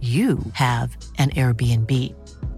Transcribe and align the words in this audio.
you 0.00 0.38
have 0.54 0.96
an 1.18 1.28
Airbnb. 1.30 1.92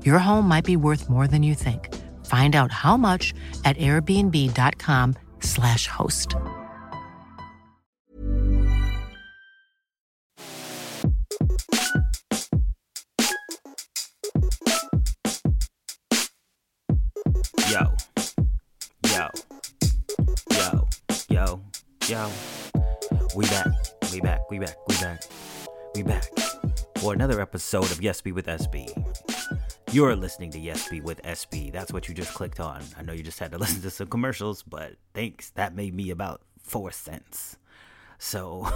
Your 0.04 0.18
home 0.20 0.46
might 0.46 0.64
be 0.64 0.76
worth 0.76 1.10
more 1.10 1.26
than 1.26 1.42
you 1.42 1.56
think. 1.56 1.92
Find 2.26 2.54
out 2.54 2.70
how 2.70 2.96
much 2.96 3.34
at 3.64 3.76
airbnb.com/slash 3.78 5.88
host. 5.88 6.36
Yo, 17.68 17.92
yo, 19.08 19.28
yo, 20.50 20.88
yo, 21.28 21.60
yo. 22.06 22.30
We 23.34 23.46
back, 23.46 23.66
we 24.12 24.20
back, 24.20 24.48
we 24.50 24.58
back, 24.60 24.76
we 24.86 24.94
back, 25.00 25.24
we 25.94 26.02
back 26.04 26.51
for 27.02 27.12
another 27.12 27.40
episode 27.40 27.90
of 27.90 28.00
Yes 28.00 28.20
Be 28.20 28.30
with 28.30 28.46
SB. 28.46 28.88
You're 29.90 30.14
listening 30.14 30.52
to 30.52 30.58
Yes 30.60 30.88
Be 30.88 31.00
with 31.00 31.20
SB. 31.22 31.72
That's 31.72 31.92
what 31.92 32.08
you 32.08 32.14
just 32.14 32.32
clicked 32.32 32.60
on. 32.60 32.80
I 32.96 33.02
know 33.02 33.12
you 33.12 33.24
just 33.24 33.40
had 33.40 33.50
to 33.50 33.58
listen 33.58 33.82
to 33.82 33.90
some 33.90 34.06
commercials, 34.06 34.62
but 34.62 34.92
thanks. 35.12 35.50
That 35.50 35.74
made 35.74 35.94
me 35.94 36.10
about 36.10 36.42
four 36.62 36.92
cents. 36.92 37.58
So 38.20 38.68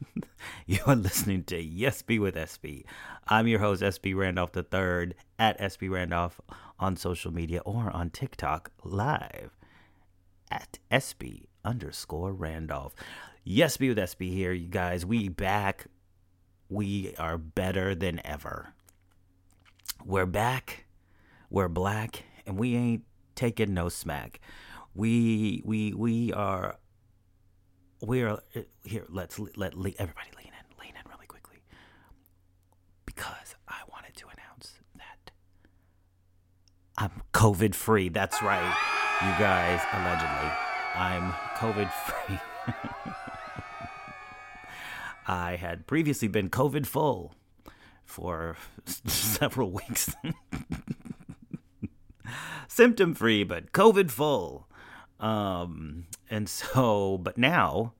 you're 0.66 0.96
listening 0.96 1.44
to 1.44 1.60
Yes 1.60 2.00
Be 2.00 2.18
with 2.18 2.36
SB. 2.36 2.84
I'm 3.28 3.46
your 3.46 3.58
host, 3.58 3.82
SB 3.82 4.16
Randolph 4.16 4.56
III, 4.56 5.12
at 5.38 5.60
SB 5.60 5.90
Randolph 5.90 6.40
on 6.80 6.96
social 6.96 7.34
media 7.34 7.60
or 7.66 7.90
on 7.90 8.08
TikTok 8.08 8.70
live 8.82 9.50
at 10.50 10.78
SB 10.90 11.44
underscore 11.66 12.32
Randolph. 12.32 12.94
Yes, 13.44 13.76
be 13.76 13.90
with 13.90 13.98
SB 13.98 14.32
here, 14.32 14.52
you 14.52 14.68
guys. 14.68 15.04
We 15.04 15.28
back. 15.28 15.86
We 16.68 17.14
are 17.18 17.38
better 17.38 17.94
than 17.94 18.20
ever. 18.26 18.74
We're 20.04 20.26
back. 20.26 20.84
We're 21.48 21.68
black, 21.68 22.24
and 22.46 22.58
we 22.58 22.76
ain't 22.76 23.04
taking 23.34 23.72
no 23.72 23.88
smack. 23.88 24.40
We 24.94 25.62
we 25.64 25.94
we 25.94 26.32
are. 26.32 26.76
We 28.02 28.22
are 28.22 28.40
here. 28.84 29.06
Let's 29.08 29.38
let 29.38 29.72
everybody 29.72 30.30
lean 30.36 30.52
in, 30.52 30.78
lean 30.78 30.92
in 30.94 31.10
really 31.10 31.26
quickly, 31.26 31.62
because 33.06 33.54
I 33.66 33.80
wanted 33.90 34.14
to 34.16 34.26
announce 34.26 34.74
that 34.96 35.30
I'm 36.98 37.22
COVID 37.32 37.74
free. 37.74 38.10
That's 38.10 38.42
right, 38.42 38.76
you 39.22 39.30
guys. 39.38 39.80
Allegedly, 39.92 40.50
I'm 40.94 41.32
COVID 41.56 41.90
free. 41.90 42.38
I 45.28 45.56
had 45.56 45.86
previously 45.86 46.26
been 46.26 46.48
COVID 46.48 46.86
full 46.86 47.34
for 48.04 48.56
several 48.86 49.70
weeks. 49.70 50.16
Symptom 52.68 53.14
free, 53.14 53.44
but 53.44 53.72
COVID 53.72 54.10
full. 54.10 54.66
Um, 55.20 56.06
and 56.30 56.48
so, 56.48 57.18
but 57.18 57.36
now 57.36 57.92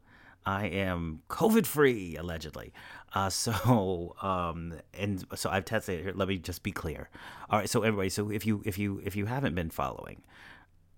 I 0.46 0.66
am 0.66 1.20
COVID 1.28 1.66
free, 1.66 2.16
allegedly. 2.16 2.72
Uh, 3.12 3.28
so, 3.28 4.14
um, 4.22 4.74
and 4.94 5.24
so 5.34 5.50
I've 5.50 5.66
tested 5.66 6.02
here. 6.02 6.12
Let 6.14 6.28
me 6.28 6.38
just 6.38 6.62
be 6.62 6.72
clear. 6.72 7.10
All 7.50 7.58
right. 7.58 7.68
So 7.68 7.82
everybody, 7.82 8.08
so 8.08 8.30
if 8.30 8.46
you, 8.46 8.62
if 8.64 8.78
you, 8.78 9.02
if 9.04 9.16
you 9.16 9.26
haven't 9.26 9.54
been 9.54 9.70
following, 9.70 10.22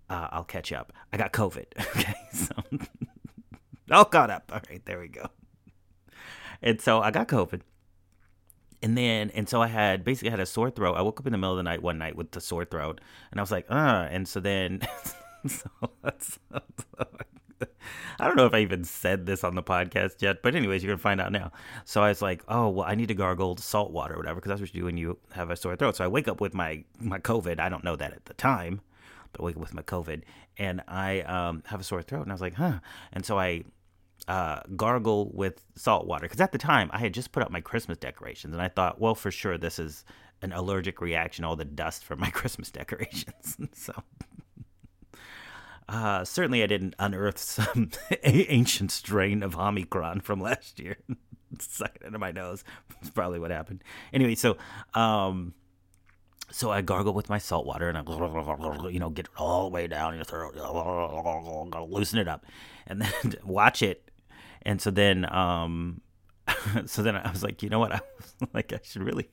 uh, 0.08 0.28
I'll 0.30 0.44
catch 0.44 0.72
up. 0.72 0.92
I 1.12 1.16
got 1.16 1.32
COVID. 1.32 1.66
Okay. 1.96 2.14
So 2.32 2.54
all 3.90 4.04
caught 4.04 4.30
up. 4.30 4.50
All 4.52 4.60
right. 4.70 4.84
There 4.84 5.00
we 5.00 5.08
go. 5.08 5.28
And 6.62 6.80
so 6.80 7.00
I 7.00 7.10
got 7.10 7.28
COVID. 7.28 7.62
And 8.82 8.96
then, 8.96 9.30
and 9.30 9.48
so 9.48 9.60
I 9.60 9.66
had 9.66 10.04
basically 10.04 10.30
had 10.30 10.40
a 10.40 10.46
sore 10.46 10.70
throat. 10.70 10.94
I 10.94 11.02
woke 11.02 11.20
up 11.20 11.26
in 11.26 11.32
the 11.32 11.38
middle 11.38 11.52
of 11.52 11.58
the 11.58 11.62
night 11.62 11.82
one 11.82 11.98
night 11.98 12.16
with 12.16 12.30
the 12.30 12.40
sore 12.40 12.64
throat, 12.64 13.00
and 13.30 13.38
I 13.38 13.42
was 13.42 13.50
like, 13.50 13.66
uh. 13.68 14.08
And 14.10 14.26
so 14.26 14.40
then, 14.40 14.80
so 15.46 15.68
that's, 16.02 16.38
I 18.18 18.26
don't 18.26 18.36
know 18.36 18.46
if 18.46 18.54
I 18.54 18.60
even 18.60 18.84
said 18.84 19.26
this 19.26 19.44
on 19.44 19.54
the 19.54 19.62
podcast 19.62 20.22
yet, 20.22 20.42
but 20.42 20.54
anyways, 20.54 20.82
you're 20.82 20.92
gonna 20.92 21.02
find 21.02 21.20
out 21.20 21.32
now. 21.32 21.52
So 21.84 22.02
I 22.02 22.08
was 22.08 22.22
like, 22.22 22.42
oh 22.48 22.68
well, 22.70 22.86
I 22.86 22.94
need 22.94 23.08
to 23.08 23.14
gargle 23.14 23.56
salt 23.58 23.90
water 23.90 24.14
or 24.14 24.16
whatever 24.16 24.36
because 24.36 24.48
that's 24.48 24.60
what 24.62 24.74
you 24.74 24.80
do 24.80 24.84
when 24.86 24.96
you 24.96 25.18
have 25.32 25.50
a 25.50 25.56
sore 25.56 25.76
throat. 25.76 25.96
So 25.96 26.04
I 26.04 26.08
wake 26.08 26.28
up 26.28 26.40
with 26.40 26.54
my 26.54 26.84
my 26.98 27.18
COVID. 27.18 27.60
I 27.60 27.68
don't 27.68 27.84
know 27.84 27.96
that 27.96 28.12
at 28.12 28.24
the 28.24 28.34
time, 28.34 28.80
but 29.32 29.42
I 29.42 29.44
wake 29.44 29.56
up 29.56 29.60
with 29.60 29.74
my 29.74 29.82
COVID, 29.82 30.22
and 30.58 30.82
I 30.88 31.20
um, 31.20 31.62
have 31.66 31.80
a 31.80 31.84
sore 31.84 32.02
throat, 32.02 32.22
and 32.22 32.30
I 32.30 32.34
was 32.34 32.40
like, 32.40 32.54
huh. 32.54 32.80
And 33.12 33.26
so 33.26 33.38
I 33.38 33.64
uh, 34.30 34.62
gargle 34.76 35.28
with 35.34 35.64
salt 35.74 36.06
water 36.06 36.22
because 36.22 36.40
at 36.40 36.52
the 36.52 36.58
time 36.58 36.88
I 36.92 36.98
had 36.98 37.12
just 37.12 37.32
put 37.32 37.42
up 37.42 37.50
my 37.50 37.60
Christmas 37.60 37.98
decorations 37.98 38.54
and 38.54 38.62
I 38.62 38.68
thought, 38.68 39.00
well, 39.00 39.16
for 39.16 39.32
sure 39.32 39.58
this 39.58 39.80
is 39.80 40.04
an 40.40 40.52
allergic 40.52 41.00
reaction, 41.00 41.44
all 41.44 41.56
the 41.56 41.64
dust 41.64 42.04
from 42.04 42.20
my 42.20 42.30
Christmas 42.30 42.70
decorations. 42.70 43.56
so 43.72 43.92
uh, 45.88 46.24
certainly 46.24 46.62
I 46.62 46.68
didn't 46.68 46.94
unearth 47.00 47.38
some 47.38 47.90
ancient 48.22 48.92
strain 48.92 49.42
of 49.42 49.56
Omicron 49.56 50.20
from 50.20 50.40
last 50.40 50.78
year. 50.78 50.98
Suck 51.58 51.96
it 51.96 52.06
into 52.06 52.20
my 52.20 52.30
nose. 52.30 52.62
That's 52.88 53.10
probably 53.10 53.40
what 53.40 53.50
happened. 53.50 53.82
Anyway, 54.12 54.36
so 54.36 54.56
um, 54.94 55.54
so 56.52 56.70
I 56.70 56.82
gargle 56.82 57.14
with 57.14 57.28
my 57.28 57.38
salt 57.38 57.66
water 57.66 57.88
and 57.88 57.98
I, 57.98 58.88
you 58.90 59.00
know, 59.00 59.10
get 59.10 59.26
it 59.26 59.32
all 59.36 59.64
the 59.64 59.70
way 59.70 59.88
down 59.88 60.14
your 60.14 60.22
throat, 60.22 60.54
loosen 60.54 62.20
it 62.20 62.28
up, 62.28 62.46
and 62.86 63.02
then 63.02 63.34
watch 63.42 63.82
it 63.82 64.09
and 64.62 64.80
so 64.80 64.90
then, 64.90 65.30
um, 65.32 66.00
so 66.86 67.02
then 67.02 67.16
I 67.16 67.30
was 67.30 67.42
like, 67.42 67.62
you 67.62 67.68
know 67.68 67.78
what? 67.78 67.92
I 67.94 68.00
was 68.18 68.48
like, 68.52 68.72
I 68.72 68.80
should 68.82 69.02
really, 69.02 69.30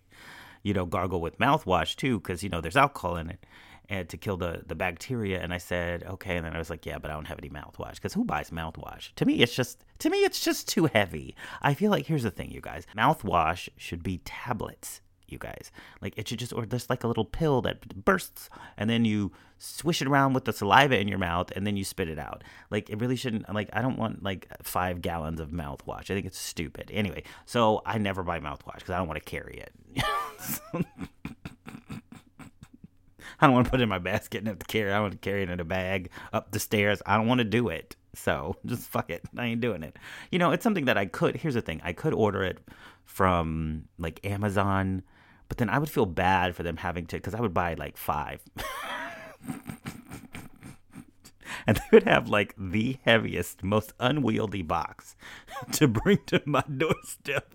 you 0.63 0.73
know, 0.73 0.85
gargle 0.85 1.21
with 1.21 1.37
mouthwash 1.37 1.95
too, 1.95 2.19
because 2.19 2.43
you 2.43 2.49
know 2.49 2.61
there's 2.61 2.77
alcohol 2.77 3.17
in 3.17 3.29
it, 3.29 3.45
and 3.89 4.07
to 4.09 4.17
kill 4.17 4.37
the 4.37 4.63
the 4.65 4.75
bacteria. 4.75 5.41
And 5.41 5.53
I 5.53 5.57
said, 5.57 6.03
okay. 6.03 6.37
And 6.37 6.45
then 6.45 6.55
I 6.55 6.59
was 6.59 6.69
like, 6.69 6.85
yeah, 6.85 6.97
but 6.97 7.11
I 7.11 7.13
don't 7.13 7.27
have 7.27 7.39
any 7.39 7.49
mouthwash 7.49 7.95
because 7.95 8.13
who 8.13 8.25
buys 8.25 8.49
mouthwash? 8.49 9.13
To 9.15 9.25
me, 9.25 9.41
it's 9.41 9.55
just 9.55 9.83
to 9.99 10.09
me, 10.09 10.23
it's 10.23 10.39
just 10.39 10.67
too 10.67 10.85
heavy. 10.85 11.35
I 11.61 11.73
feel 11.73 11.91
like 11.91 12.05
here's 12.05 12.23
the 12.23 12.31
thing, 12.31 12.51
you 12.51 12.61
guys, 12.61 12.85
mouthwash 12.95 13.69
should 13.77 14.03
be 14.03 14.19
tablets. 14.19 15.01
You 15.31 15.37
guys. 15.37 15.71
Like 16.01 16.17
it 16.17 16.27
should 16.27 16.39
just, 16.39 16.53
or 16.53 16.65
just 16.65 16.89
like 16.89 17.03
a 17.03 17.07
little 17.07 17.25
pill 17.25 17.61
that 17.63 18.03
bursts, 18.05 18.49
and 18.77 18.89
then 18.89 19.05
you 19.05 19.31
swish 19.59 20.01
it 20.01 20.07
around 20.07 20.33
with 20.33 20.45
the 20.45 20.53
saliva 20.53 20.99
in 20.99 21.07
your 21.07 21.17
mouth, 21.17 21.51
and 21.55 21.65
then 21.65 21.77
you 21.77 21.83
spit 21.83 22.09
it 22.09 22.19
out. 22.19 22.43
Like 22.69 22.89
it 22.89 22.99
really 22.99 23.15
shouldn't. 23.15 23.53
Like 23.53 23.69
I 23.73 23.81
don't 23.81 23.97
want 23.97 24.23
like 24.23 24.47
five 24.63 25.01
gallons 25.01 25.39
of 25.39 25.49
mouthwash. 25.49 26.09
I 26.09 26.13
think 26.13 26.25
it's 26.25 26.39
stupid. 26.39 26.91
Anyway, 26.93 27.23
so 27.45 27.81
I 27.85 27.97
never 27.97 28.23
buy 28.23 28.39
mouthwash 28.39 28.75
because 28.75 28.91
I 28.91 28.97
don't 28.97 29.07
want 29.07 29.23
to 29.23 29.29
carry 29.29 29.63
it. 29.63 29.73
I 33.39 33.45
don't 33.45 33.53
want 33.53 33.65
to 33.65 33.71
put 33.71 33.79
it 33.79 33.83
in 33.83 33.89
my 33.89 33.99
basket 33.99 34.39
and 34.39 34.47
have 34.47 34.59
to 34.59 34.65
carry. 34.65 34.91
It. 34.91 34.93
I 34.93 34.99
want 34.99 35.13
to 35.13 35.19
carry 35.19 35.43
it 35.43 35.49
in 35.49 35.59
a 35.59 35.65
bag 35.65 36.09
up 36.33 36.51
the 36.51 36.59
stairs. 36.59 37.01
I 37.05 37.17
don't 37.17 37.27
want 37.27 37.39
to 37.39 37.45
do 37.45 37.69
it. 37.69 37.95
So 38.13 38.55
just 38.65 38.83
fuck 38.89 39.09
it. 39.09 39.23
I 39.37 39.45
ain't 39.45 39.61
doing 39.61 39.83
it. 39.83 39.95
You 40.31 40.39
know, 40.39 40.51
it's 40.51 40.63
something 40.63 40.85
that 40.85 40.97
I 40.97 41.05
could. 41.05 41.37
Here's 41.37 41.53
the 41.53 41.61
thing: 41.61 41.81
I 41.83 41.93
could 41.93 42.13
order 42.13 42.43
it 42.43 42.59
from 43.05 43.85
like 43.97 44.19
Amazon, 44.25 45.03
but 45.47 45.57
then 45.57 45.69
I 45.69 45.79
would 45.79 45.89
feel 45.89 46.05
bad 46.05 46.55
for 46.55 46.63
them 46.63 46.77
having 46.77 47.05
to 47.07 47.17
because 47.17 47.33
I 47.33 47.41
would 47.41 47.53
buy 47.53 47.73
like 47.75 47.97
five. 47.97 48.41
and 51.67 51.77
they 51.77 51.83
would 51.91 52.03
have 52.03 52.29
like 52.29 52.53
the 52.57 52.97
heaviest, 53.03 53.63
most 53.63 53.93
unwieldy 53.99 54.61
box 54.61 55.15
to 55.73 55.87
bring 55.87 56.19
to 56.27 56.41
my 56.45 56.63
doorstep 56.77 57.53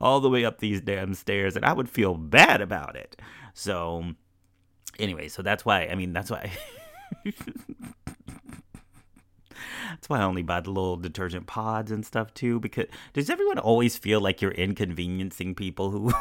all 0.00 0.20
the 0.20 0.30
way 0.30 0.44
up 0.44 0.58
these 0.58 0.80
damn 0.80 1.14
stairs, 1.14 1.54
and 1.54 1.64
I 1.64 1.72
would 1.72 1.88
feel 1.88 2.14
bad 2.14 2.60
about 2.60 2.96
it. 2.96 3.16
So, 3.54 4.14
anyway, 4.98 5.28
so 5.28 5.42
that's 5.42 5.64
why, 5.64 5.86
I 5.86 5.94
mean, 5.94 6.12
that's 6.12 6.30
why. 6.30 6.50
That's 9.90 10.08
why 10.08 10.20
I 10.20 10.24
only 10.24 10.42
buy 10.42 10.60
the 10.60 10.70
little 10.70 10.96
detergent 10.96 11.46
pods 11.46 11.90
and 11.90 12.04
stuff 12.04 12.32
too. 12.34 12.58
Because 12.58 12.86
does 13.12 13.28
everyone 13.30 13.58
always 13.58 13.96
feel 13.96 14.20
like 14.20 14.40
you're 14.40 14.50
inconveniencing 14.50 15.54
people 15.54 15.90
who, 15.90 16.12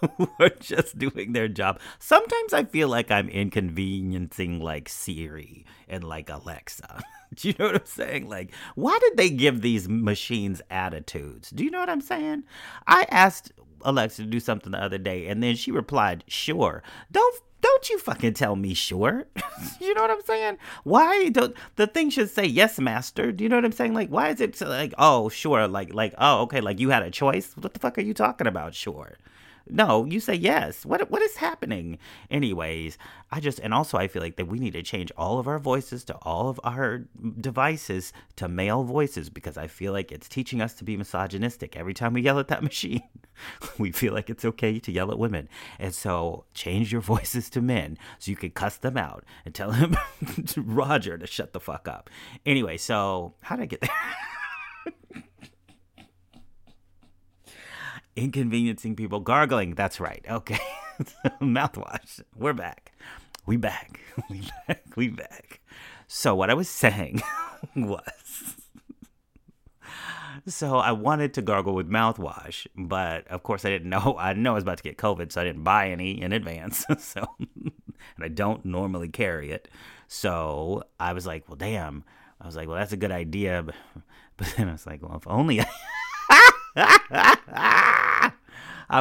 who 0.16 0.28
are 0.38 0.50
just 0.60 0.98
doing 0.98 1.32
their 1.32 1.48
job? 1.48 1.80
Sometimes 1.98 2.52
I 2.52 2.64
feel 2.64 2.88
like 2.88 3.10
I'm 3.10 3.28
inconveniencing 3.28 4.60
like 4.60 4.88
Siri 4.88 5.64
and 5.88 6.04
like 6.04 6.28
Alexa. 6.28 7.02
Do 7.34 7.48
you 7.48 7.54
know 7.58 7.66
what 7.66 7.76
I'm 7.76 7.86
saying? 7.86 8.28
Like, 8.28 8.52
why 8.74 8.98
did 9.00 9.16
they 9.16 9.30
give 9.30 9.60
these 9.60 9.88
machines 9.88 10.62
attitudes? 10.70 11.50
Do 11.50 11.64
you 11.64 11.70
know 11.70 11.80
what 11.80 11.90
I'm 11.90 12.00
saying? 12.00 12.44
I 12.86 13.06
asked 13.10 13.52
Alexa 13.82 14.22
to 14.22 14.28
do 14.28 14.40
something 14.40 14.72
the 14.72 14.82
other 14.82 14.98
day, 14.98 15.26
and 15.26 15.42
then 15.42 15.56
she 15.56 15.70
replied, 15.70 16.24
"Sure." 16.28 16.82
Don't 17.10 17.36
don't 17.60 17.90
you 17.90 17.98
fucking 17.98 18.34
tell 18.34 18.54
me 18.54 18.74
sure. 18.74 19.26
you 19.80 19.94
know 19.94 20.02
what 20.02 20.10
I'm 20.10 20.22
saying? 20.24 20.58
Why 20.84 21.30
don't 21.30 21.54
the 21.74 21.86
thing 21.86 22.10
should 22.10 22.30
say 22.30 22.44
yes, 22.44 22.78
master? 22.78 23.32
Do 23.32 23.42
you 23.42 23.50
know 23.50 23.56
what 23.56 23.64
I'm 23.64 23.72
saying? 23.72 23.92
Like, 23.92 24.08
why 24.08 24.28
is 24.28 24.40
it 24.40 24.60
like, 24.60 24.94
oh, 24.98 25.28
sure, 25.28 25.66
like, 25.66 25.92
like, 25.92 26.14
oh, 26.18 26.42
okay, 26.42 26.60
like 26.60 26.78
you 26.78 26.90
had 26.90 27.02
a 27.02 27.10
choice? 27.10 27.54
What 27.56 27.74
the 27.74 27.80
fuck 27.80 27.98
are 27.98 28.02
you 28.02 28.14
talking 28.14 28.46
about? 28.46 28.74
Sure. 28.74 29.16
No, 29.68 30.04
you 30.04 30.20
say 30.20 30.34
yes. 30.34 30.86
What 30.86 31.10
what 31.10 31.22
is 31.22 31.36
happening? 31.36 31.98
Anyways, 32.30 32.98
I 33.32 33.40
just 33.40 33.58
and 33.58 33.74
also 33.74 33.98
I 33.98 34.06
feel 34.06 34.22
like 34.22 34.36
that 34.36 34.46
we 34.46 34.58
need 34.58 34.74
to 34.74 34.82
change 34.82 35.10
all 35.16 35.38
of 35.38 35.48
our 35.48 35.58
voices 35.58 36.04
to 36.04 36.14
all 36.22 36.48
of 36.48 36.60
our 36.62 37.04
devices 37.40 38.12
to 38.36 38.48
male 38.48 38.84
voices 38.84 39.28
because 39.28 39.56
I 39.58 39.66
feel 39.66 39.92
like 39.92 40.12
it's 40.12 40.28
teaching 40.28 40.60
us 40.62 40.74
to 40.74 40.84
be 40.84 40.96
misogynistic. 40.96 41.76
Every 41.76 41.94
time 41.94 42.12
we 42.12 42.22
yell 42.22 42.38
at 42.38 42.48
that 42.48 42.62
machine, 42.70 43.02
we 43.78 43.90
feel 43.90 44.12
like 44.12 44.30
it's 44.30 44.44
okay 44.44 44.78
to 44.78 44.92
yell 44.92 45.10
at 45.10 45.18
women. 45.18 45.48
And 45.78 45.94
so 45.94 46.44
change 46.54 46.92
your 46.92 47.00
voices 47.16 47.50
to 47.50 47.60
men 47.60 47.98
so 48.18 48.30
you 48.30 48.36
can 48.36 48.50
cuss 48.50 48.76
them 48.76 48.96
out 48.96 49.24
and 49.44 49.54
tell 49.54 49.72
him 49.72 49.96
Roger 50.56 51.18
to 51.18 51.26
shut 51.26 51.52
the 51.52 51.60
fuck 51.60 51.88
up. 51.88 52.08
Anyway, 52.44 52.76
so 52.76 53.34
how 53.40 53.56
did 53.56 53.62
I 53.62 53.66
get 53.66 53.80
there? 53.80 53.90
Inconveniencing 58.16 58.96
people, 58.96 59.20
gargling. 59.20 59.74
That's 59.74 60.00
right. 60.00 60.24
Okay. 60.28 60.58
Mouthwash. 61.40 62.22
We're 62.34 62.54
back. 62.54 62.92
We 63.44 63.56
back. 63.56 64.00
We 64.30 64.40
back. 64.66 64.82
We 64.96 65.08
back. 65.08 65.60
So 66.08 66.34
what 66.34 66.48
I 66.48 66.54
was 66.54 66.70
saying 66.70 67.20
was 67.76 68.56
so 70.46 70.78
I 70.78 70.92
wanted 70.92 71.34
to 71.34 71.42
gargle 71.42 71.74
with 71.74 71.90
mouthwash, 71.90 72.66
but 72.74 73.26
of 73.28 73.42
course 73.42 73.66
I 73.66 73.68
didn't 73.68 73.90
know 73.90 74.16
I 74.18 74.30
didn't 74.30 74.42
know 74.42 74.52
I 74.52 74.54
was 74.54 74.62
about 74.62 74.78
to 74.78 74.82
get 74.82 74.96
COVID, 74.96 75.32
so 75.32 75.42
I 75.42 75.44
didn't 75.44 75.64
buy 75.64 75.90
any 75.90 76.20
in 76.20 76.32
advance. 76.32 76.86
so 76.98 77.26
and 77.38 77.72
I 78.22 78.28
don't 78.28 78.64
normally 78.64 79.08
carry 79.08 79.50
it. 79.50 79.68
So 80.08 80.84
I 80.98 81.12
was 81.12 81.26
like, 81.26 81.46
well 81.48 81.56
damn. 81.56 82.04
I 82.40 82.46
was 82.46 82.56
like, 82.56 82.68
well 82.68 82.78
that's 82.78 82.92
a 82.92 82.96
good 82.96 83.12
idea, 83.12 83.62
but, 83.62 83.74
but 84.38 84.54
then 84.56 84.68
I 84.70 84.72
was 84.72 84.86
like, 84.86 85.02
well 85.02 85.16
if 85.16 85.26
only 85.26 85.60
I 85.60 85.68
I 86.76 88.32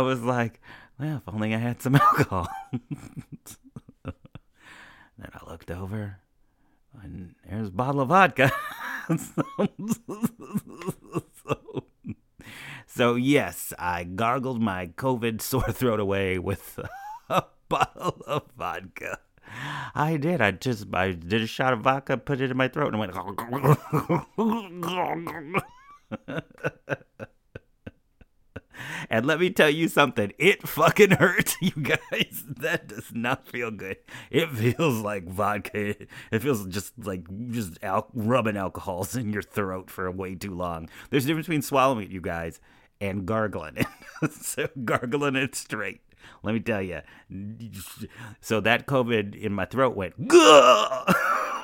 was 0.01 0.21
like, 0.21 0.61
well, 0.99 1.17
if 1.17 1.33
only 1.33 1.53
I 1.53 1.57
had 1.57 1.81
some 1.81 1.95
alcohol. 2.01 2.47
then 4.03 4.13
I 5.21 5.49
looked 5.49 5.71
over, 5.71 6.19
and 7.03 7.35
there's 7.47 7.67
a 7.69 7.71
bottle 7.71 8.01
of 8.01 8.09
vodka. 8.09 8.51
so, 9.17 9.43
so, 12.87 13.15
yes, 13.15 13.73
I 13.77 14.03
gargled 14.05 14.61
my 14.61 14.87
COVID 14.87 15.41
sore 15.41 15.71
throat 15.71 15.99
away 15.99 16.39
with 16.39 16.79
a 17.29 17.43
bottle 17.67 18.21
of 18.25 18.43
vodka. 18.57 19.19
I 19.93 20.17
did. 20.17 20.41
I 20.41 20.51
just 20.51 20.87
I 20.93 21.11
did 21.11 21.41
a 21.41 21.47
shot 21.47 21.73
of 21.73 21.81
vodka, 21.81 22.17
put 22.17 22.41
it 22.41 22.51
in 22.51 22.57
my 22.57 22.67
throat, 22.67 22.93
and 22.93 22.99
went. 22.99 23.13
And 29.09 29.25
let 29.25 29.39
me 29.39 29.49
tell 29.49 29.69
you 29.69 29.87
something, 29.87 30.33
it 30.37 30.67
fucking 30.67 31.11
hurts, 31.11 31.55
you 31.61 31.71
guys. 31.71 32.43
That 32.47 32.87
does 32.87 33.11
not 33.13 33.47
feel 33.47 33.71
good. 33.71 33.97
It 34.31 34.49
feels 34.51 35.01
like 35.01 35.27
vodka. 35.27 35.95
It 36.31 36.39
feels 36.39 36.65
just 36.67 36.93
like 36.97 37.25
just 37.51 37.77
al- 37.83 38.09
rubbing 38.13 38.57
alcohols 38.57 39.15
in 39.15 39.31
your 39.31 39.41
throat 39.41 39.89
for 39.89 40.09
way 40.11 40.35
too 40.35 40.53
long. 40.53 40.89
There's 41.09 41.25
a 41.25 41.27
difference 41.27 41.47
between 41.47 41.61
swallowing 41.61 42.05
it, 42.05 42.11
you 42.11 42.21
guys, 42.21 42.59
and 43.01 43.25
gargling 43.25 43.77
it. 43.77 44.31
so 44.31 44.67
gargling 44.83 45.35
it 45.35 45.55
straight. 45.55 46.01
Let 46.43 46.53
me 46.53 46.59
tell 46.59 46.81
you. 46.81 47.01
So 48.41 48.59
that 48.61 48.87
COVID 48.87 49.35
in 49.35 49.53
my 49.53 49.65
throat 49.65 49.95
went, 49.95 50.27
Gah! 50.27 51.05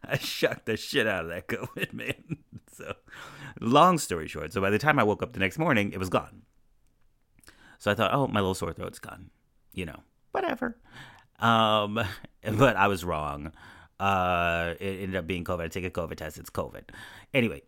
I 0.03 0.17
shocked 0.17 0.65
the 0.65 0.77
shit 0.77 1.07
out 1.07 1.25
of 1.25 1.29
that 1.29 1.47
COVID, 1.47 1.93
man. 1.93 2.37
So, 2.75 2.95
long 3.61 3.99
story 3.99 4.27
short, 4.27 4.51
so 4.51 4.59
by 4.59 4.71
the 4.71 4.79
time 4.79 4.97
I 4.97 5.03
woke 5.03 5.21
up 5.21 5.33
the 5.33 5.39
next 5.39 5.59
morning, 5.59 5.93
it 5.93 5.99
was 5.99 6.09
gone. 6.09 6.41
So 7.77 7.91
I 7.91 7.93
thought, 7.93 8.11
oh, 8.15 8.25
my 8.25 8.39
little 8.39 8.55
sore 8.55 8.73
throat's 8.73 8.97
gone. 8.97 9.29
You 9.73 9.85
know, 9.85 9.99
whatever. 10.31 10.75
Um, 11.37 12.03
but 12.57 12.75
I 12.77 12.87
was 12.87 13.05
wrong. 13.05 13.51
Uh, 13.99 14.73
it 14.79 15.03
ended 15.03 15.17
up 15.17 15.27
being 15.27 15.43
COVID. 15.43 15.61
I 15.61 15.67
take 15.67 15.85
a 15.85 15.91
COVID 15.91 16.15
test. 16.15 16.39
It's 16.39 16.49
COVID. 16.49 16.83
Anyway, 17.31 17.61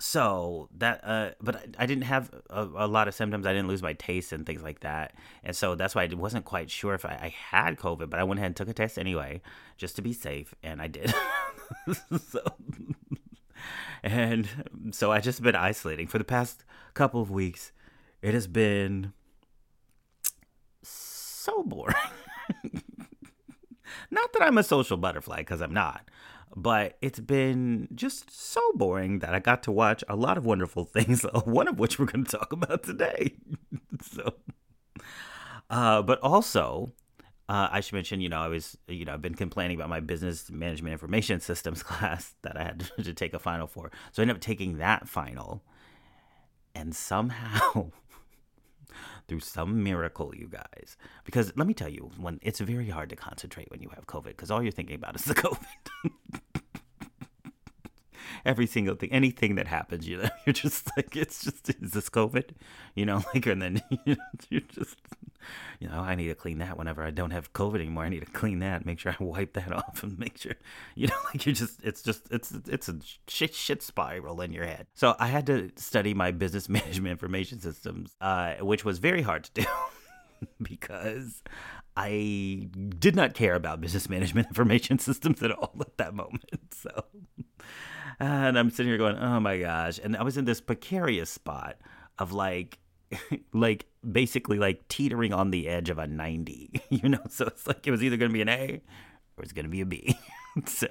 so 0.00 0.68
that 0.78 1.00
uh 1.04 1.30
but 1.42 1.66
I, 1.78 1.84
didn't 1.84 2.04
have 2.04 2.30
a, 2.48 2.62
a, 2.62 2.88
lot 2.88 3.06
of 3.06 3.14
symptoms. 3.14 3.46
I 3.46 3.52
didn't 3.52 3.68
lose 3.68 3.82
my 3.82 3.92
taste 3.92 4.32
and 4.32 4.46
things 4.46 4.62
like 4.62 4.80
that. 4.80 5.14
And 5.44 5.54
so 5.54 5.74
that's 5.74 5.94
why 5.94 6.04
i 6.04 6.14
wasn't 6.14 6.46
quite 6.46 6.70
sure 6.70 6.94
if 6.94 7.04
I, 7.04 7.10
I 7.10 7.34
had 7.50 7.76
covid 7.76 8.08
but 8.08 8.18
i 8.18 8.24
went 8.24 8.38
ahead 8.38 8.48
and 8.48 8.56
took 8.56 8.68
a 8.68 8.72
test 8.72 8.98
anyway 8.98 9.42
just 9.76 9.96
to 9.96 10.02
be 10.02 10.12
safe 10.12 10.54
and 10.62 10.80
i 10.82 10.86
did. 10.86 11.14
So 12.26 12.40
and 14.02 14.48
so 14.90 15.12
i 15.12 15.20
just 15.20 15.42
been 15.42 15.54
isolating 15.54 16.06
for 16.08 16.18
the 16.18 16.24
past 16.24 16.64
couple 16.94 17.20
of 17.20 17.30
weeks. 17.30 17.70
It 18.22 18.34
has 18.34 18.46
been 18.46 19.12
so 20.82 21.62
boring. 21.62 21.94
Not 24.10 24.32
that 24.32 24.42
i'm 24.42 24.58
a 24.58 24.62
social 24.62 24.96
butterfly 24.96 25.38
because 25.38 25.60
i'm 25.60 25.74
not 25.74 26.08
but 26.56 26.96
it's 27.00 27.20
been 27.20 27.88
just 27.94 28.30
so 28.30 28.60
boring 28.74 29.20
that 29.20 29.34
I 29.34 29.38
got 29.38 29.62
to 29.64 29.72
watch 29.72 30.02
a 30.08 30.16
lot 30.16 30.36
of 30.36 30.44
wonderful 30.44 30.84
things, 30.92 31.22
one 31.44 31.68
of 31.68 31.78
which 31.78 31.98
we're 31.98 32.06
going 32.06 32.24
to 32.24 32.36
talk 32.36 32.52
about 32.52 32.82
today. 32.82 33.34
so, 34.02 34.34
uh, 35.68 36.02
but 36.02 36.18
also, 36.20 36.92
uh, 37.48 37.68
I 37.70 37.80
should 37.80 37.94
mention, 37.94 38.20
you 38.20 38.28
know, 38.28 38.40
I 38.40 38.48
was, 38.48 38.76
you 38.88 39.04
know, 39.04 39.14
I've 39.14 39.22
been 39.22 39.34
complaining 39.34 39.76
about 39.76 39.88
my 39.88 40.00
business 40.00 40.50
management 40.50 40.92
information 40.92 41.40
systems 41.40 41.82
class 41.82 42.34
that 42.42 42.56
I 42.56 42.62
had 42.62 42.90
to 43.02 43.14
take 43.14 43.34
a 43.34 43.38
final 43.38 43.66
for. 43.66 43.90
So 44.12 44.20
I 44.20 44.24
ended 44.24 44.36
up 44.36 44.42
taking 44.42 44.78
that 44.78 45.08
final. 45.08 45.62
And 46.72 46.94
somehow, 46.94 47.90
through 49.26 49.40
some 49.40 49.82
miracle, 49.82 50.32
you 50.36 50.48
guys, 50.48 50.96
because 51.24 51.52
let 51.56 51.66
me 51.66 51.74
tell 51.74 51.88
you, 51.88 52.10
when 52.16 52.38
it's 52.42 52.60
very 52.60 52.88
hard 52.88 53.10
to 53.10 53.16
concentrate 53.16 53.68
when 53.70 53.82
you 53.82 53.88
have 53.90 54.06
COVID, 54.06 54.28
because 54.28 54.52
all 54.52 54.62
you're 54.62 54.70
thinking 54.70 54.94
about 54.94 55.16
is 55.16 55.24
the 55.24 55.34
COVID 55.34 56.12
every 58.44 58.66
single 58.66 58.94
thing, 58.94 59.12
anything 59.12 59.54
that 59.56 59.66
happens, 59.66 60.06
you 60.08 60.18
know, 60.18 60.28
you're 60.46 60.52
just 60.52 60.88
like, 60.96 61.16
it's 61.16 61.42
just, 61.42 61.68
is 61.70 61.92
this 61.92 62.08
COVID? 62.08 62.50
You 62.94 63.06
know, 63.06 63.22
like, 63.34 63.46
and 63.46 63.62
then 63.62 63.82
you're 64.48 64.60
just, 64.60 64.96
you 65.78 65.88
know, 65.88 66.00
I 66.00 66.14
need 66.14 66.28
to 66.28 66.34
clean 66.34 66.58
that 66.58 66.76
whenever 66.76 67.02
I 67.02 67.10
don't 67.10 67.30
have 67.30 67.52
COVID 67.52 67.76
anymore. 67.76 68.04
I 68.04 68.08
need 68.08 68.20
to 68.20 68.30
clean 68.30 68.60
that, 68.60 68.86
make 68.86 68.98
sure 68.98 69.14
I 69.18 69.22
wipe 69.22 69.54
that 69.54 69.72
off, 69.72 70.02
and 70.02 70.18
make 70.18 70.38
sure, 70.38 70.54
you 70.94 71.08
know, 71.08 71.16
like 71.26 71.46
you're 71.46 71.54
just, 71.54 71.80
it's 71.82 72.02
just, 72.02 72.28
it's, 72.30 72.52
it's 72.66 72.88
a 72.88 72.98
shit, 73.28 73.54
shit 73.54 73.82
spiral 73.82 74.40
in 74.40 74.52
your 74.52 74.66
head. 74.66 74.86
So 74.94 75.14
I 75.18 75.28
had 75.28 75.46
to 75.46 75.70
study 75.76 76.14
my 76.14 76.30
business 76.30 76.68
management 76.68 77.12
information 77.12 77.60
systems, 77.60 78.16
uh, 78.20 78.54
which 78.56 78.84
was 78.84 78.98
very 78.98 79.22
hard 79.22 79.44
to 79.44 79.62
do 79.62 79.66
because 80.62 81.42
I 81.96 82.68
did 82.98 83.16
not 83.16 83.34
care 83.34 83.54
about 83.54 83.80
business 83.80 84.08
management 84.08 84.48
information 84.48 84.98
systems 84.98 85.42
at 85.42 85.50
all 85.50 85.74
at 85.80 85.96
that 85.98 86.14
moment. 86.14 86.44
So, 86.72 87.04
and 88.20 88.58
I'm 88.58 88.70
sitting 88.70 88.90
here 88.90 88.98
going, 88.98 89.16
oh 89.16 89.40
my 89.40 89.58
gosh. 89.58 89.98
And 90.02 90.16
I 90.16 90.22
was 90.22 90.36
in 90.36 90.44
this 90.44 90.60
precarious 90.60 91.30
spot 91.30 91.76
of 92.18 92.32
like, 92.32 92.78
like 93.52 93.86
basically 94.08 94.58
like 94.58 94.86
teetering 94.88 95.32
on 95.32 95.50
the 95.50 95.68
edge 95.68 95.88
of 95.88 95.98
a 95.98 96.06
90, 96.06 96.82
you 96.90 97.08
know? 97.08 97.22
So 97.30 97.46
it's 97.46 97.66
like 97.66 97.86
it 97.86 97.90
was 97.90 98.02
either 98.02 98.16
going 98.16 98.30
to 98.30 98.34
be 98.34 98.42
an 98.42 98.48
A 98.48 98.82
or 99.36 99.42
it's 99.42 99.52
going 99.52 99.64
to 99.64 99.70
be 99.70 99.80
a 99.80 99.86
B. 99.86 100.18
so, 100.66 100.86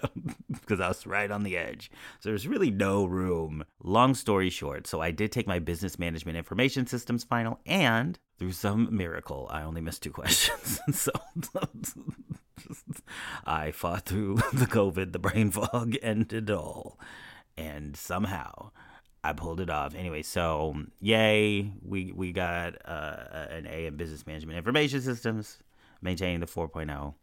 because 0.49 0.79
I 0.79 0.87
was 0.87 1.05
right 1.05 1.29
on 1.29 1.43
the 1.43 1.55
edge. 1.55 1.91
So 2.19 2.29
there's 2.29 2.47
really 2.47 2.71
no 2.71 3.05
room. 3.05 3.63
Long 3.83 4.15
story 4.15 4.49
short, 4.49 4.87
so 4.87 4.99
I 4.99 5.11
did 5.11 5.31
take 5.31 5.47
my 5.47 5.59
business 5.59 5.99
management 5.99 6.37
information 6.37 6.87
systems 6.87 7.23
final, 7.23 7.59
and 7.65 8.17
through 8.39 8.53
some 8.53 8.95
miracle, 8.95 9.47
I 9.51 9.61
only 9.61 9.81
missed 9.81 10.01
two 10.01 10.11
questions. 10.11 10.79
so 10.93 11.11
I 13.45 13.71
fought 13.71 14.05
through 14.05 14.35
the 14.53 14.65
COVID, 14.65 15.11
the 15.11 15.19
brain 15.19 15.51
fog, 15.51 15.95
and 16.03 16.31
it 16.31 16.49
all. 16.49 16.99
And 17.57 17.95
somehow 17.95 18.71
I 19.23 19.33
pulled 19.33 19.59
it 19.59 19.69
off. 19.69 19.95
Anyway, 19.95 20.21
so 20.21 20.75
yay, 20.99 21.71
we 21.81 22.11
we 22.11 22.31
got 22.31 22.75
uh, 22.85 23.47
an 23.49 23.67
A 23.67 23.85
in 23.87 23.97
business 23.97 24.25
management 24.25 24.57
information 24.57 25.01
systems, 25.01 25.59
maintaining 26.01 26.39
the 26.39 26.45
4.0. 26.45 27.13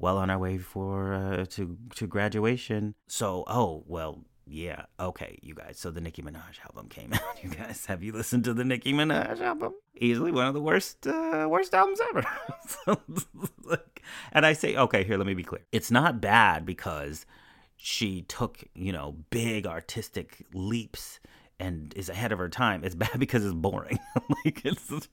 Well 0.00 0.18
on 0.18 0.30
our 0.30 0.38
way 0.38 0.58
for 0.58 1.14
uh, 1.14 1.44
to 1.50 1.76
to 1.96 2.06
graduation. 2.06 2.94
So 3.08 3.44
oh 3.46 3.84
well, 3.86 4.24
yeah, 4.48 4.86
okay, 4.98 5.38
you 5.42 5.54
guys. 5.54 5.78
So 5.78 5.90
the 5.90 6.00
Nicki 6.00 6.22
Minaj 6.22 6.60
album 6.64 6.88
came 6.88 7.12
out. 7.14 7.42
You 7.42 7.50
guys, 7.50 7.86
have 7.86 8.02
you 8.02 8.12
listened 8.12 8.44
to 8.44 8.54
the 8.54 8.64
Nicki 8.64 8.92
Minaj 8.92 9.40
album? 9.40 9.74
Easily 9.96 10.32
one 10.32 10.46
of 10.46 10.54
the 10.54 10.60
worst 10.60 11.06
uh, 11.06 11.46
worst 11.50 11.74
albums 11.74 12.00
ever. 12.10 12.24
and 14.32 14.46
I 14.46 14.52
say, 14.52 14.76
okay, 14.76 15.04
here, 15.04 15.16
let 15.16 15.26
me 15.26 15.34
be 15.34 15.42
clear. 15.42 15.62
It's 15.72 15.90
not 15.90 16.20
bad 16.20 16.64
because 16.64 17.26
she 17.76 18.22
took 18.22 18.64
you 18.74 18.92
know 18.92 19.16
big 19.30 19.66
artistic 19.66 20.44
leaps 20.52 21.20
and 21.60 21.92
is 21.96 22.08
ahead 22.08 22.32
of 22.32 22.38
her 22.38 22.48
time. 22.48 22.84
It's 22.84 22.94
bad 22.94 23.18
because 23.18 23.44
it's 23.44 23.54
boring. 23.54 23.98
like 24.44 24.64
it's 24.64 24.88
just 24.88 25.08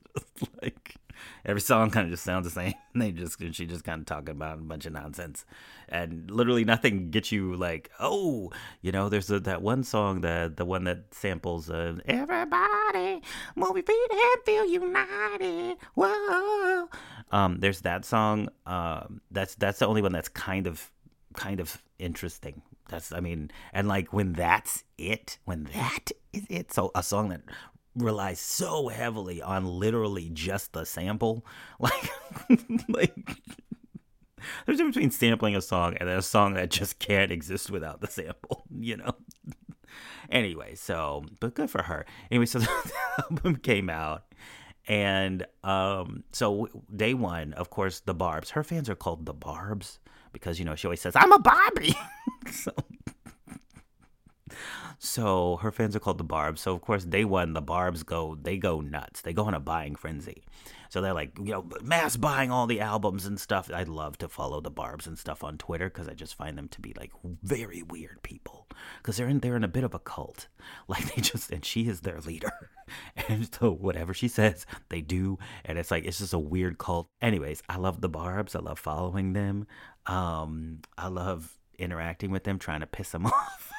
like 0.62 0.96
every 1.44 1.60
song 1.60 1.90
kind 1.90 2.06
of 2.06 2.10
just 2.10 2.24
sounds 2.24 2.44
the 2.44 2.50
same. 2.50 2.74
they 2.94 3.12
just 3.12 3.38
she 3.54 3.66
just 3.66 3.84
kind 3.84 4.00
of 4.00 4.06
talking 4.06 4.30
about 4.30 4.58
a 4.58 4.62
bunch 4.62 4.86
of 4.86 4.92
nonsense, 4.92 5.44
and 5.88 6.30
literally 6.30 6.64
nothing 6.64 7.10
gets 7.10 7.32
you 7.32 7.56
like 7.56 7.90
oh 8.00 8.50
you 8.82 8.92
know 8.92 9.08
there's 9.08 9.30
a, 9.30 9.40
that 9.40 9.62
one 9.62 9.84
song 9.84 10.20
that 10.22 10.56
the 10.56 10.64
one 10.64 10.84
that 10.84 11.12
samples 11.12 11.70
uh, 11.70 11.96
everybody 12.06 13.20
your 13.56 13.74
feet 13.82 14.10
and 14.10 14.44
feel 14.44 14.66
united. 14.66 15.76
Whoa. 15.94 16.88
Um, 17.32 17.58
there's 17.58 17.80
that 17.80 18.04
song. 18.04 18.48
Um, 18.66 19.20
that's 19.30 19.54
that's 19.56 19.80
the 19.80 19.86
only 19.86 20.02
one 20.02 20.12
that's 20.12 20.28
kind 20.28 20.66
of 20.66 20.90
kind 21.34 21.60
of 21.60 21.82
interesting 21.98 22.62
that's 22.88 23.12
I 23.12 23.20
mean, 23.20 23.50
and 23.72 23.88
like 23.88 24.12
when 24.12 24.32
that's 24.32 24.84
it, 24.98 25.38
when 25.44 25.64
that 25.74 26.10
is 26.32 26.46
it, 26.48 26.72
so 26.72 26.90
a 26.94 27.02
song 27.02 27.30
that 27.30 27.42
relies 27.94 28.40
so 28.40 28.88
heavily 28.88 29.40
on 29.40 29.64
literally 29.64 30.30
just 30.32 30.72
the 30.72 30.84
sample, 30.84 31.44
like 31.80 32.10
like 32.88 33.40
there's 34.64 34.76
a 34.76 34.78
difference 34.78 34.96
between 34.96 35.10
sampling 35.10 35.56
a 35.56 35.60
song 35.60 35.96
and 35.98 36.08
a 36.08 36.22
song 36.22 36.54
that 36.54 36.70
just 36.70 36.98
can't 36.98 37.32
exist 37.32 37.70
without 37.70 38.00
the 38.00 38.06
sample, 38.06 38.64
you 38.78 38.96
know. 38.96 39.14
anyway, 40.30 40.74
so 40.74 41.24
but 41.40 41.54
good 41.54 41.70
for 41.70 41.82
her. 41.82 42.06
Anyway, 42.30 42.46
so 42.46 42.58
the 42.60 42.92
album 43.30 43.56
came 43.56 43.90
out. 43.90 44.24
And 44.88 45.44
um, 45.64 46.22
so 46.30 46.68
day 46.94 47.12
one, 47.12 47.54
of 47.54 47.70
course, 47.70 48.00
the 48.00 48.14
Barbz. 48.14 48.50
Her 48.50 48.62
fans 48.62 48.88
are 48.88 48.94
called 48.94 49.26
the 49.26 49.34
Barbz 49.34 49.98
because 50.40 50.58
you 50.58 50.64
know 50.64 50.74
she 50.74 50.86
always 50.86 51.00
says 51.00 51.16
I'm 51.16 51.32
a 51.32 51.38
Barbie. 51.38 51.94
so, 52.50 52.72
so 54.98 55.56
her 55.56 55.72
fans 55.72 55.96
are 55.96 56.00
called 56.00 56.18
the 56.18 56.24
Barbz. 56.24 56.58
So 56.58 56.74
of 56.74 56.82
course 56.82 57.04
day 57.04 57.24
one 57.24 57.52
the 57.52 57.62
Barbz 57.62 58.04
go 58.04 58.36
they 58.40 58.58
go 58.58 58.80
nuts. 58.80 59.22
They 59.22 59.32
go 59.32 59.44
on 59.44 59.54
a 59.54 59.60
buying 59.60 59.96
frenzy. 59.96 60.44
So 60.88 61.00
they're 61.00 61.14
like, 61.14 61.36
you 61.38 61.52
know, 61.52 61.68
mass 61.82 62.16
buying 62.16 62.50
all 62.50 62.66
the 62.66 62.80
albums 62.80 63.26
and 63.26 63.38
stuff. 63.40 63.70
I 63.72 63.82
love 63.82 64.18
to 64.18 64.28
follow 64.28 64.60
the 64.60 64.70
Barbz 64.70 65.06
and 65.06 65.18
stuff 65.18 65.42
on 65.42 65.58
Twitter 65.58 65.88
because 65.88 66.08
I 66.08 66.14
just 66.14 66.34
find 66.36 66.56
them 66.56 66.68
to 66.68 66.80
be 66.80 66.94
like 66.96 67.12
very 67.42 67.82
weird 67.82 68.22
people. 68.22 68.66
Because 68.98 69.16
they're 69.16 69.28
in 69.28 69.40
they're 69.40 69.56
in 69.56 69.64
a 69.64 69.68
bit 69.68 69.84
of 69.84 69.94
a 69.94 69.98
cult. 69.98 70.48
Like 70.88 71.14
they 71.14 71.22
just 71.22 71.50
and 71.50 71.64
she 71.64 71.88
is 71.88 72.00
their 72.00 72.20
leader. 72.20 72.52
And 73.28 73.52
so 73.52 73.72
whatever 73.72 74.14
she 74.14 74.28
says, 74.28 74.64
they 74.90 75.00
do. 75.00 75.38
And 75.64 75.76
it's 75.76 75.90
like 75.90 76.04
it's 76.04 76.18
just 76.18 76.32
a 76.32 76.38
weird 76.38 76.78
cult. 76.78 77.08
Anyways, 77.20 77.62
I 77.68 77.76
love 77.78 78.00
the 78.00 78.08
Barbz. 78.08 78.54
I 78.54 78.60
love 78.60 78.78
following 78.78 79.32
them. 79.32 79.66
Um, 80.06 80.80
I 80.96 81.08
love 81.08 81.56
interacting 81.78 82.30
with 82.30 82.44
them, 82.44 82.58
trying 82.58 82.80
to 82.80 82.86
piss 82.86 83.10
them 83.10 83.26
off. 83.26 83.72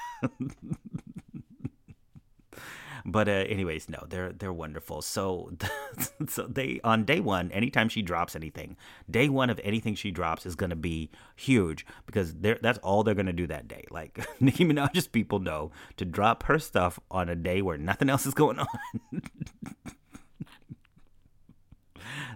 but 3.05 3.27
uh, 3.29 3.31
anyways, 3.31 3.89
no, 3.89 4.05
they're 4.09 4.31
they're 4.33 4.53
wonderful. 4.53 5.01
So 5.01 5.51
so 6.27 6.43
they 6.47 6.79
on 6.83 7.05
day 7.05 7.19
one, 7.19 7.51
anytime 7.51 7.89
she 7.89 8.01
drops 8.01 8.35
anything, 8.35 8.75
day 9.09 9.29
one 9.29 9.49
of 9.49 9.59
anything 9.63 9.95
she 9.95 10.11
drops 10.11 10.45
is 10.45 10.55
gonna 10.55 10.75
be 10.75 11.09
huge 11.35 11.85
because 12.05 12.33
they're 12.35 12.59
that's 12.61 12.79
all 12.79 13.03
they're 13.03 13.15
gonna 13.15 13.33
do 13.33 13.47
that 13.47 13.67
day. 13.67 13.85
Like 13.89 14.25
Nicki 14.41 14.65
Minaj's 14.65 15.07
people 15.07 15.39
know 15.39 15.71
to 15.97 16.05
drop 16.05 16.43
her 16.43 16.59
stuff 16.59 16.99
on 17.09 17.29
a 17.29 17.35
day 17.35 17.61
where 17.61 17.77
nothing 17.77 18.09
else 18.09 18.25
is 18.25 18.33
going 18.33 18.59
on. 18.59 18.67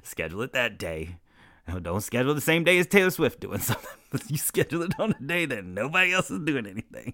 Schedule 0.03 0.41
it 0.41 0.53
that 0.53 0.77
day 0.77 1.17
don't 1.79 2.01
schedule 2.01 2.33
the 2.33 2.41
same 2.41 2.63
day 2.63 2.77
as 2.77 2.87
Taylor 2.87 3.11
Swift 3.11 3.39
doing 3.39 3.59
something. 3.61 4.21
you 4.27 4.37
schedule 4.37 4.83
it 4.83 4.99
on 4.99 5.15
a 5.19 5.23
day 5.23 5.45
that 5.45 5.65
nobody 5.65 6.13
else 6.13 6.31
is 6.31 6.39
doing 6.39 6.65
anything. 6.65 7.13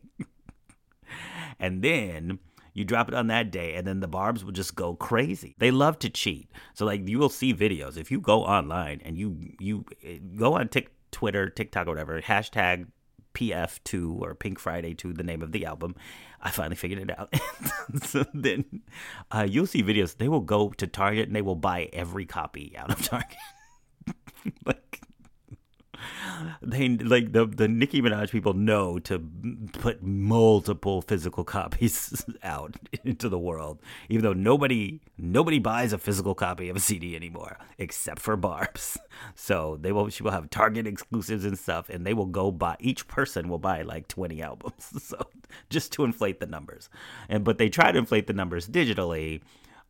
and 1.59 1.81
then 1.81 2.39
you 2.73 2.85
drop 2.85 3.07
it 3.07 3.15
on 3.15 3.27
that 3.27 3.49
day, 3.49 3.73
and 3.73 3.87
then 3.87 4.01
the 4.01 4.07
barbz 4.07 4.43
will 4.43 4.51
just 4.51 4.75
go 4.75 4.95
crazy. 4.95 5.55
They 5.57 5.71
love 5.71 5.97
to 5.99 6.09
cheat. 6.09 6.51
So 6.75 6.85
like 6.85 7.07
you 7.07 7.17
will 7.17 7.29
see 7.29 7.53
videos 7.53 7.97
if 7.97 8.11
you 8.11 8.19
go 8.19 8.43
online 8.43 9.01
and 9.03 9.17
you 9.17 9.37
you 9.59 9.85
go 10.35 10.53
on 10.53 10.67
Tik 10.69 10.91
Twitter, 11.11 11.49
TikTok, 11.49 11.87
or 11.87 11.91
whatever, 11.91 12.21
hashtag 12.21 12.87
PF2 13.33 14.19
or 14.21 14.35
Pink 14.35 14.59
Friday 14.59 14.93
2, 14.93 15.13
the 15.13 15.23
name 15.23 15.41
of 15.41 15.51
the 15.51 15.65
album. 15.65 15.95
I 16.41 16.51
finally 16.51 16.75
figured 16.75 16.99
it 17.09 17.19
out. 17.19 17.33
so 18.03 18.25
then 18.33 18.81
uh, 19.31 19.47
you'll 19.49 19.67
see 19.67 19.83
videos. 19.83 20.17
They 20.17 20.27
will 20.27 20.41
go 20.41 20.69
to 20.69 20.87
Target 20.87 21.27
and 21.27 21.35
they 21.35 21.41
will 21.41 21.55
buy 21.55 21.89
every 21.93 22.25
copy 22.25 22.75
out 22.77 22.91
of 22.91 23.01
Target. 23.01 23.37
like 24.65 25.01
they 26.61 26.89
like 26.89 27.31
the 27.33 27.45
the 27.45 27.67
Nicki 27.67 28.01
Minaj 28.01 28.29
people 28.29 28.53
know 28.53 28.99
to 28.99 29.19
put 29.73 30.03
multiple 30.03 31.01
physical 31.01 31.43
copies 31.43 32.25
out 32.43 32.75
into 33.03 33.29
the 33.29 33.39
world, 33.39 33.79
even 34.09 34.23
though 34.23 34.33
nobody 34.33 34.99
nobody 35.17 35.59
buys 35.59 35.93
a 35.93 35.97
physical 35.97 36.35
copy 36.35 36.69
of 36.69 36.75
a 36.75 36.79
CD 36.79 37.15
anymore 37.15 37.57
except 37.77 38.19
for 38.19 38.35
Barb's. 38.35 38.97
So 39.33 39.79
they 39.81 39.91
will 39.91 40.09
she 40.09 40.21
will 40.21 40.31
have 40.31 40.51
Target 40.51 40.85
exclusives 40.85 41.43
and 41.43 41.57
stuff, 41.57 41.89
and 41.89 42.05
they 42.05 42.13
will 42.13 42.27
go 42.27 42.51
buy 42.51 42.75
each 42.79 43.07
person 43.07 43.49
will 43.49 43.57
buy 43.57 43.81
like 43.81 44.07
twenty 44.07 44.43
albums, 44.43 44.91
so 45.03 45.17
just 45.71 45.91
to 45.93 46.03
inflate 46.03 46.39
the 46.39 46.45
numbers. 46.45 46.87
And 47.27 47.43
but 47.43 47.57
they 47.57 47.69
try 47.69 47.91
to 47.91 47.97
inflate 47.97 48.27
the 48.27 48.33
numbers 48.33 48.67
digitally 48.69 49.41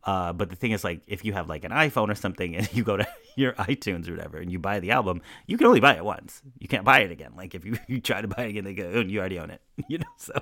uh, 0.03 0.33
but 0.33 0.49
the 0.49 0.55
thing 0.55 0.71
is, 0.71 0.83
like, 0.83 1.01
if 1.07 1.25
you 1.25 1.33
have 1.33 1.49
like 1.49 1.63
an 1.63 1.71
iPhone 1.71 2.09
or 2.09 2.15
something, 2.15 2.55
and 2.55 2.71
you 2.73 2.83
go 2.83 2.97
to 2.97 3.07
your 3.35 3.53
iTunes 3.53 4.07
or 4.07 4.11
whatever, 4.11 4.37
and 4.37 4.51
you 4.51 4.59
buy 4.59 4.79
the 4.79 4.91
album, 4.91 5.21
you 5.45 5.57
can 5.57 5.67
only 5.67 5.79
buy 5.79 5.95
it 5.95 6.05
once. 6.05 6.41
You 6.59 6.67
can't 6.67 6.85
buy 6.85 6.99
it 6.99 7.11
again. 7.11 7.33
Like 7.35 7.55
if 7.55 7.65
you, 7.65 7.77
you 7.87 7.99
try 7.99 8.21
to 8.21 8.27
buy 8.27 8.43
it 8.43 8.49
again, 8.49 8.63
they 8.63 8.73
go, 8.73 8.91
oh, 8.93 9.01
you 9.01 9.19
already 9.19 9.39
own 9.39 9.51
it. 9.51 9.61
You 9.87 9.99
know, 9.99 10.05
so 10.17 10.41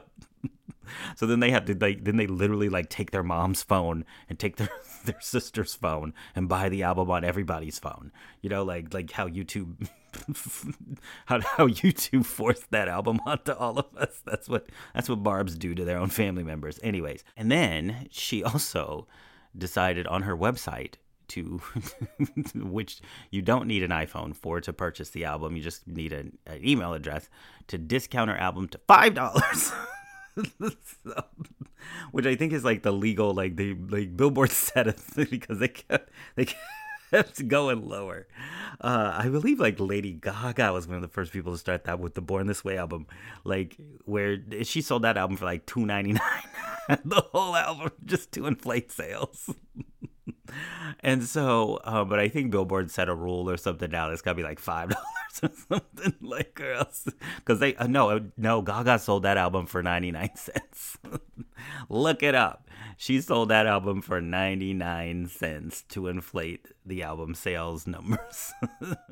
so 1.16 1.26
then 1.26 1.40
they 1.40 1.52
have 1.52 1.66
to 1.66 1.76
like 1.76 2.04
then 2.04 2.18
they 2.18 2.28
literally 2.28 2.70
like 2.70 2.90
take 2.90 3.12
their 3.12 3.24
mom's 3.24 3.64
phone 3.64 4.06
and 4.30 4.38
take 4.38 4.58
their 4.58 4.70
their 5.06 5.20
sister's 5.20 5.76
phone 5.76 6.14
and 6.36 6.50
buy 6.50 6.70
the 6.70 6.84
album 6.84 7.10
on 7.12 7.24
everybody's 7.24 7.80
phone. 7.80 8.12
You 8.42 8.50
know, 8.50 8.64
like 8.64 8.94
like 8.94 9.12
how 9.12 9.28
YouTube 9.28 9.88
how 11.26 11.42
how 11.42 11.68
YouTube 11.68 12.26
forced 12.26 12.72
that 12.72 12.88
album 12.88 13.20
onto 13.26 13.52
all 13.52 13.78
of 13.80 13.88
us. 13.98 14.22
That's 14.26 14.50
what 14.50 14.70
that's 14.94 15.10
what 15.10 15.24
Barb's 15.24 15.58
do 15.58 15.76
to 15.76 15.86
their 15.86 15.98
own 15.98 16.10
family 16.10 16.44
members. 16.44 16.80
Anyways, 16.84 17.24
and 17.36 17.52
then 17.52 18.08
she 18.12 18.44
also 18.44 19.08
decided 19.58 20.08
on 20.08 20.24
her 20.24 20.36
website 20.36 20.96
to 21.28 21.62
which 22.56 23.02
you 23.32 23.42
don't 23.42 23.68
need 23.68 23.84
an 23.84 23.92
iPhone 23.92 24.36
for 24.36 24.62
to 24.62 24.74
purchase 24.74 25.10
the 25.10 25.26
album. 25.26 25.56
You 25.56 25.64
just 25.64 25.88
need 25.88 26.14
an, 26.14 26.38
an 26.46 26.66
email 26.66 26.94
address 26.94 27.30
to 27.68 27.78
discount 27.78 28.30
her 28.30 28.38
album 28.38 28.68
to 28.70 28.80
five 28.88 29.14
dollars. 29.14 29.72
so, 31.06 31.24
which 32.12 32.26
I 32.26 32.36
think 32.36 32.54
is 32.54 32.64
like 32.64 32.84
the 32.84 32.92
legal 32.92 33.34
like 33.34 33.56
the 33.56 33.76
like 33.90 34.16
Billboard 34.16 34.52
set 34.52 34.88
it 34.88 35.00
because 35.30 35.60
they 35.60 35.70
kept, 35.70 36.10
they 36.36 36.48
kept 37.12 37.48
going 37.48 37.88
lower. 37.88 38.28
Uh, 38.82 39.14
I 39.18 39.30
believe 39.30 39.60
like 39.60 39.80
Lady 39.80 40.14
Gaga 40.14 40.74
was 40.74 40.88
one 40.88 40.98
of 40.98 41.02
the 41.02 41.08
first 41.08 41.32
people 41.32 41.54
to 41.54 41.58
start 41.58 41.86
that 41.86 42.00
with 42.00 42.14
the 42.14 42.22
Born 42.22 42.48
This 42.48 42.64
Way 42.64 42.78
album, 42.78 43.08
like 43.44 43.78
where 44.06 44.38
she 44.64 44.82
sold 44.82 45.04
that 45.04 45.18
album 45.18 45.38
for 45.38 45.46
like 45.46 45.66
two 45.66 45.86
ninety 45.86 46.14
nine, 46.14 46.44
the 47.06 47.24
whole 47.32 47.56
album 47.56 47.92
just 48.06 48.32
to 48.34 48.46
inflate 48.46 48.92
sales. 48.92 49.54
and 51.00 51.24
so, 51.24 51.80
uh, 51.84 52.04
but 52.04 52.20
I 52.20 52.28
think 52.28 52.52
Billboard 52.52 52.92
set 52.92 53.10
a 53.10 53.16
rule 53.16 53.50
or 53.50 53.58
something 53.58 53.90
now. 53.92 54.12
It's 54.12 54.22
gotta 54.22 54.36
be 54.36 54.44
like 54.44 54.60
five 54.60 54.90
dollars 55.42 55.42
or 55.44 55.80
something 55.80 56.16
like 56.22 56.60
or 56.62 56.74
else 56.74 57.08
because 57.38 57.60
they 57.60 57.76
uh, 57.76 57.88
no 57.88 58.30
no 58.38 58.62
Gaga 58.62 59.00
sold 59.00 59.24
that 59.24 59.38
album 59.38 59.66
for 59.66 59.82
ninety 59.84 60.12
nine 60.12 60.36
cents. 60.36 60.98
Look 61.90 62.24
it 62.24 62.36
up. 62.36 62.70
She 62.98 63.20
sold 63.20 63.50
that 63.50 63.68
album 63.68 64.02
for 64.02 64.22
99 64.22 65.28
cents 65.28 65.84
to 65.90 66.08
inflate 66.08 66.68
the 66.86 67.04
album 67.04 67.36
sales 67.36 67.86
numbers. 67.86 68.54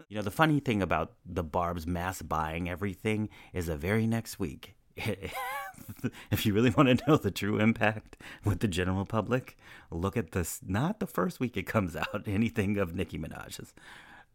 you 0.08 0.16
know, 0.16 0.22
the 0.22 0.32
funny 0.32 0.60
thing 0.60 0.82
about 0.82 1.14
the 1.26 1.44
Barb's 1.44 1.86
mass 1.86 2.22
buying 2.22 2.70
everything 2.70 3.30
is 3.52 3.66
the 3.68 3.76
very 3.76 4.08
next 4.08 4.40
week. 4.40 4.76
if 6.32 6.46
you 6.46 6.54
really 6.54 6.70
want 6.70 6.90
to 6.90 7.08
know 7.08 7.18
the 7.18 7.32
true 7.32 7.60
impact 7.60 8.18
with 8.44 8.60
the 8.60 8.68
general 8.68 9.06
public, 9.06 9.58
look 9.90 10.16
at 10.18 10.32
this. 10.32 10.60
Not 10.66 11.00
the 11.00 11.08
first 11.08 11.40
week 11.40 11.58
it 11.58 11.64
comes 11.64 11.96
out, 11.96 12.24
anything 12.28 12.78
of 12.78 12.96
Nicki 12.96 13.18
Minaj's. 13.18 13.74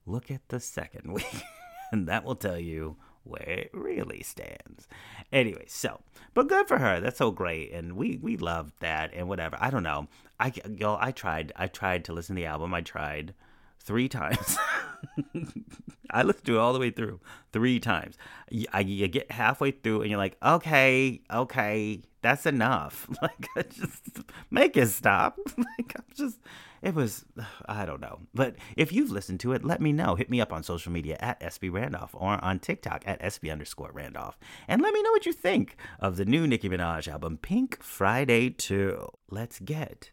Look 0.07 0.31
at 0.31 0.49
the 0.49 0.61
second 0.61 1.12
week, 1.12 1.43
and 1.93 2.09
that 2.09 2.25
will 2.25 2.37
tell 2.37 2.59
you 2.59 2.97
where 3.25 3.43
it 3.43 3.71
really 3.73 4.23
stands. 4.23 4.88
Anyway, 5.33 5.65
so 5.69 6.00
but 6.35 6.49
good 6.49 6.67
for 6.67 6.79
her. 6.79 7.00
That's 7.00 7.19
so 7.19 7.31
great, 7.31 7.73
and 7.73 7.97
we 7.97 8.17
we 8.17 8.37
loved 8.37 8.73
that 8.81 9.12
and 9.15 9.29
whatever. 9.29 9.57
I 9.61 9.71
don't 9.71 9.83
know. 9.83 10.09
I 10.41 10.53
yo 10.77 10.97
I 11.00 11.12
tried. 11.12 11.53
I 11.57 11.67
tried 11.67 12.05
to 12.07 12.12
listen 12.12 12.37
to 12.37 12.41
the 12.41 12.47
album. 12.47 12.75
I 12.75 12.81
tried 12.81 13.35
three 13.88 14.09
times. 14.09 14.59
I 16.11 16.23
listened 16.23 16.45
to 16.45 16.57
it 16.57 16.59
all 16.59 16.75
the 16.75 16.78
way 16.78 16.90
through 16.90 17.21
three 17.52 17.80
times. 17.80 18.16
You, 18.50 18.66
I, 18.71 18.80
you 18.80 19.09
get 19.09 19.33
halfway 19.33 19.71
through 19.71 20.02
and 20.02 20.11
you're 20.11 20.18
like, 20.18 20.37
okay, 20.42 21.23
okay, 21.30 22.02
that's 22.23 22.45
enough. 22.47 23.09
Like, 23.23 23.49
just 23.71 24.21
make 24.50 24.76
it 24.76 24.88
stop. 24.88 25.38
Like, 25.57 25.95
I'm 25.97 26.04
just 26.14 26.38
it 26.83 26.95
was 26.95 27.25
I 27.66 27.87
don't 27.87 28.02
know. 28.02 28.21
But 28.35 28.57
if 28.76 28.92
you've 28.92 29.11
listened 29.11 29.40
to 29.40 29.52
it, 29.52 29.64
let 29.64 29.80
me 29.80 29.92
know. 29.92 30.16
Hit 30.16 30.28
me 30.28 30.40
up 30.40 30.52
on 30.52 30.62
social 30.62 30.92
media 30.92 31.16
at 31.18 31.40
SB 31.40 31.73
Randolph 31.73 32.14
or 32.14 32.45
on 32.45 32.59
TikTok 32.59 33.04
at 33.07 33.23
SB 33.23 33.50
underscore 33.50 33.90
Randolph. 33.92 34.38
And 34.68 34.83
let 34.83 34.92
me 34.92 35.02
know 35.02 35.12
what 35.12 35.25
you 35.25 35.33
think 35.33 35.76
of 35.99 36.18
the 36.18 36.26
new 36.26 36.47
Nicki 36.47 36.68
Minaj 36.68 37.09
album, 37.09 37.38
Pink 37.38 37.83
Friday 37.83 38.50
2. 38.50 39.09
Let's 39.30 39.59
get 39.61 40.11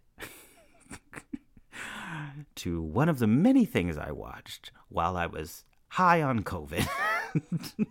to 2.56 2.82
one 2.82 3.10
of 3.10 3.20
the 3.20 3.28
many 3.28 3.66
things 3.66 3.98
I 3.98 4.12
watched 4.12 4.72
while 4.90 5.18
I 5.18 5.26
was 5.26 5.64
high 5.90 6.22
on 6.22 6.44
COVID. 6.44 6.88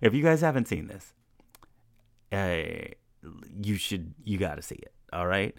if 0.00 0.14
you 0.14 0.22
guys 0.22 0.40
haven't 0.40 0.68
seen 0.68 0.86
this, 0.86 1.12
uh, 2.32 2.92
you 3.62 3.76
should, 3.76 4.14
you 4.24 4.38
got 4.38 4.56
to 4.56 4.62
see 4.62 4.76
it. 4.76 4.92
All 5.12 5.26
right. 5.26 5.54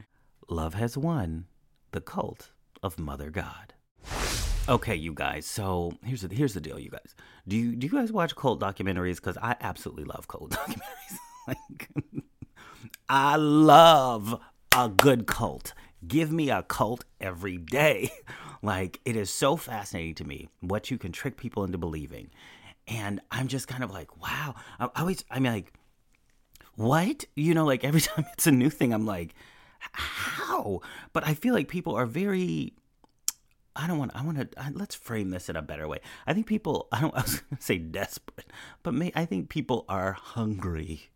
Love 0.50 0.74
Has 0.74 0.98
Won, 0.98 1.46
The 1.92 2.02
Cult 2.02 2.52
of 2.82 3.00
Mother 3.00 3.30
God. 3.30 3.74
Okay, 4.68 4.96
you 4.96 5.14
guys. 5.14 5.46
So 5.46 5.92
here's 6.06 6.22
the 6.22 6.34
here's 6.34 6.54
the 6.54 6.62
deal, 6.62 6.80
you 6.80 6.90
guys. 6.90 7.16
Do 7.48 7.58
you 7.58 7.76
do 7.76 7.86
you 7.86 7.92
guys 7.92 8.14
watch 8.14 8.34
cult 8.36 8.62
documentaries? 8.62 9.18
Because 9.18 9.38
I 9.38 9.56
absolutely 9.60 10.06
love 10.06 10.28
cult 10.30 10.52
documentaries. 10.52 11.18
like, 11.48 11.90
I 13.10 13.36
love 13.36 14.40
a 14.76 14.88
good 14.88 15.28
cult. 15.28 15.74
Give 16.08 16.32
me 16.32 16.50
a 16.50 16.64
cult 16.64 17.06
every 17.20 17.58
day. 17.58 18.12
Like 18.66 19.02
it 19.04 19.18
is 19.18 19.30
so 19.30 19.58
fascinating 19.58 20.16
to 20.16 20.24
me 20.24 20.48
what 20.62 20.90
you 20.90 20.98
can 20.98 21.12
trick 21.12 21.36
people 21.36 21.66
into 21.66 21.78
believing, 21.78 22.30
and 22.88 23.20
I'm 23.30 23.50
just 23.50 23.68
kind 23.68 23.84
of 23.84 23.92
like, 23.92 24.22
wow. 24.22 24.56
I 24.80 24.88
always, 24.96 25.26
I 25.30 25.40
mean, 25.40 25.52
like, 25.52 25.74
what? 26.76 27.26
You 27.36 27.56
know, 27.56 27.66
like 27.66 27.84
every 27.84 28.00
time 28.02 28.26
it's 28.32 28.48
a 28.48 28.54
new 28.54 28.70
thing, 28.70 28.94
I'm 28.94 29.06
like 29.06 29.36
how? 29.92 30.82
But 31.12 31.28
I 31.28 31.34
feel 31.34 31.54
like 31.54 31.68
people 31.68 31.96
are 31.96 32.06
very. 32.06 32.74
I 33.76 33.88
don't 33.88 33.98
want. 33.98 34.12
I 34.16 34.24
want 34.24 34.38
to. 34.38 34.50
Let's 34.74 34.96
frame 34.96 35.32
this 35.32 35.50
in 35.50 35.56
a 35.56 35.62
better 35.62 35.88
way. 35.88 36.00
I 36.26 36.34
think 36.34 36.48
people. 36.48 36.88
I 36.92 37.02
don't. 37.02 37.16
I 37.16 37.22
was 37.22 37.40
going 37.40 37.58
to 37.58 37.64
say 37.64 37.78
desperate, 37.78 38.52
but 38.82 38.94
may, 38.94 39.12
I 39.16 39.26
think 39.26 39.50
people 39.50 39.86
are 39.90 40.14
hungry 40.14 41.10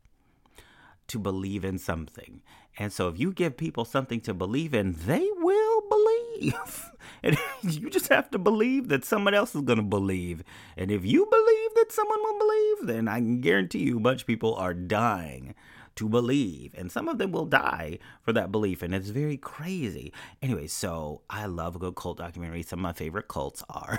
to 1.08 1.20
believe 1.20 1.64
in 1.64 1.78
something, 1.78 2.42
and 2.78 2.94
so 2.94 3.08
if 3.08 3.20
you 3.20 3.34
give 3.34 3.58
people 3.58 3.86
something 3.86 4.22
to 4.22 4.34
believe 4.34 4.74
in, 4.74 4.94
they 4.94 5.28
will 5.38 5.82
believe. 5.90 6.92
and 7.24 7.38
you 7.64 7.90
just 7.90 8.10
have 8.10 8.30
to 8.32 8.38
believe 8.38 8.88
that 8.90 9.06
someone 9.06 9.34
else 9.34 9.56
is 9.56 9.62
going 9.62 9.78
to 9.78 9.84
believe. 9.84 10.44
And 10.76 10.92
if 10.92 11.06
you 11.06 11.26
believe 11.26 11.70
that 11.76 11.92
someone 11.92 12.20
will 12.22 12.40
believe, 12.40 12.88
then 12.88 13.08
I 13.08 13.18
can 13.18 13.42
guarantee 13.42 13.80
you, 13.80 13.98
a 13.98 14.02
bunch 14.02 14.22
of 14.22 14.28
people 14.28 14.54
are 14.56 14.74
dying 14.74 15.56
to 15.96 16.08
believe. 16.08 16.76
And 16.78 16.92
some 16.92 17.08
of 17.08 17.18
them 17.18 17.32
will 17.32 17.46
die 17.46 17.98
for 18.22 18.32
that 18.34 18.52
belief. 18.52 18.84
And 18.84 18.94
it's 18.94 19.10
very 19.10 19.38
crazy. 19.38 20.14
Anyway, 20.44 20.68
so 20.68 21.22
I 21.30 21.48
love 21.48 21.76
a 21.76 21.80
good 21.80 21.96
cult 21.96 22.20
documentary. 22.20 22.62
Some 22.62 22.80
of 22.80 22.84
my 22.84 22.94
favorite 22.94 23.28
cults 23.28 23.64
are. 23.70 23.98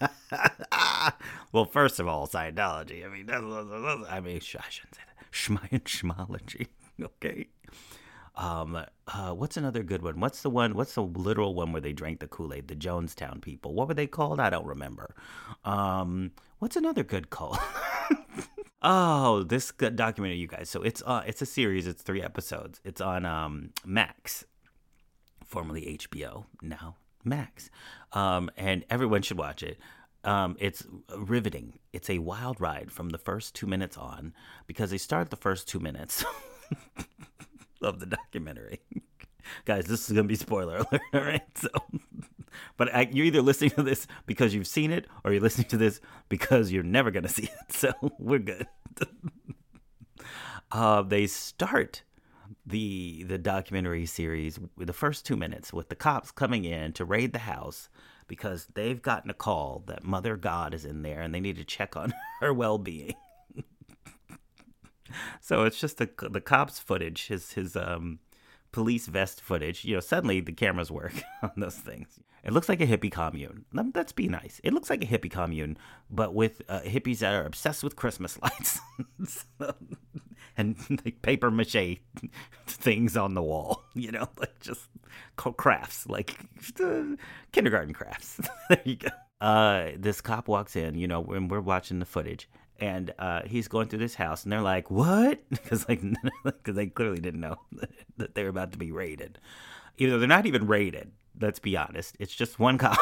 well, 1.52 1.64
first 1.64 2.00
of 2.00 2.08
all, 2.08 2.26
Scientology. 2.26 3.06
I 3.06 3.08
mean, 3.08 3.26
that's, 3.26 3.44
that's, 3.44 4.10
I 4.10 4.20
mean, 4.20 4.36
I 4.36 4.40
shouldn't 4.40 4.96
say 4.96 5.02
that. 5.06 5.84
Schmology. 5.84 6.66
Okay. 7.02 7.48
Um, 8.36 8.84
uh, 9.06 9.30
what's 9.32 9.56
another 9.56 9.82
good 9.82 10.02
one? 10.02 10.20
What's 10.20 10.42
the 10.42 10.50
one? 10.50 10.74
What's 10.74 10.94
the 10.94 11.02
literal 11.02 11.54
one 11.54 11.72
where 11.72 11.80
they 11.80 11.92
drank 11.94 12.20
the 12.20 12.26
Kool 12.26 12.52
Aid? 12.52 12.68
The 12.68 12.76
Jonestown 12.76 13.40
people. 13.40 13.72
What 13.72 13.88
were 13.88 13.94
they 13.94 14.06
called? 14.06 14.40
I 14.40 14.50
don't 14.50 14.66
remember. 14.66 15.14
Um, 15.64 16.32
what's 16.58 16.76
another 16.76 17.02
good 17.02 17.30
cult? 17.30 17.58
Oh, 18.82 19.42
this 19.42 19.72
documentary, 19.72 20.36
you 20.36 20.46
guys. 20.46 20.70
So 20.70 20.82
it's 20.82 21.02
uh, 21.04 21.22
it's 21.26 21.42
a 21.42 21.46
series. 21.46 21.88
It's 21.88 22.02
three 22.02 22.22
episodes. 22.22 22.80
It's 22.84 23.00
on 23.00 23.24
um, 23.24 23.70
Max, 23.84 24.44
formerly 25.44 25.98
HBO, 25.98 26.44
now 26.62 26.94
Max, 27.24 27.68
um, 28.12 28.48
and 28.56 28.84
everyone 28.88 29.22
should 29.22 29.38
watch 29.38 29.64
it. 29.64 29.78
Um, 30.22 30.56
it's 30.60 30.84
riveting. 31.16 31.80
It's 31.92 32.08
a 32.10 32.18
wild 32.18 32.60
ride 32.60 32.92
from 32.92 33.08
the 33.08 33.18
first 33.18 33.54
two 33.56 33.66
minutes 33.66 33.96
on 33.96 34.32
because 34.68 34.90
they 34.90 34.98
start 34.98 35.30
the 35.30 35.36
first 35.36 35.66
two 35.66 35.80
minutes 35.80 36.24
of 37.82 38.00
the 38.00 38.06
documentary. 38.06 38.80
Guys, 39.64 39.86
this 39.86 40.08
is 40.08 40.16
gonna 40.16 40.28
be 40.28 40.36
spoiler 40.36 40.76
alert, 40.76 41.00
all 41.14 41.20
right? 41.20 41.42
So 41.56 41.68
but 42.76 42.94
I, 42.94 43.08
you're 43.10 43.26
either 43.26 43.42
listening 43.42 43.70
to 43.72 43.82
this 43.82 44.06
because 44.26 44.54
you've 44.54 44.66
seen 44.66 44.90
it 44.90 45.06
or 45.24 45.32
you're 45.32 45.42
listening 45.42 45.68
to 45.68 45.76
this 45.76 46.00
because 46.28 46.72
you're 46.72 46.82
never 46.82 47.10
going 47.10 47.22
to 47.22 47.28
see 47.28 47.44
it. 47.44 47.50
So 47.70 47.92
we're 48.18 48.38
good. 48.38 48.66
uh, 50.72 51.02
they 51.02 51.26
start 51.26 52.02
the 52.64 53.24
the 53.24 53.38
documentary 53.38 54.06
series 54.06 54.58
the 54.76 54.92
first 54.92 55.24
two 55.24 55.36
minutes 55.36 55.72
with 55.72 55.88
the 55.88 55.94
cops 55.94 56.30
coming 56.30 56.64
in 56.64 56.92
to 56.92 57.04
raid 57.04 57.32
the 57.32 57.40
house 57.40 57.88
because 58.28 58.66
they've 58.74 59.02
gotten 59.02 59.30
a 59.30 59.34
call 59.34 59.84
that 59.86 60.02
Mother 60.02 60.36
God 60.36 60.74
is 60.74 60.84
in 60.84 61.02
there 61.02 61.20
and 61.20 61.34
they 61.34 61.40
need 61.40 61.56
to 61.56 61.64
check 61.64 61.96
on 61.96 62.12
her 62.40 62.52
well 62.52 62.78
being. 62.78 63.14
So 65.40 65.64
it's 65.64 65.78
just 65.78 65.98
the 65.98 66.08
the 66.30 66.40
cops 66.40 66.78
footage, 66.78 67.28
his 67.28 67.52
his 67.52 67.76
um 67.76 68.18
police 68.72 69.06
vest 69.06 69.40
footage. 69.40 69.84
You 69.84 69.94
know, 69.94 70.00
suddenly 70.00 70.40
the 70.40 70.52
cameras 70.52 70.90
work 70.90 71.14
on 71.42 71.52
those 71.56 71.76
things. 71.76 72.20
It 72.44 72.52
looks 72.52 72.68
like 72.68 72.80
a 72.80 72.86
hippie 72.86 73.10
commune. 73.10 73.64
Let's 73.72 74.12
be 74.12 74.28
nice. 74.28 74.60
It 74.62 74.72
looks 74.72 74.88
like 74.88 75.02
a 75.02 75.06
hippie 75.06 75.30
commune, 75.30 75.76
but 76.10 76.32
with 76.32 76.62
uh, 76.68 76.80
hippies 76.80 77.18
that 77.18 77.34
are 77.34 77.44
obsessed 77.44 77.82
with 77.82 77.96
Christmas 77.96 78.38
lights 78.40 78.80
and 80.56 80.76
like 81.04 81.22
paper 81.22 81.50
mache 81.50 81.98
things 82.66 83.16
on 83.16 83.34
the 83.34 83.42
wall. 83.42 83.82
You 83.94 84.12
know, 84.12 84.28
like 84.38 84.60
just 84.60 84.88
crafts, 85.36 86.06
like 86.06 86.38
uh, 86.80 87.16
kindergarten 87.50 87.94
crafts. 87.94 88.40
there 88.68 88.82
you 88.84 88.96
go. 88.96 89.08
Uh, 89.40 89.90
this 89.96 90.20
cop 90.20 90.48
walks 90.48 90.76
in, 90.76 90.94
you 90.94 91.08
know, 91.08 91.20
when 91.20 91.48
we're 91.48 91.60
watching 91.60 91.98
the 91.98 92.06
footage, 92.06 92.48
and 92.80 93.12
uh, 93.18 93.42
he's 93.44 93.68
going 93.68 93.88
through 93.88 94.00
this 94.00 94.14
house, 94.14 94.44
and 94.44 94.52
they're 94.52 94.60
like, 94.60 94.90
"What?" 94.90 95.40
Because 95.50 95.88
like, 95.88 96.02
because 96.44 96.74
they 96.74 96.86
clearly 96.86 97.20
didn't 97.20 97.40
know 97.40 97.56
that 98.16 98.34
they 98.34 98.42
were 98.42 98.50
about 98.50 98.72
to 98.72 98.78
be 98.78 98.92
raided. 98.92 99.38
Even 99.98 100.12
though 100.12 100.18
they're 100.18 100.28
not 100.28 100.46
even 100.46 100.66
raided, 100.66 101.12
let's 101.40 101.58
be 101.58 101.76
honest. 101.76 102.16
It's 102.18 102.34
just 102.34 102.58
one 102.58 102.78
cop. 102.78 102.98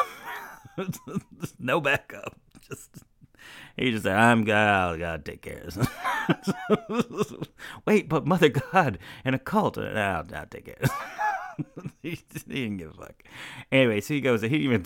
no 1.59 1.81
backup. 1.81 2.39
Just 2.67 3.03
he 3.77 3.91
just 3.91 4.03
said, 4.03 4.15
"I'm 4.15 4.43
God. 4.43 4.99
God 4.99 5.25
take 5.25 5.41
care 5.41 5.63
of 5.65 5.75
this." 5.75 7.33
Wait, 7.85 8.09
but 8.09 8.25
Mother 8.25 8.49
God 8.49 8.97
and 9.23 9.35
a 9.35 9.39
cult. 9.39 9.77
I'll, 9.77 10.25
I'll 10.33 10.45
take 10.49 10.65
care. 10.65 10.77
he, 12.01 12.09
he 12.11 12.39
didn't 12.47 12.77
give 12.77 12.91
a 12.91 13.05
fuck. 13.05 13.23
Anyway, 13.71 14.01
so 14.01 14.13
he 14.13 14.21
goes. 14.21 14.41
He 14.41 14.57
even 14.57 14.85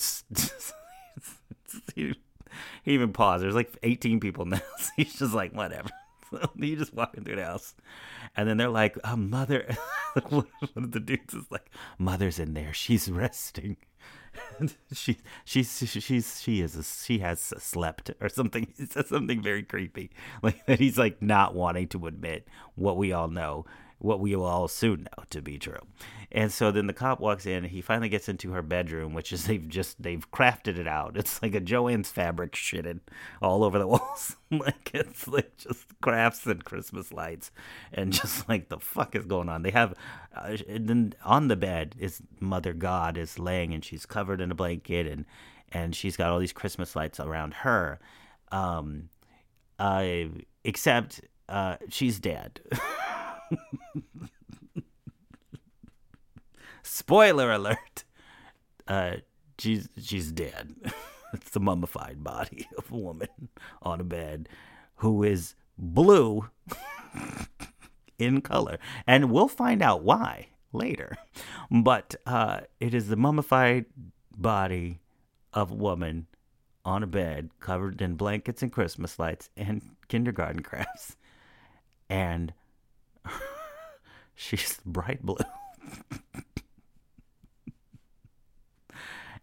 he, 1.95 2.15
he 2.83 2.93
even 2.93 3.13
paused. 3.13 3.43
There's 3.43 3.55
like 3.55 3.75
18 3.83 4.19
people 4.19 4.45
now. 4.45 4.61
So 4.79 4.89
he's 4.95 5.15
just 5.15 5.33
like, 5.33 5.53
whatever. 5.53 5.89
So 6.31 6.47
just 6.59 6.93
walking 6.93 7.23
through 7.23 7.37
the 7.37 7.45
house, 7.45 7.73
and 8.37 8.47
then 8.47 8.57
they're 8.57 8.69
like, 8.69 8.95
"A 9.03 9.17
mother." 9.17 9.75
one 10.29 10.45
of 10.75 10.91
the 10.91 10.99
dudes 10.99 11.33
is 11.33 11.45
like, 11.49 11.71
"Mother's 11.97 12.37
in 12.37 12.53
there. 12.53 12.71
She's 12.71 13.09
resting." 13.09 13.77
she 14.93 15.17
she's 15.43 15.75
she's 15.99 16.41
she 16.41 16.61
is 16.61 16.75
a, 16.75 16.83
she 16.83 17.19
has 17.19 17.39
slept 17.39 18.11
or 18.21 18.29
something. 18.29 18.71
He 18.77 18.85
says 18.85 19.07
something 19.07 19.41
very 19.41 19.63
creepy, 19.63 20.11
like 20.43 20.65
that. 20.65 20.79
He's 20.79 20.97
like 20.97 21.21
not 21.21 21.55
wanting 21.55 21.87
to 21.89 22.07
admit 22.07 22.47
what 22.75 22.97
we 22.97 23.11
all 23.11 23.27
know, 23.27 23.65
what 23.99 24.19
we 24.19 24.35
will 24.35 24.45
all 24.45 24.67
soon 24.67 25.03
know 25.03 25.23
to 25.29 25.41
be 25.41 25.57
true. 25.57 25.79
And 26.31 26.51
so 26.51 26.71
then 26.71 26.87
the 26.87 26.93
cop 26.93 27.19
walks 27.19 27.45
in. 27.45 27.63
And 27.63 27.67
he 27.67 27.81
finally 27.81 28.09
gets 28.09 28.29
into 28.29 28.51
her 28.51 28.61
bedroom, 28.61 29.13
which 29.13 29.31
is 29.31 29.45
they've 29.47 29.67
just 29.67 30.01
they've 30.01 30.29
crafted 30.31 30.77
it 30.77 30.87
out. 30.87 31.17
It's 31.17 31.41
like 31.41 31.55
a 31.55 31.59
Joanne's 31.59 32.11
fabric 32.11 32.53
shitted 32.53 32.99
all 33.41 33.63
over 33.63 33.77
the 33.77 33.87
walls. 33.87 34.35
like 34.51 34.91
it's 34.93 35.27
like 35.27 35.57
just 35.57 35.85
crafts 36.01 36.45
and 36.45 36.63
Christmas 36.63 37.11
lights, 37.11 37.51
and 37.93 38.13
just 38.13 38.47
like 38.49 38.69
the 38.69 38.79
fuck 38.79 39.15
is 39.15 39.25
going 39.25 39.49
on. 39.49 39.63
They 39.63 39.71
have, 39.71 39.93
uh, 40.35 40.57
and 40.67 40.87
then 40.87 41.13
on 41.23 41.47
the 41.47 41.55
bed 41.55 41.95
is 41.99 42.21
Mother 42.39 42.73
God 42.73 43.17
is 43.17 43.37
laying, 43.39 43.73
and 43.73 43.83
she's 43.83 44.05
covered 44.05 44.41
in 44.41 44.51
a 44.51 44.55
blanket, 44.55 45.07
and 45.07 45.25
and 45.71 45.95
she's 45.95 46.17
got 46.17 46.31
all 46.31 46.39
these 46.39 46.53
Christmas 46.53 46.95
lights 46.95 47.19
around 47.19 47.53
her. 47.55 47.99
Um, 48.51 49.09
except 50.63 51.21
uh, 51.47 51.77
she's 51.89 52.19
dead. 52.19 52.61
Spoiler 56.83 57.51
alert. 57.51 58.03
Uh, 58.87 59.17
she's 59.57 59.87
she's 60.01 60.31
dead. 60.31 60.75
it's 61.33 61.51
the 61.51 61.59
mummified 61.59 62.23
body 62.23 62.67
of 62.77 62.91
a 62.91 62.97
woman 62.97 63.49
on 63.81 63.99
a 63.99 64.03
bed 64.03 64.49
who 64.95 65.23
is 65.23 65.55
blue 65.77 66.49
in 68.19 68.41
color, 68.41 68.79
and 69.07 69.31
we'll 69.31 69.47
find 69.47 69.81
out 69.81 70.03
why 70.03 70.47
later. 70.73 71.17
But 71.71 72.15
uh, 72.25 72.61
it 72.79 72.93
is 72.93 73.07
the 73.07 73.15
mummified 73.15 73.85
body 74.35 74.99
of 75.53 75.71
a 75.71 75.75
woman 75.75 76.27
on 76.85 77.03
a 77.03 77.07
bed 77.07 77.51
covered 77.59 78.01
in 78.01 78.15
blankets 78.15 78.63
and 78.63 78.71
Christmas 78.71 79.19
lights 79.19 79.49
and 79.55 79.81
kindergarten 80.07 80.61
crafts, 80.63 81.15
and 82.09 82.53
she's 84.39 84.79
bright 84.85 85.21
blue. 85.21 85.35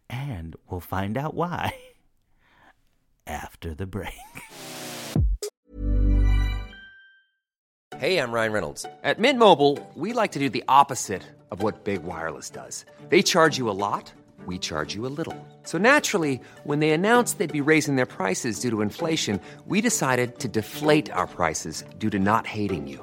and 0.08 0.56
we'll 0.68 0.80
find 0.80 1.18
out 1.18 1.34
why 1.34 1.74
after 3.26 3.74
the 3.74 3.86
break. 3.86 4.14
Hey, 7.98 8.18
I'm 8.18 8.30
Ryan 8.30 8.52
Reynolds. 8.52 8.84
At 9.02 9.18
Mint 9.18 9.38
Mobile, 9.38 9.78
we 9.94 10.12
like 10.12 10.32
to 10.32 10.38
do 10.38 10.50
the 10.50 10.62
opposite 10.68 11.22
of 11.50 11.62
what 11.62 11.84
Big 11.84 12.02
Wireless 12.02 12.50
does. 12.50 12.84
They 13.08 13.22
charge 13.22 13.56
you 13.56 13.70
a 13.70 13.78
lot, 13.78 14.12
we 14.44 14.58
charge 14.58 14.94
you 14.94 15.06
a 15.06 15.14
little. 15.16 15.34
So 15.62 15.78
naturally, 15.78 16.38
when 16.64 16.80
they 16.80 16.90
announced 16.90 17.38
they'd 17.38 17.50
be 17.50 17.62
raising 17.62 17.96
their 17.96 18.04
prices 18.04 18.60
due 18.60 18.68
to 18.68 18.82
inflation, 18.82 19.40
we 19.64 19.80
decided 19.80 20.38
to 20.40 20.48
deflate 20.48 21.10
our 21.10 21.26
prices 21.26 21.84
due 21.96 22.10
to 22.10 22.18
not 22.18 22.46
hating 22.46 22.86
you. 22.86 23.02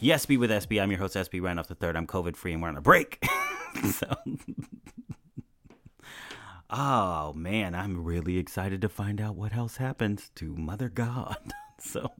Yes, 0.00 0.26
be 0.26 0.36
with 0.36 0.50
SB. 0.50 0.80
I'm 0.80 0.92
your 0.92 1.00
host, 1.00 1.16
SB 1.16 1.42
Randolph 1.42 1.66
the 1.66 1.74
Third. 1.74 1.96
I'm 1.96 2.06
COVID 2.06 2.36
free, 2.36 2.52
and 2.52 2.62
we're 2.62 2.68
on 2.68 2.76
a 2.76 2.80
break. 2.80 3.26
so, 3.90 4.14
oh 6.70 7.32
man, 7.32 7.74
I'm 7.74 8.04
really 8.04 8.38
excited 8.38 8.80
to 8.82 8.88
find 8.88 9.20
out 9.20 9.34
what 9.34 9.56
else 9.56 9.78
happens 9.78 10.30
to 10.36 10.54
Mother 10.54 10.88
God. 10.88 11.38
so, 11.78 12.12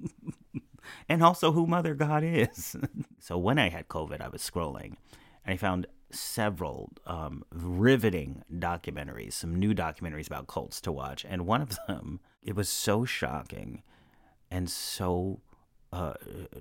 and 1.09 1.23
also 1.23 1.53
who 1.53 1.69
Mother 1.69 1.95
God 1.95 2.25
is. 2.25 2.75
so 3.21 3.39
when 3.39 3.61
I 3.61 3.69
had 3.69 3.87
COVID, 3.87 4.21
I 4.21 4.29
was 4.29 4.43
scrolling, 4.43 4.97
and 5.45 5.55
I 5.55 5.57
found 5.57 5.87
several 6.11 6.91
um, 7.07 7.45
riveting 7.53 8.43
documentaries, 8.53 9.35
some 9.35 9.55
new 9.55 9.73
documentaries 9.73 10.27
about 10.27 10.49
cults 10.49 10.81
to 10.81 10.91
watch, 10.91 11.25
and 11.29 11.47
one 11.47 11.63
of 11.63 11.79
them 11.87 12.19
it 12.43 12.57
was 12.57 12.69
so 12.69 13.05
shocking 13.05 13.85
and 14.51 14.69
so 14.69 15.43
uh, 15.93 16.15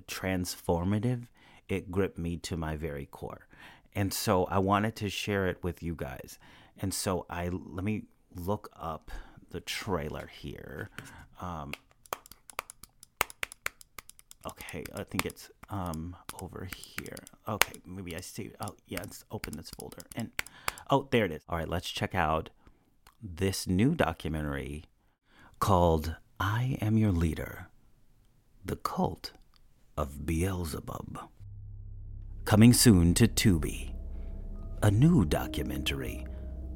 transformative, 0.06 1.26
it 1.68 1.90
gripped 1.90 2.18
me 2.18 2.36
to 2.38 2.56
my 2.56 2.76
very 2.76 3.06
core. 3.06 3.46
And 3.94 4.12
so 4.12 4.44
I 4.44 4.58
wanted 4.58 4.96
to 4.96 5.08
share 5.08 5.46
it 5.48 5.58
with 5.62 5.82
you 5.82 5.94
guys. 5.94 6.38
And 6.78 6.94
so 6.94 7.26
I 7.28 7.48
let 7.48 7.84
me 7.84 8.04
look 8.34 8.70
up 8.76 9.10
the 9.50 9.60
trailer 9.60 10.28
here. 10.32 10.90
Um, 11.40 11.72
okay, 14.46 14.84
I 14.94 15.04
think 15.04 15.26
it's 15.26 15.50
um 15.70 16.16
over 16.40 16.68
here. 16.76 17.16
Okay, 17.48 17.80
maybe 17.84 18.14
I 18.14 18.20
see. 18.20 18.52
Oh, 18.60 18.76
yeah, 18.86 19.00
let's 19.00 19.24
open 19.30 19.56
this 19.56 19.70
folder. 19.70 20.02
And 20.14 20.30
oh, 20.90 21.08
there 21.10 21.24
it 21.24 21.32
is. 21.32 21.42
All 21.48 21.58
right, 21.58 21.68
let's 21.68 21.90
check 21.90 22.14
out 22.14 22.50
this 23.20 23.66
new 23.66 23.94
documentary 23.94 24.84
called 25.58 26.16
"I 26.38 26.78
Am 26.80 26.96
Your 26.96 27.12
Leader." 27.12 27.68
The 28.68 28.76
Cult 28.76 29.32
of 29.96 30.26
Beelzebub. 30.26 31.18
Coming 32.44 32.74
soon 32.74 33.14
to 33.14 33.26
Tubi, 33.26 33.94
a 34.82 34.90
new 34.90 35.24
documentary 35.24 36.26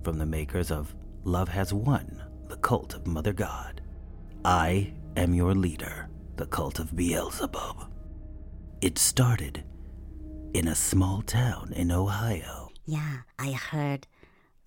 from 0.03 0.17
the 0.17 0.25
makers 0.25 0.71
of 0.71 0.95
Love 1.25 1.51
Has 1.51 1.75
Won, 1.75 2.23
The 2.49 2.57
Cult 2.57 2.95
of 2.95 3.07
Mother 3.07 3.35
God. 3.35 3.83
I 4.43 4.95
Am 5.19 5.35
Your 5.35 5.55
Leader, 5.55 6.09
The 6.37 6.47
Cult 6.47 6.79
of 6.79 6.97
Beelzebub. 6.97 7.93
It 8.81 8.97
started 8.97 9.63
in 10.55 10.69
a 10.69 10.75
small 10.75 11.21
town 11.21 11.75
in 11.77 11.93
Ohio. 11.93 12.71
Yeah, 12.87 13.19
I 13.39 13.53
heard 13.53 14.07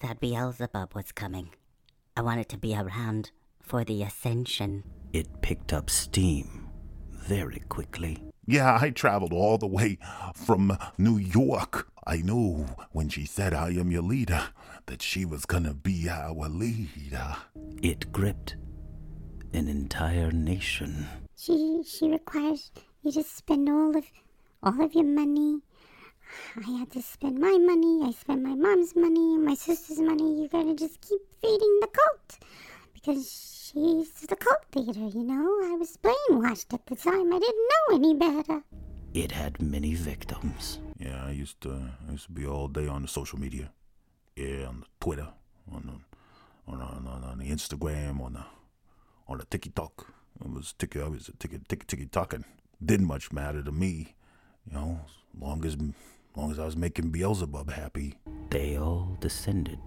that 0.01 0.19
Beelzebub 0.19 0.93
was 0.93 1.11
coming. 1.11 1.49
I 2.15 2.21
wanted 2.21 2.49
to 2.49 2.59
be 2.59 2.75
around 2.75 3.31
for 3.63 3.83
the 3.83 4.03
ascension. 4.03 4.83
It 5.11 5.41
picked 5.41 5.73
up 5.73 5.89
steam 5.89 6.64
very 7.25 7.61
quickly. 7.69 8.21
Yeah, 8.45 8.77
I 8.79 8.91
traveled 8.91 9.33
all 9.33 9.57
the 9.57 9.67
way 9.67 9.97
from 10.35 10.77
New 10.97 11.17
York. 11.17 11.87
I 12.05 12.17
knew 12.17 12.67
when 12.91 13.09
she 13.09 13.25
said, 13.25 13.53
I 13.53 13.69
am 13.69 13.89
your 13.91 14.03
leader, 14.03 14.49
that 14.85 15.01
she 15.01 15.25
was 15.25 15.45
gonna 15.45 15.73
be 15.73 16.07
our 16.07 16.47
leader. 16.47 17.35
It 17.81 18.11
gripped 18.11 18.55
an 19.53 19.67
entire 19.67 20.31
nation. 20.31 21.07
She 21.35 21.81
she 21.87 22.09
requires 22.09 22.71
you 23.01 23.11
to 23.11 23.23
spend 23.23 23.69
all 23.69 23.97
of 23.97 24.05
all 24.61 24.81
of 24.83 24.93
your 24.93 25.05
money. 25.05 25.61
I 26.57 26.79
had 26.79 26.91
to 26.91 27.01
spend 27.01 27.39
my 27.39 27.57
money, 27.57 28.01
I 28.03 28.11
spent 28.11 28.41
my 28.43 28.55
mom's 28.55 28.95
money, 28.95 29.37
my 29.37 29.55
sister's 29.55 29.99
money. 29.99 30.41
You 30.41 30.47
gotta 30.47 30.75
just 30.75 31.01
keep 31.01 31.21
feeding 31.41 31.79
the 31.81 31.87
cult. 31.87 32.39
Because 33.05 33.71
she's 33.71 34.09
the 34.21 34.35
cult 34.35 34.65
leader, 34.75 35.07
you 35.15 35.23
know. 35.23 35.45
I 35.63 35.75
was 35.77 35.95
brainwashed 35.97 36.73
at 36.73 36.87
the 36.87 36.95
time. 36.95 37.31
I 37.31 37.37
didn't 37.37 37.69
know 37.69 37.95
any 37.97 38.15
better. 38.15 38.63
It 39.13 39.31
had 39.31 39.61
many 39.61 39.93
victims. 39.93 40.79
Yeah, 40.97 41.23
I 41.23 41.29
used 41.29 41.61
to 41.61 41.77
I 42.07 42.11
used 42.13 42.25
to 42.25 42.31
be 42.31 42.47
all 42.47 42.67
day 42.67 42.87
on 42.87 43.03
the 43.03 43.07
social 43.07 43.39
media. 43.39 43.71
Yeah, 44.35 44.65
on 44.69 44.79
the 44.79 44.87
Twitter, 44.99 45.27
on 45.71 45.83
the 45.85 46.71
on, 46.71 46.81
on, 46.81 47.07
on, 47.07 47.23
on 47.23 47.37
the 47.37 47.51
Instagram, 47.51 48.21
on 48.21 48.33
the 48.33 48.45
on 49.27 49.37
the 49.37 49.45
TikTok. 49.45 50.07
It 50.43 50.51
was 50.51 50.73
ticky 50.73 50.99
I 50.99 51.07
was 51.07 51.29
ticky 51.37 51.59
ticky 51.67 51.85
ticky 51.85 52.05
talking. 52.07 52.43
Didn't 52.83 53.05
much 53.05 53.31
matter 53.31 53.61
to 53.61 53.71
me, 53.71 54.15
you 54.65 54.73
know, 54.73 55.01
as 55.05 55.39
long 55.39 55.63
as 55.63 55.77
long 56.35 56.49
as 56.49 56.57
I 56.57 56.65
was 56.65 56.75
making 56.75 57.11
Beelzebub 57.11 57.71
happy. 57.71 58.17
They 58.49 58.79
all 58.79 59.15
descended 59.19 59.77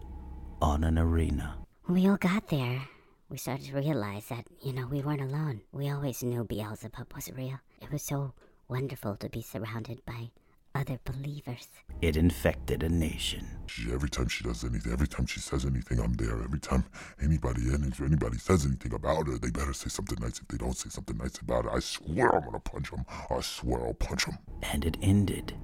on 0.62 0.84
an 0.84 0.98
arena. 0.98 1.56
We 1.88 2.08
all 2.08 2.16
got 2.16 2.46
there 2.46 2.82
we 3.30 3.36
started 3.36 3.66
to 3.66 3.76
realize 3.76 4.26
that, 4.26 4.46
you 4.62 4.72
know, 4.72 4.86
we 4.86 5.02
weren't 5.02 5.20
alone. 5.20 5.60
We 5.72 5.90
always 5.90 6.22
knew 6.22 6.44
Beelzebub 6.44 7.12
was 7.14 7.30
real. 7.36 7.58
It 7.82 7.92
was 7.92 8.02
so 8.02 8.32
wonderful 8.68 9.16
to 9.16 9.28
be 9.28 9.42
surrounded 9.42 10.04
by 10.06 10.30
other 10.74 10.98
believers. 11.04 11.68
It 12.00 12.16
infected 12.16 12.82
a 12.82 12.88
nation. 12.88 13.46
She, 13.66 13.92
every 13.92 14.08
time 14.08 14.28
she 14.28 14.44
does 14.44 14.64
anything, 14.64 14.92
every 14.92 15.08
time 15.08 15.26
she 15.26 15.40
says 15.40 15.66
anything, 15.66 16.00
I'm 16.00 16.14
there. 16.14 16.42
Every 16.42 16.60
time 16.60 16.84
anybody 17.22 17.62
if 17.62 18.00
anybody 18.00 18.38
says 18.38 18.64
anything 18.64 18.94
about 18.94 19.26
her, 19.26 19.38
they 19.38 19.50
better 19.50 19.72
say 19.72 19.88
something 19.88 20.18
nice. 20.20 20.40
If 20.40 20.48
they 20.48 20.56
don't 20.56 20.76
say 20.76 20.88
something 20.88 21.16
nice 21.18 21.38
about 21.38 21.64
her, 21.64 21.74
I 21.74 21.80
swear 21.80 22.34
I'm 22.34 22.44
gonna 22.44 22.60
punch 22.60 22.90
them. 22.90 23.04
I 23.30 23.40
swear 23.40 23.86
I'll 23.86 23.94
punch 23.94 24.24
them. 24.24 24.38
And 24.62 24.84
it 24.84 24.96
ended 25.02 25.54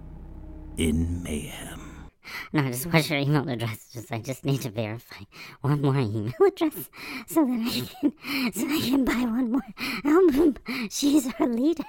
in 0.77 1.22
mayhem. 1.22 1.93
No, 2.52 2.62
just 2.62 2.87
what's 2.87 3.10
your 3.10 3.18
email 3.18 3.48
address? 3.48 3.88
Just 3.92 4.12
I 4.12 4.18
just 4.18 4.44
need 4.44 4.62
to 4.62 4.70
verify 4.70 5.24
one 5.60 5.82
more 5.82 5.96
email 5.98 6.32
address 6.46 6.88
so 7.26 7.44
that 7.44 7.60
I 7.66 8.00
can 8.00 8.52
so 8.52 8.66
I 8.68 8.80
can 8.80 9.04
buy 9.04 9.12
one 9.12 9.52
more 9.52 9.62
album. 10.04 10.56
She's 10.90 11.32
our 11.38 11.46
leader. 11.48 11.84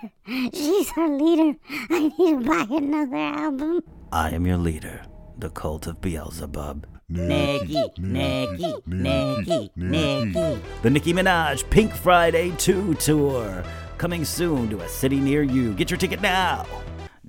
She's 0.54 0.91
our 0.98 1.10
leader. 1.10 1.58
I 1.89 2.12
need 2.17 2.17
to 2.17 2.39
buy 2.41 2.76
another 2.76 3.15
album. 3.15 3.82
I 4.12 4.32
am 4.32 4.45
your 4.45 4.58
leader, 4.58 5.06
the 5.38 5.50
cult 5.50 5.88
of 5.88 6.02
Beelzebub. 6.02 6.88
Nicki, 7.08 7.91
Nicki, 8.00 8.74
Nicki, 8.88 9.71
Nicki. 9.76 10.62
The 10.82 10.89
Nicki 10.89 11.13
Minaj 11.13 11.69
Pink 11.69 11.93
Friday 11.93 12.52
2 12.58 12.95
tour. 12.95 13.63
Coming 14.00 14.26
soon 14.26 14.69
to 14.71 14.82
a 14.82 14.89
city 14.89 15.19
near 15.19 15.43
you. 15.43 15.74
Get 15.76 15.91
your 15.91 16.00
ticket 16.00 16.21
now. 16.21 16.65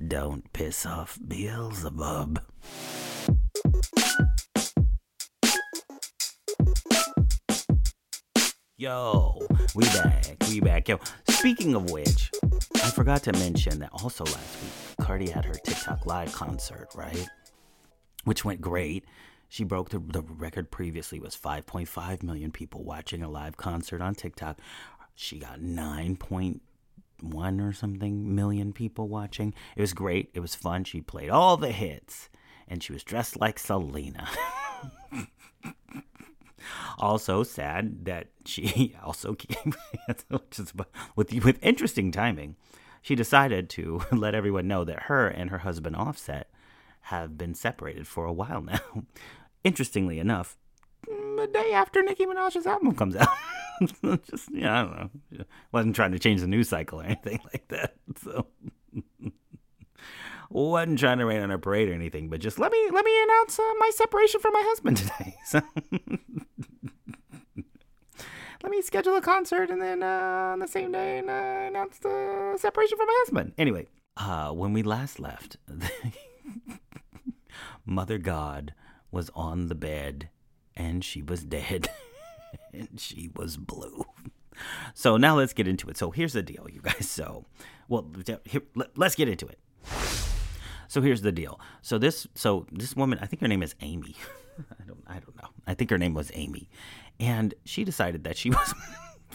Don't 0.09 0.51
piss 0.53 0.87
off 0.87 1.19
Beelzebub. 1.27 2.41
Yo, 8.79 9.39
we 9.75 9.85
back, 9.85 10.37
we 10.51 10.61
back. 10.61 10.87
Yo, 10.87 10.99
speaking 11.31 11.75
of 11.75 11.91
which, 11.91 12.31
I 12.75 12.91
forgot 12.91 13.23
to 13.23 13.33
mention 13.33 13.79
that 13.79 13.89
also 13.91 14.23
last 14.25 14.63
week, 14.63 14.97
Cardi 15.01 15.31
had 15.31 15.47
her 15.47 15.55
TikTok 15.55 16.05
live 16.05 16.31
concert, 16.35 16.89
right? 16.95 17.27
Which 18.25 18.45
went 18.45 18.61
great. 18.61 19.07
She 19.49 19.65
broke 19.65 19.89
the, 19.89 19.99
the 19.99 20.21
record 20.21 20.71
previously 20.71 21.19
was 21.19 21.35
5.5 21.35 22.23
million 22.23 22.51
people 22.51 22.85
watching 22.85 23.23
a 23.23 23.31
live 23.31 23.57
concert 23.57 24.03
on 24.03 24.15
TikTok. 24.15 24.59
She 25.15 25.39
got 25.39 25.61
9.1 25.61 26.61
or 27.67 27.73
something 27.73 28.35
million 28.35 28.75
people 28.75 29.09
watching. 29.09 29.55
It 29.75 29.81
was 29.81 29.95
great. 29.95 30.29
It 30.35 30.41
was 30.41 30.55
fun. 30.55 30.85
She 30.85 31.01
played 31.01 31.31
all 31.31 31.57
the 31.57 31.73
hits 31.73 32.29
and 32.69 32.83
she 32.83 32.93
was 32.93 33.03
dressed 33.03 33.41
like 33.41 33.59
Selena. 33.59 34.29
also 36.99 37.43
sad 37.43 38.05
that 38.05 38.29
she 38.45 38.95
also 39.05 39.35
came 39.35 39.75
with 41.17 41.45
with 41.45 41.59
interesting 41.63 42.11
timing. 42.13 42.57
She 43.03 43.15
decided 43.15 43.69
to 43.71 44.03
let 44.13 44.35
everyone 44.35 44.67
know 44.67 44.85
that 44.85 45.05
her 45.05 45.29
and 45.29 45.51
her 45.51 45.59
husband 45.59 45.97
Offset 45.97 46.51
have 47.03 47.39
been 47.39 47.55
separated 47.55 48.07
for 48.07 48.25
a 48.25 48.33
while 48.33 48.63
now. 48.63 49.05
Interestingly 49.63 50.19
enough, 50.19 50.57
the 51.07 51.49
day 51.53 51.73
after 51.73 52.03
Nicki 52.03 52.27
Minaj's 52.27 52.67
album 52.67 52.95
comes 52.95 53.15
out. 53.17 53.29
Just 54.29 54.49
yeah, 54.53 54.81
I 54.81 54.83
don't 54.83 55.11
know. 55.33 55.45
Wasn't 55.71 55.95
trying 55.95 56.13
to 56.13 56.19
change 56.19 56.41
the 56.41 56.47
news 56.47 56.69
cycle 56.69 57.01
or 57.01 57.05
anything 57.05 57.41
like 57.53 57.69
that. 57.69 57.95
So 58.23 58.47
wasn't 60.51 60.99
trying 60.99 61.19
to 61.19 61.27
rain 61.27 61.43
on 61.43 61.51
a 61.51 61.59
parade 61.59 61.89
or 61.89 61.93
anything, 61.93 62.29
but 62.29 62.41
just 62.41 62.59
let 62.59 62.73
me 62.73 62.89
let 62.93 63.05
me 63.05 63.23
announce 63.25 63.59
uh, 63.59 63.73
my 63.79 63.91
separation 63.95 64.41
from 64.41 64.53
my 64.53 64.63
husband 64.65 64.97
today. 65.19 65.37
So 65.47 65.61
let 68.63 68.71
me 68.71 68.83
schedule 68.83 69.17
a 69.17 69.21
concert 69.21 69.71
and 69.71 69.81
then 69.81 70.03
uh, 70.03 70.51
on 70.53 70.59
the 70.59 70.67
same 70.67 70.91
day 70.91 71.19
and, 71.19 71.31
uh, 71.31 71.69
announce 71.69 71.99
the 71.99 72.57
separation 72.59 72.97
from 72.97 73.07
my 73.07 73.15
husband. 73.25 73.53
Anyway, 73.59 73.87
uh, 74.17 74.51
when 74.51 74.73
we 74.73 74.83
last 74.83 75.21
left, 75.21 75.59
Mother 77.87 78.19
God 78.19 78.75
was 79.13 79.31
on 79.37 79.69
the 79.69 79.77
bed 79.77 80.31
and 80.75 81.05
she 81.05 81.23
was 81.23 81.45
dead 81.45 81.91
and 82.73 82.99
she 82.99 83.31
was 83.37 83.57
blue. 83.57 84.05
So 84.95 85.17
now 85.17 85.37
let's 85.37 85.53
get 85.53 85.69
into 85.69 85.89
it. 85.89 85.97
So 85.97 86.11
here's 86.11 86.33
the 86.33 86.43
deal, 86.43 86.67
you 86.69 86.81
guys. 86.81 87.09
So, 87.09 87.45
well, 87.89 88.11
here, 88.45 88.63
let, 88.75 88.99
let's 88.99 89.15
get 89.15 89.29
into 89.29 89.47
it. 89.47 89.61
So 90.97 91.03
here's 91.03 91.21
the 91.21 91.31
deal. 91.31 91.61
So 91.83 91.99
this 91.99 92.27
so 92.35 92.67
this 92.73 92.97
woman, 92.97 93.19
I 93.21 93.27
think 93.27 93.43
her 93.43 93.49
name 93.49 93.63
is 93.63 93.75
Amy. 93.83 94.17
I 94.81 94.85
don't 94.87 95.05
I 95.07 95.19
don't 95.19 95.37
know. 95.37 95.51
I 95.67 95.75
think 95.75 95.91
her 95.91 95.99
name 95.99 96.15
was 96.15 96.31
Amy. 96.33 96.71
And 97.21 97.53
she 97.67 97.85
decided 97.85 98.25
that 98.25 98.39
she 98.39 98.49
was 98.57 98.75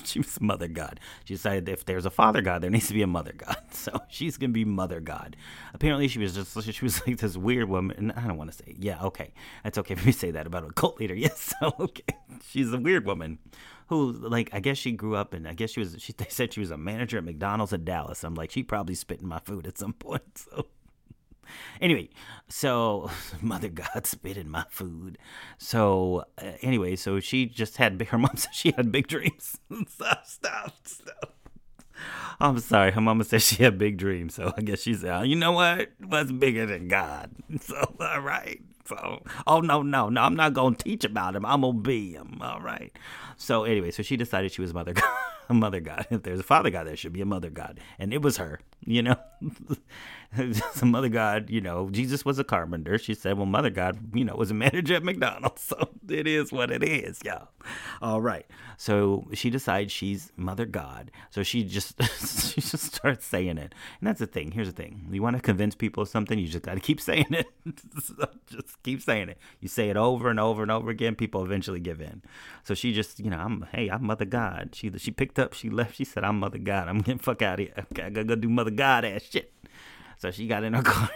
she 0.04 0.18
was 0.18 0.42
mother 0.42 0.68
god. 0.68 1.00
She 1.24 1.36
decided 1.36 1.70
if 1.70 1.86
there's 1.86 2.08
a 2.08 2.10
father 2.10 2.42
god, 2.42 2.64
there 2.64 2.72
needs 2.72 2.88
to 2.88 2.96
be 2.96 3.04
a 3.04 3.08
mother 3.08 3.34
god. 3.38 3.58
So 3.74 3.92
she's 4.10 4.38
gonna 4.38 4.54
be 4.54 4.66
mother 4.66 5.00
god. 5.02 5.36
Apparently, 5.76 6.08
she 6.08 6.18
was 6.18 6.34
just 6.34 6.60
she 6.74 6.84
was 6.84 7.06
like 7.06 7.20
this 7.20 7.38
weird 7.38 7.70
woman. 7.70 8.12
I 8.16 8.22
don't 8.22 8.38
want 8.38 8.52
to 8.52 8.58
say. 8.58 8.76
Yeah, 8.80 9.00
okay, 9.04 9.32
that's 9.64 9.78
okay 9.78 9.94
if 9.94 10.04
we 10.04 10.12
say 10.12 10.32
that 10.32 10.48
about 10.48 10.68
a 10.68 10.74
cult 10.74 11.00
leader. 11.00 11.14
Yes, 11.14 11.54
so 11.60 11.76
okay, 11.80 12.16
she's 12.50 12.74
a 12.74 12.80
weird 12.80 13.06
woman 13.06 13.38
who 13.86 14.14
like 14.14 14.50
I 14.52 14.62
guess 14.62 14.80
she 14.80 14.94
grew 14.94 15.16
up 15.16 15.36
and 15.36 15.48
I 15.48 15.54
guess 15.54 15.70
she 15.70 15.80
was 15.80 15.96
she 16.00 16.12
they 16.12 16.26
said 16.30 16.54
she 16.54 16.60
was 16.60 16.72
a 16.72 16.78
manager 16.78 17.20
at 17.20 17.24
McDonald's 17.24 17.72
in 17.72 17.86
Dallas. 17.86 18.24
I'm 18.24 18.34
like 18.34 18.50
she 18.50 18.64
probably 18.64 18.96
spit 18.96 19.22
in 19.22 19.28
my 19.28 19.40
food 19.40 19.68
at 19.68 19.78
some 19.78 19.94
point. 19.94 20.40
So 20.40 20.66
Anyway, 21.80 22.10
so 22.48 23.10
Mother 23.42 23.70
God 23.70 24.06
spit 24.06 24.38
in 24.38 24.50
my 24.50 24.66
food. 24.70 25.18
So 25.58 26.26
uh, 26.42 26.54
anyway, 26.62 26.96
so 26.96 27.20
she 27.20 27.46
just 27.46 27.78
had 27.78 28.02
her 28.02 28.18
mom 28.18 28.32
said 28.36 28.54
she 28.54 28.72
had 28.72 28.92
big 28.92 29.08
dreams. 29.08 29.58
stop, 29.88 30.26
stop, 30.26 30.74
stop. 30.84 31.36
I'm 32.40 32.58
sorry. 32.60 32.92
Her 32.92 33.02
mama 33.02 33.24
said 33.24 33.44
she 33.44 33.64
had 33.64 33.78
big 33.78 33.98
dreams, 33.98 34.34
so 34.34 34.54
I 34.58 34.62
guess 34.62 34.82
she's 34.82 35.06
out. 35.06 35.28
You 35.28 35.36
know 35.36 35.52
what? 35.52 35.92
What's 36.00 36.32
bigger 36.32 36.66
than 36.66 36.88
God? 36.88 37.32
So 37.60 37.96
all 38.00 38.22
right. 38.22 38.62
So 38.86 39.22
oh 39.46 39.60
no 39.62 39.84
no 39.84 40.10
no, 40.10 40.22
I'm 40.22 40.36
not 40.36 40.54
gonna 40.54 40.76
teach 40.76 41.04
about 41.06 41.36
him. 41.36 41.46
I'm 41.46 41.62
gonna 41.62 41.80
be 41.80 42.14
him. 42.14 42.40
All 42.42 42.60
right. 42.60 42.92
So 43.38 43.64
anyway, 43.64 43.92
so 43.92 44.02
she 44.04 44.18
decided 44.18 44.52
she 44.52 44.62
was 44.62 44.74
mother 44.74 44.94
God. 44.94 45.10
Mother 45.50 45.82
God. 45.82 46.08
If 46.10 46.24
there's 46.24 46.40
a 46.40 46.44
father 46.44 46.70
God, 46.70 46.88
there 46.88 46.96
should 46.96 47.12
be 47.12 47.20
a 47.20 47.26
mother 47.26 47.50
God, 47.50 47.80
and 48.00 48.14
it 48.14 48.22
was 48.22 48.38
her. 48.38 48.62
You 48.86 49.04
know. 49.04 49.16
a 50.82 50.86
mother 50.86 51.10
God, 51.10 51.50
you 51.50 51.60
know, 51.60 51.90
Jesus 51.90 52.24
was 52.24 52.40
a 52.40 52.44
carpenter. 52.44 52.98
She 52.98 53.14
said, 53.14 53.38
well, 53.38 53.46
mother 53.46 53.70
God, 53.70 54.16
you 54.16 54.24
know, 54.24 54.36
was 54.36 54.52
a 54.52 54.54
manager 54.54 54.96
at 54.96 55.04
McDonald's. 55.04 55.62
So 55.72 55.90
it 56.10 56.28
is 56.28 56.52
what 56.52 56.70
it 56.70 56.84
is, 56.84 57.20
y'all. 57.24 57.48
All 58.02 58.20
right. 58.20 58.46
So 58.76 59.28
she 59.34 59.50
decides 59.50 59.92
she's 59.92 60.34
mother 60.36 60.66
God. 60.66 61.12
So 61.30 61.44
she 61.44 61.64
just 61.64 62.02
she 62.54 62.60
just 62.60 62.94
starts 62.94 63.26
saying 63.26 63.58
it. 63.58 63.74
And 64.00 64.08
that's 64.08 64.20
the 64.20 64.28
thing. 64.28 64.52
Here's 64.52 64.68
the 64.68 64.74
thing. 64.74 65.08
You 65.12 65.22
want 65.22 65.38
to 65.38 65.42
convince 65.42 65.76
people 65.76 66.04
of 66.04 66.10
something, 66.10 66.38
you 66.38 66.48
just 66.48 66.66
got 66.66 66.74
to 66.74 66.82
keep 66.82 67.00
saying 67.00 67.28
it. 67.30 67.48
just 68.48 68.84
keep 68.84 69.02
saying 69.02 69.30
it. 69.30 69.38
You 69.62 69.70
say 69.70 69.90
it 69.90 69.96
over 69.96 70.30
and 70.30 70.40
over 70.40 70.62
and 70.62 70.72
over 70.72 70.90
again, 70.90 71.16
people 71.16 71.46
eventually 71.46 71.80
give 71.80 72.02
in. 72.02 72.22
So 72.64 72.74
she 72.74 72.92
just, 72.92 73.20
you 73.20 73.30
know, 73.30 73.40
I'm, 73.40 73.68
hey, 73.72 73.90
I'm 73.90 74.04
mother 74.06 74.26
God. 74.26 74.72
She 74.74 74.92
she 74.98 75.12
picked 75.12 75.40
up, 75.40 75.54
she 75.54 75.70
left, 75.70 75.96
she 75.96 76.04
said, 76.04 76.26
I'm 76.26 76.40
mother 76.40 76.58
God. 76.58 76.90
I'm 76.90 77.00
getting 77.00 77.20
fuck 77.20 77.42
out 77.42 77.60
of 77.62 77.68
here. 77.68 77.76
Okay, 77.94 78.04
I 78.04 78.10
gotta 78.10 78.26
go 78.26 78.36
do 78.36 78.50
mother 78.50 78.72
God 78.72 79.06
ass 79.06 79.24
shit. 79.24 79.54
So 80.22 80.30
she 80.30 80.48
got 80.48 80.64
in 80.64 80.74
her 80.74 80.84
car. 80.84 81.10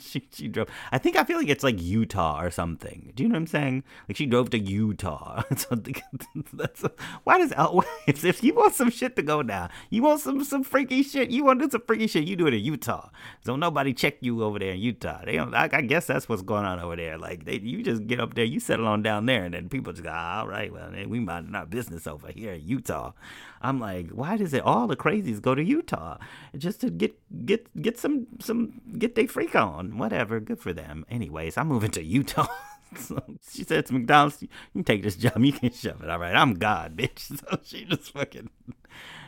she, 0.00 0.26
she 0.32 0.48
drove. 0.48 0.68
I 0.90 0.96
think 0.96 1.16
I 1.16 1.24
feel 1.24 1.36
like 1.36 1.50
it's 1.50 1.62
like 1.62 1.80
Utah 1.80 2.40
or 2.40 2.50
something. 2.50 3.12
Do 3.14 3.22
you 3.22 3.28
know 3.28 3.34
what 3.34 3.40
I'm 3.40 3.46
saying? 3.46 3.84
Like 4.08 4.16
she 4.16 4.24
drove 4.24 4.48
to 4.50 4.58
Utah. 4.58 5.42
that's 6.54 6.82
a, 6.82 6.90
why 7.24 7.36
does 7.36 7.52
El, 7.52 7.84
if, 8.06 8.24
if 8.24 8.42
you 8.42 8.54
want 8.54 8.74
some 8.74 8.88
shit 8.90 9.16
to 9.16 9.22
go 9.22 9.42
down, 9.42 9.68
you 9.90 10.02
want 10.02 10.20
some 10.20 10.42
some 10.44 10.64
freaky 10.64 11.02
shit. 11.02 11.30
You 11.30 11.44
want 11.44 11.60
to 11.60 11.66
do 11.66 11.70
some 11.70 11.82
freaky 11.86 12.06
shit. 12.06 12.24
You 12.24 12.34
do 12.34 12.46
it 12.46 12.54
in 12.54 12.64
Utah. 12.64 13.10
So 13.44 13.56
nobody 13.56 13.92
check 13.92 14.16
you 14.22 14.42
over 14.42 14.58
there 14.58 14.72
in 14.72 14.80
Utah. 14.80 15.22
They 15.26 15.36
don't. 15.36 15.54
I, 15.54 15.68
I 15.70 15.82
guess 15.82 16.06
that's 16.06 16.26
what's 16.26 16.40
going 16.40 16.64
on 16.64 16.80
over 16.80 16.96
there. 16.96 17.18
Like 17.18 17.44
they, 17.44 17.58
you 17.58 17.82
just 17.82 18.06
get 18.06 18.20
up 18.20 18.32
there, 18.32 18.46
you 18.46 18.58
settle 18.58 18.86
on 18.86 19.02
down 19.02 19.26
there, 19.26 19.44
and 19.44 19.52
then 19.52 19.68
people 19.68 19.92
just 19.92 20.04
go, 20.04 20.10
all 20.10 20.48
right, 20.48 20.72
well, 20.72 20.90
we 21.06 21.20
mind 21.20 21.54
our 21.54 21.66
business 21.66 22.06
over 22.06 22.32
here 22.32 22.54
in 22.54 22.66
Utah. 22.66 23.12
I'm 23.60 23.78
like, 23.78 24.10
why 24.10 24.36
does 24.36 24.54
it 24.54 24.62
all 24.62 24.86
the 24.86 24.96
crazies 24.96 25.40
go 25.40 25.54
to 25.54 25.62
Utah 25.62 26.16
just 26.56 26.80
to 26.80 26.90
get 26.90 27.14
get 27.44 27.66
get 27.80 27.98
some 27.98 28.26
some 28.40 28.80
get 28.98 29.14
their 29.14 29.28
freak 29.28 29.54
on? 29.54 29.98
Whatever, 29.98 30.40
good 30.40 30.60
for 30.60 30.72
them. 30.72 31.04
Anyways, 31.10 31.58
I'm 31.58 31.68
moving 31.68 31.90
to 31.92 32.02
Utah. 32.02 32.48
so 32.96 33.22
she 33.48 33.64
said 33.64 33.86
to 33.86 33.92
McDonald's, 33.94 34.42
"You 34.42 34.48
can 34.72 34.84
take 34.84 35.02
this 35.02 35.16
job. 35.16 35.44
You 35.44 35.52
can 35.52 35.72
shove 35.72 36.02
it. 36.02 36.10
All 36.10 36.18
right, 36.18 36.34
I'm 36.34 36.54
God, 36.54 36.96
bitch." 36.96 37.30
So 37.50 37.58
she 37.62 37.84
just 37.84 38.12
fucking 38.12 38.50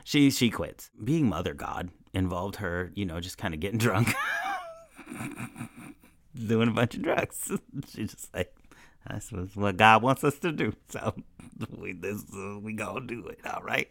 she 0.05 0.31
she 0.31 0.51
quits. 0.51 0.91
Being 1.03 1.29
mother 1.29 1.55
God 1.55 1.91
involved 2.15 2.57
her, 2.57 2.91
you 2.95 3.05
know, 3.05 3.21
just 3.21 3.39
kind 3.39 3.55
of 3.55 3.61
getting 3.61 3.79
drunk, 3.87 4.15
doing 6.35 6.69
a 6.69 6.73
bunch 6.73 6.95
of 6.95 7.03
drugs. 7.03 7.53
she 7.89 8.05
just 8.05 8.35
like 8.35 8.55
that's 9.09 9.31
what 9.31 9.77
God 9.77 10.03
wants 10.03 10.25
us 10.25 10.39
to 10.41 10.53
do. 10.53 10.73
So 10.91 11.15
we 11.77 11.93
this 11.93 12.23
uh, 12.35 12.59
we 12.59 12.73
gonna 12.73 13.07
do 13.07 13.27
it, 13.27 13.41
all 13.47 13.63
right. 13.63 13.89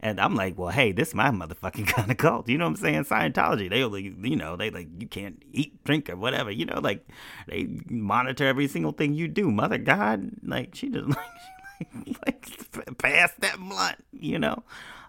And 0.00 0.20
I'm 0.20 0.34
like, 0.34 0.58
well, 0.58 0.70
hey, 0.70 0.92
this 0.92 1.08
is 1.08 1.14
my 1.14 1.30
motherfucking 1.30 1.86
kind 1.94 2.10
of 2.10 2.16
cult. 2.16 2.48
You 2.48 2.58
know 2.58 2.64
what 2.64 2.70
I'm 2.70 2.76
saying? 2.76 3.04
Scientology. 3.04 3.68
They 3.70 3.82
only, 3.82 4.14
you 4.22 4.36
know, 4.36 4.56
they 4.56 4.70
like 4.70 4.88
you 4.98 5.06
can't 5.06 5.42
eat, 5.52 5.82
drink, 5.84 6.08
or 6.10 6.16
whatever. 6.16 6.50
You 6.50 6.66
know, 6.66 6.80
like 6.80 7.06
they 7.46 7.68
monitor 7.88 8.46
every 8.46 8.68
single 8.68 8.92
thing 8.92 9.14
you 9.14 9.28
do. 9.28 9.50
Mother 9.50 9.78
God, 9.78 10.30
like 10.42 10.74
she 10.74 10.88
just 10.88 11.08
like 12.26 12.46
she 12.46 12.64
like 12.76 12.98
pass 12.98 13.32
that 13.38 13.58
blunt, 13.58 14.04
you 14.12 14.38
know. 14.38 14.62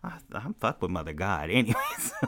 I, 0.03 0.17
I'm 0.33 0.53
fuck 0.55 0.81
with 0.81 0.91
Mother 0.91 1.13
God, 1.13 1.49
anyway. 1.49 1.75
So, 1.97 2.27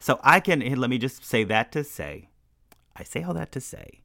so 0.00 0.20
I 0.22 0.40
can 0.40 0.60
let 0.78 0.90
me 0.90 0.98
just 0.98 1.24
say 1.24 1.44
that 1.44 1.72
to 1.72 1.84
say, 1.84 2.28
I 2.96 3.04
say 3.04 3.22
all 3.22 3.34
that 3.34 3.52
to 3.52 3.60
say, 3.60 4.01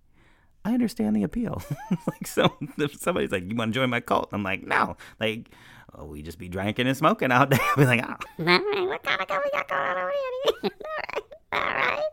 I 0.66 0.74
understand 0.74 1.16
the 1.16 1.24
appeal. 1.24 1.62
like 2.08 2.28
so, 2.28 2.54
if 2.78 3.00
somebody's 3.00 3.32
like, 3.32 3.50
"You 3.50 3.56
want 3.56 3.74
to 3.74 3.80
join 3.80 3.90
my 3.90 4.02
cult?" 4.02 4.30
I'm 4.34 4.44
like, 4.44 4.66
"No." 4.66 4.98
Like, 5.20 5.50
oh, 5.96 6.06
we 6.06 6.22
just 6.22 6.38
be 6.40 6.50
drinking 6.50 6.88
and 6.88 6.98
smoking 6.98 7.32
out 7.32 7.50
there. 7.50 7.60
I'll 7.62 7.76
be 7.78 7.86
like, 7.86 8.04
"Oh, 8.04 8.16
All 8.40 8.46
right, 8.46 8.88
what 8.88 9.04
kind 9.04 9.22
of 9.22 9.28
cult 9.28 9.42
we 9.46 9.52
got 9.52 9.68
going 9.68 9.82
on 9.82 9.98
over 9.98 10.12
here? 10.12 10.72
all 10.72 10.72
right, 11.14 11.24
all 11.54 11.62
right. 11.62 12.04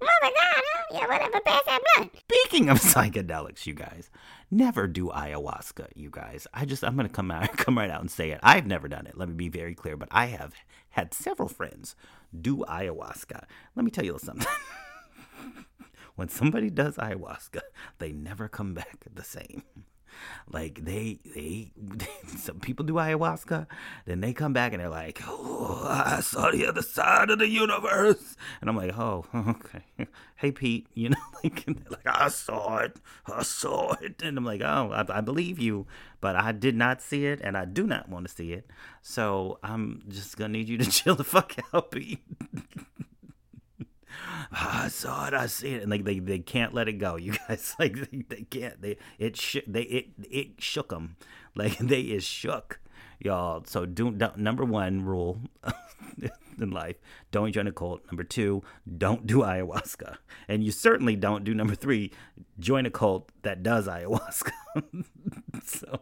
Mother 0.00 0.10
God, 0.22 0.32
huh? 0.36 0.84
Yeah, 0.92 1.06
whatever, 1.08 1.40
pass 1.40 1.62
that 1.66 1.80
blunt. 1.96 2.12
Speaking 2.30 2.68
of 2.68 2.78
psychedelics, 2.80 3.66
you 3.66 3.74
guys, 3.74 4.08
never 4.50 4.86
do 4.86 5.08
ayahuasca, 5.08 5.88
you 5.96 6.10
guys. 6.10 6.46
I 6.54 6.64
just 6.64 6.84
I'm 6.84 6.94
gonna 6.94 7.08
come 7.08 7.30
out 7.30 7.56
come 7.56 7.76
right 7.78 7.90
out 7.90 8.00
and 8.00 8.10
say 8.10 8.30
it. 8.30 8.40
I've 8.42 8.66
never 8.66 8.86
done 8.86 9.06
it. 9.06 9.16
Let 9.18 9.28
me 9.28 9.34
be 9.34 9.48
very 9.48 9.74
clear, 9.74 9.96
but 9.96 10.08
I 10.12 10.26
have 10.26 10.54
had 10.90 11.12
several 11.12 11.48
friends 11.48 11.96
do 12.38 12.58
ayahuasca. 12.68 13.44
Let 13.74 13.84
me 13.84 13.90
tell 13.90 14.04
you 14.04 14.16
something. 14.20 14.46
When 16.16 16.28
somebody 16.28 16.70
does 16.70 16.96
ayahuasca, 16.96 17.60
they 17.98 18.12
never 18.12 18.48
come 18.48 18.74
back 18.74 19.04
the 19.12 19.24
same. 19.24 19.62
Like 20.48 20.84
they, 20.84 21.18
they, 21.34 21.72
some 22.38 22.60
people 22.60 22.84
do 22.84 22.94
ayahuasca, 22.94 23.66
then 24.04 24.20
they 24.20 24.32
come 24.32 24.52
back 24.52 24.72
and 24.72 24.80
they're 24.80 24.88
like, 24.88 25.20
"Oh, 25.26 25.86
I 25.88 26.20
saw 26.20 26.50
the 26.50 26.66
other 26.66 26.82
side 26.82 27.30
of 27.30 27.38
the 27.40 27.48
universe," 27.48 28.36
and 28.60 28.70
I'm 28.70 28.76
like, 28.76 28.96
"Oh, 28.96 29.24
okay." 29.34 30.08
Hey, 30.36 30.52
Pete, 30.52 30.86
you 30.94 31.08
know, 31.08 31.16
like, 31.42 31.64
like 31.88 32.06
I 32.06 32.28
saw 32.28 32.78
it, 32.78 32.96
I 33.26 33.42
saw 33.42 33.94
it, 34.00 34.22
and 34.22 34.38
I'm 34.38 34.44
like, 34.44 34.60
"Oh, 34.60 34.90
I, 34.92 35.18
I 35.18 35.20
believe 35.20 35.58
you, 35.58 35.86
but 36.20 36.36
I 36.36 36.52
did 36.52 36.76
not 36.76 37.02
see 37.02 37.26
it, 37.26 37.40
and 37.42 37.56
I 37.56 37.64
do 37.64 37.86
not 37.86 38.08
want 38.08 38.28
to 38.28 38.32
see 38.32 38.52
it, 38.52 38.70
so 39.02 39.58
I'm 39.62 40.04
just 40.08 40.36
gonna 40.36 40.50
need 40.52 40.68
you 40.68 40.78
to 40.78 40.90
chill 40.90 41.16
the 41.16 41.24
fuck 41.24 41.56
out, 41.72 41.90
Pete." 41.90 42.22
I 44.52 44.88
saw 44.88 45.26
it. 45.26 45.34
I 45.34 45.46
see 45.46 45.74
it, 45.74 45.82
and 45.82 45.90
like 45.90 46.04
they, 46.04 46.18
they 46.18 46.38
can't 46.38 46.74
let 46.74 46.88
it 46.88 46.94
go. 46.94 47.16
You 47.24 47.32
guys 47.48 47.74
like 47.78 48.10
they, 48.10 48.24
they 48.28 48.42
can't. 48.42 48.80
They 48.80 48.96
it 49.18 49.36
sh- 49.36 49.66
they 49.66 49.82
it 49.82 50.08
it 50.30 50.48
shook 50.60 50.90
them. 50.90 51.16
Like 51.56 51.78
they 51.78 52.00
is 52.00 52.24
shook, 52.24 52.80
y'all. 53.20 53.62
So 53.64 53.86
do 53.86 54.10
don't, 54.10 54.38
number 54.38 54.64
one 54.64 55.04
rule 55.04 55.38
in 56.60 56.72
life: 56.72 56.96
don't 57.30 57.52
join 57.52 57.68
a 57.68 57.72
cult. 57.72 58.04
Number 58.06 58.24
two: 58.24 58.64
don't 58.98 59.24
do 59.24 59.38
ayahuasca, 59.38 60.16
and 60.48 60.64
you 60.64 60.72
certainly 60.72 61.14
don't 61.14 61.44
do 61.44 61.54
number 61.54 61.76
three: 61.76 62.10
join 62.58 62.86
a 62.86 62.90
cult 62.90 63.30
that 63.42 63.62
does 63.62 63.86
ayahuasca. 63.86 64.50
so, 65.64 66.00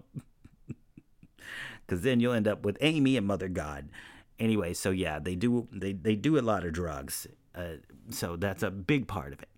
because 1.86 2.00
then 2.00 2.18
you'll 2.18 2.32
end 2.32 2.48
up 2.48 2.64
with 2.64 2.78
Amy 2.80 3.18
and 3.18 3.26
Mother 3.26 3.48
God. 3.48 3.90
Anyway, 4.38 4.72
so 4.72 4.90
yeah, 4.90 5.18
they 5.18 5.34
do 5.34 5.68
they 5.70 5.92
they 5.92 6.16
do 6.16 6.38
a 6.38 6.40
lot 6.40 6.64
of 6.64 6.72
drugs. 6.72 7.26
Uh, 7.54 7.74
so 8.10 8.36
that's 8.36 8.62
a 8.62 8.70
big 8.70 9.06
part 9.06 9.32
of 9.32 9.42
it. 9.42 9.48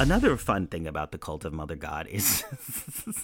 Another 0.00 0.36
fun 0.36 0.66
thing 0.66 0.86
about 0.86 1.12
the 1.12 1.18
cult 1.18 1.44
of 1.44 1.52
Mother 1.52 1.76
God 1.76 2.06
is 2.08 2.44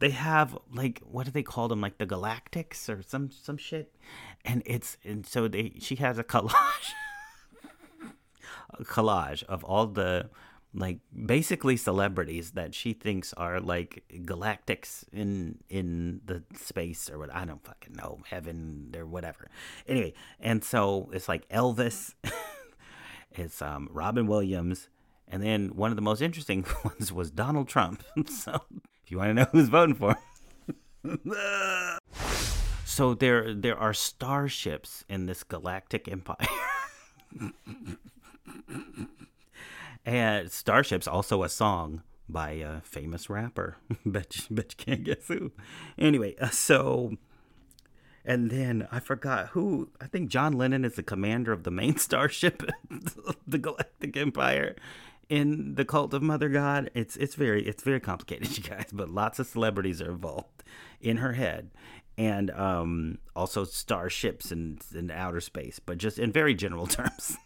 they 0.00 0.10
have 0.10 0.56
like 0.72 1.00
what 1.04 1.26
do 1.26 1.32
they 1.32 1.42
call 1.42 1.68
them 1.68 1.80
like 1.80 1.98
the 1.98 2.06
galactics 2.06 2.88
or 2.88 3.02
some 3.02 3.30
some 3.30 3.56
shit 3.56 3.94
and 4.44 4.62
it's 4.66 4.96
and 5.04 5.26
so 5.26 5.46
they 5.46 5.74
she 5.78 5.96
has 5.96 6.18
a 6.18 6.24
collage 6.24 6.50
a 8.74 8.84
collage 8.84 9.44
of 9.44 9.62
all 9.62 9.86
the 9.86 10.28
like 10.72 10.98
basically 11.26 11.76
celebrities 11.76 12.52
that 12.52 12.74
she 12.74 12.92
thinks 12.92 13.32
are 13.34 13.60
like 13.60 14.04
galactics 14.22 15.04
in 15.12 15.58
in 15.68 16.20
the 16.24 16.42
space 16.56 17.10
or 17.10 17.18
what 17.18 17.34
I 17.34 17.44
don't 17.44 17.64
fucking 17.64 17.94
know 17.94 18.20
heaven 18.28 18.94
or 18.96 19.04
whatever. 19.04 19.48
Anyway, 19.88 20.14
and 20.38 20.62
so 20.62 21.10
it's 21.12 21.28
like 21.28 21.48
Elvis, 21.48 22.14
it's 23.32 23.62
um, 23.62 23.88
Robin 23.92 24.26
Williams, 24.26 24.88
and 25.28 25.42
then 25.42 25.70
one 25.76 25.90
of 25.90 25.96
the 25.96 26.02
most 26.02 26.20
interesting 26.20 26.64
ones 26.84 27.12
was 27.12 27.30
Donald 27.30 27.68
Trump. 27.68 28.02
so 28.28 28.62
if 29.04 29.10
you 29.10 29.18
want 29.18 29.30
to 29.30 29.34
know 29.34 29.46
who's 29.52 29.68
voting 29.68 29.94
for, 29.94 30.16
so 32.84 33.14
there 33.14 33.54
there 33.54 33.78
are 33.78 33.94
starships 33.94 35.04
in 35.08 35.26
this 35.26 35.42
galactic 35.42 36.08
empire. 36.08 36.36
And 40.04 40.50
Starship's 40.50 41.06
also 41.06 41.42
a 41.42 41.48
song 41.48 42.02
by 42.28 42.52
a 42.52 42.80
famous 42.80 43.28
rapper. 43.28 43.76
bet, 44.06 44.36
you, 44.36 44.56
bet 44.56 44.74
you 44.78 44.84
can't 44.84 45.04
guess 45.04 45.28
who. 45.28 45.52
Anyway, 45.98 46.36
uh, 46.40 46.48
so. 46.48 47.16
And 48.30 48.48
then 48.48 48.86
I 48.92 49.00
forgot 49.00 49.48
who. 49.48 49.90
I 50.00 50.06
think 50.06 50.28
John 50.28 50.52
Lennon 50.52 50.84
is 50.84 50.94
the 50.94 51.02
commander 51.02 51.50
of 51.50 51.64
the 51.64 51.72
main 51.72 51.96
starship, 51.98 52.62
the 53.44 53.58
Galactic 53.58 54.16
Empire, 54.16 54.76
in 55.28 55.74
the 55.74 55.84
Cult 55.84 56.14
of 56.14 56.22
Mother 56.22 56.48
God. 56.48 56.92
It's 56.94 57.16
it's 57.16 57.34
very 57.34 57.66
it's 57.66 57.82
very 57.82 57.98
complicated, 57.98 58.56
you 58.56 58.62
guys. 58.62 58.90
But 58.92 59.10
lots 59.10 59.40
of 59.40 59.48
celebrities 59.48 60.00
are 60.00 60.12
involved 60.12 60.62
in 61.00 61.16
her 61.16 61.32
head, 61.32 61.70
and 62.16 62.52
um, 62.52 63.18
also 63.34 63.64
starships 63.64 64.52
and 64.52 64.80
in 64.94 65.10
outer 65.10 65.40
space, 65.40 65.80
but 65.80 65.98
just 65.98 66.16
in 66.16 66.30
very 66.30 66.54
general 66.54 66.86
terms. 66.86 67.36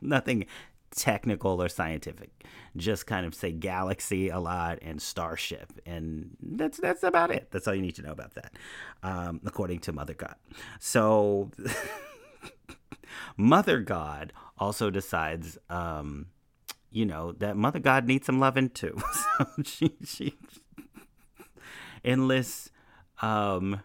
Nothing 0.00 0.46
technical 0.94 1.62
or 1.62 1.68
scientific. 1.68 2.30
Just 2.76 3.06
kind 3.06 3.26
of 3.26 3.34
say 3.34 3.52
galaxy 3.52 4.28
a 4.28 4.38
lot 4.38 4.78
and 4.82 5.00
starship, 5.00 5.72
and 5.86 6.36
that's 6.40 6.78
that's 6.78 7.02
about 7.02 7.30
it. 7.30 7.48
That's 7.50 7.66
all 7.66 7.74
you 7.74 7.82
need 7.82 7.96
to 7.96 8.02
know 8.02 8.12
about 8.12 8.34
that, 8.34 8.52
um, 9.02 9.40
according 9.44 9.80
to 9.80 9.92
Mother 9.92 10.14
God. 10.14 10.36
So, 10.78 11.50
Mother 13.36 13.80
God 13.80 14.32
also 14.58 14.90
decides, 14.90 15.58
um, 15.68 16.26
you 16.90 17.04
know, 17.04 17.32
that 17.32 17.56
Mother 17.56 17.80
God 17.80 18.06
needs 18.06 18.26
some 18.26 18.38
loving 18.38 18.70
too. 18.70 18.96
so 19.38 19.46
she 19.64 19.96
she 20.04 20.34
enlists. 22.04 22.70
Um, 23.20 23.80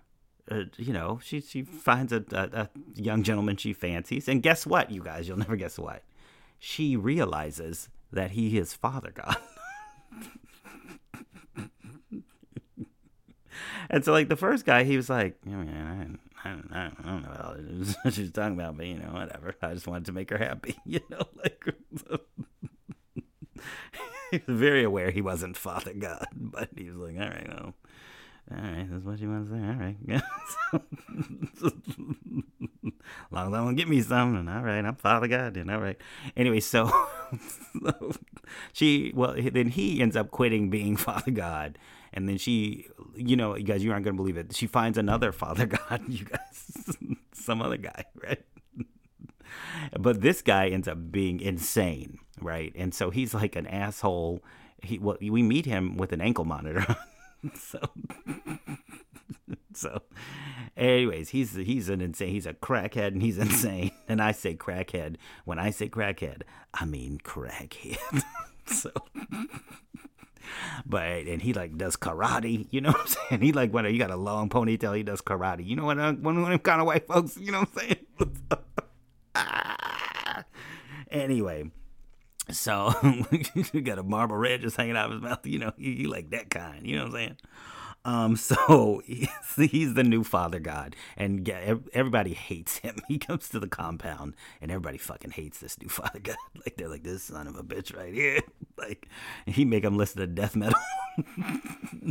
uh, 0.51 0.65
you 0.77 0.91
know, 0.91 1.19
she 1.23 1.39
she 1.39 1.63
finds 1.63 2.11
a, 2.11 2.23
a, 2.31 2.61
a 2.63 2.69
young 2.95 3.23
gentleman 3.23 3.55
she 3.55 3.73
fancies, 3.73 4.27
and 4.27 4.43
guess 4.43 4.67
what, 4.67 4.91
you 4.91 5.01
guys? 5.01 5.27
You'll 5.27 5.37
never 5.37 5.55
guess 5.55 5.79
what 5.79 6.03
she 6.65 6.95
realizes 6.95 7.89
that 8.13 8.31
he 8.31 8.57
is 8.57 8.73
Father 8.73 9.11
God. 9.13 9.35
and 13.89 14.05
so, 14.05 14.13
like, 14.13 14.29
the 14.29 14.37
first 14.37 14.65
guy, 14.65 14.85
he 14.85 14.95
was 14.95 15.09
like, 15.09 15.35
I 15.45 15.49
mean, 15.49 16.19
I, 16.41 16.49
I, 16.49 16.51
I 16.71 16.91
don't 17.05 17.23
know 17.23 17.57
what 18.03 18.13
she's 18.13 18.31
talking 18.31 18.57
about, 18.57 18.77
but, 18.77 18.85
you 18.85 18.97
know, 18.97 19.09
whatever. 19.11 19.53
I 19.61 19.73
just 19.73 19.87
wanted 19.87 20.05
to 20.05 20.13
make 20.13 20.29
her 20.29 20.37
happy, 20.37 20.77
you 20.85 21.01
know, 21.09 21.23
like, 21.35 21.65
he 24.31 24.41
was 24.47 24.57
very 24.57 24.85
aware 24.85 25.11
he 25.11 25.21
wasn't 25.21 25.57
Father 25.57 25.93
God, 25.93 26.27
but 26.33 26.69
he 26.77 26.89
was 26.89 26.95
like, 26.95 27.15
all 27.15 27.27
right, 27.27 27.49
well, 27.49 27.73
all 28.55 28.63
right, 28.63 28.87
that's 28.89 29.03
what 29.03 29.19
you 29.19 29.29
want 29.29 29.47
to 29.47 29.51
say. 29.51 29.59
All 29.59 29.73
right. 29.73 30.23
as 30.73 31.61
long 33.31 33.53
as 33.53 33.59
I 33.59 33.67
to 33.67 33.73
get 33.73 33.87
me 33.87 34.01
something, 34.01 34.47
all 34.47 34.61
right, 34.61 34.83
I'm 34.83 34.95
Father 34.95 35.27
God, 35.27 35.55
then 35.55 35.69
all 35.69 35.79
right. 35.79 35.97
Anyway, 36.35 36.59
so, 36.59 36.91
so 37.83 38.11
she, 38.71 39.11
well, 39.15 39.35
then 39.37 39.69
he 39.69 40.01
ends 40.01 40.15
up 40.15 40.31
quitting 40.31 40.69
being 40.69 40.95
Father 40.97 41.31
God. 41.31 41.77
And 42.13 42.29
then 42.29 42.37
she, 42.37 42.87
you 43.15 43.35
know, 43.35 43.55
you 43.55 43.63
guys, 43.63 43.83
you 43.83 43.91
aren't 43.91 44.03
going 44.03 44.15
to 44.15 44.21
believe 44.21 44.37
it. 44.37 44.55
She 44.55 44.67
finds 44.67 44.97
another 44.97 45.31
Father 45.31 45.65
God, 45.65 46.01
you 46.07 46.25
guys, 46.25 46.95
some 47.33 47.61
other 47.61 47.77
guy, 47.77 48.05
right? 48.23 48.43
but 49.99 50.21
this 50.21 50.41
guy 50.41 50.67
ends 50.67 50.87
up 50.87 51.11
being 51.11 51.39
insane, 51.39 52.19
right? 52.39 52.71
And 52.75 52.93
so 52.93 53.09
he's 53.09 53.33
like 53.33 53.55
an 53.55 53.65
asshole. 53.65 54.43
He, 54.81 54.99
well, 54.99 55.17
we 55.19 55.41
meet 55.41 55.65
him 55.65 55.97
with 55.97 56.11
an 56.11 56.21
ankle 56.21 56.45
monitor 56.45 56.85
so 57.55 57.79
so 59.73 60.01
anyways 60.77 61.29
he's 61.29 61.55
he's 61.55 61.89
an 61.89 62.01
insane 62.01 62.29
he's 62.29 62.45
a 62.45 62.53
crackhead 62.53 63.07
and 63.07 63.21
he's 63.21 63.37
insane. 63.47 63.91
And 64.07 64.21
i 64.21 64.31
say 64.31 64.55
crackhead. 64.55 65.15
When 65.45 65.59
i 65.59 65.69
say 65.71 65.89
crackhead 65.89 66.43
i 66.73 66.85
mean 66.85 67.19
crackhead. 67.23 68.23
So 68.65 68.91
but 70.85 71.03
and 71.03 71.41
he 71.41 71.51
like 71.53 71.77
does 71.77 71.97
karate 71.97 72.65
you 72.71 72.79
know 72.79 72.91
what 72.91 73.01
i'm 73.01 73.07
saying? 73.07 73.41
He 73.41 73.51
like 73.51 73.73
when 73.73 73.83
you 73.85 73.99
got 73.99 74.09
a 74.09 74.15
long 74.15 74.47
ponytail 74.49 74.95
he 74.95 75.03
does 75.03 75.21
karate. 75.21 75.65
You 75.65 75.75
know 75.75 75.83
what 75.83 75.97
one 75.97 76.37
of 76.37 76.47
them 76.47 76.59
kind 76.59 76.79
of 76.79 76.87
white 76.87 77.05
folks 77.05 77.35
you 77.35 77.51
know 77.51 77.59
what 77.59 77.69
i'm 77.75 77.79
saying? 77.79 78.05
Ah. 79.35 80.45
Anyway 81.11 81.71
so 82.51 82.93
you 83.73 83.81
got 83.81 83.99
a 83.99 84.03
Marlboro 84.03 84.37
Red 84.37 84.61
just 84.61 84.77
hanging 84.77 84.97
out 84.97 85.07
of 85.07 85.13
his 85.13 85.21
mouth. 85.21 85.45
You 85.45 85.59
know, 85.59 85.73
you, 85.77 86.09
like 86.09 86.31
that 86.31 86.49
kind. 86.49 86.85
You 86.85 86.97
know 86.97 87.03
what 87.03 87.13
I'm 87.13 87.15
saying? 87.15 87.37
Um, 88.05 88.35
so 88.35 89.01
he's, 89.05 89.29
he's 89.55 89.93
the 89.93 90.03
new 90.03 90.23
father 90.23 90.59
god, 90.59 90.95
and 91.17 91.47
everybody 91.93 92.33
hates 92.33 92.77
him. 92.77 92.95
He 93.07 93.17
comes 93.17 93.49
to 93.49 93.59
the 93.59 93.67
compound, 93.67 94.35
and 94.61 94.71
everybody 94.71 94.97
fucking 94.97 95.31
hates 95.31 95.59
this 95.59 95.79
new 95.79 95.89
father 95.89 96.19
god. 96.19 96.35
Like 96.55 96.77
they're 96.77 96.89
like 96.89 97.03
this 97.03 97.23
son 97.23 97.47
of 97.47 97.55
a 97.55 97.63
bitch 97.63 97.95
right 97.95 98.13
here. 98.13 98.39
Like 98.77 99.07
he 99.45 99.65
make 99.65 99.83
them 99.83 99.97
listen 99.97 100.19
to 100.19 100.27
death 100.27 100.55
metal, 100.55 100.79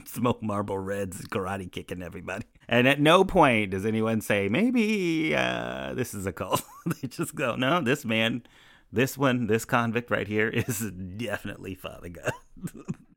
smoke 0.04 0.42
Marlboro 0.42 0.76
Reds, 0.76 1.22
karate 1.26 1.70
kicking 1.70 2.02
everybody. 2.02 2.46
And 2.68 2.86
at 2.86 3.00
no 3.00 3.24
point 3.24 3.70
does 3.70 3.84
anyone 3.84 4.20
say 4.20 4.48
maybe 4.48 5.34
uh, 5.34 5.92
this 5.94 6.14
is 6.14 6.24
a 6.24 6.32
cult. 6.32 6.62
they 6.86 7.08
just 7.08 7.34
go, 7.34 7.56
no, 7.56 7.80
this 7.80 8.04
man, 8.04 8.44
this 8.92 9.16
one, 9.16 9.46
this 9.46 9.64
convict 9.64 10.10
right 10.10 10.28
here 10.28 10.48
is 10.52 10.90
definitely 11.16 11.74
father 11.74 12.08
god. 12.08 12.32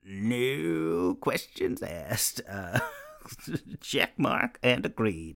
No 0.07 1.15
questions 1.19 1.81
asked. 1.81 2.39
Uh, 2.47 2.79
check 3.81 4.19
mark 4.19 4.59
and 4.61 4.85
agreed. 4.85 5.35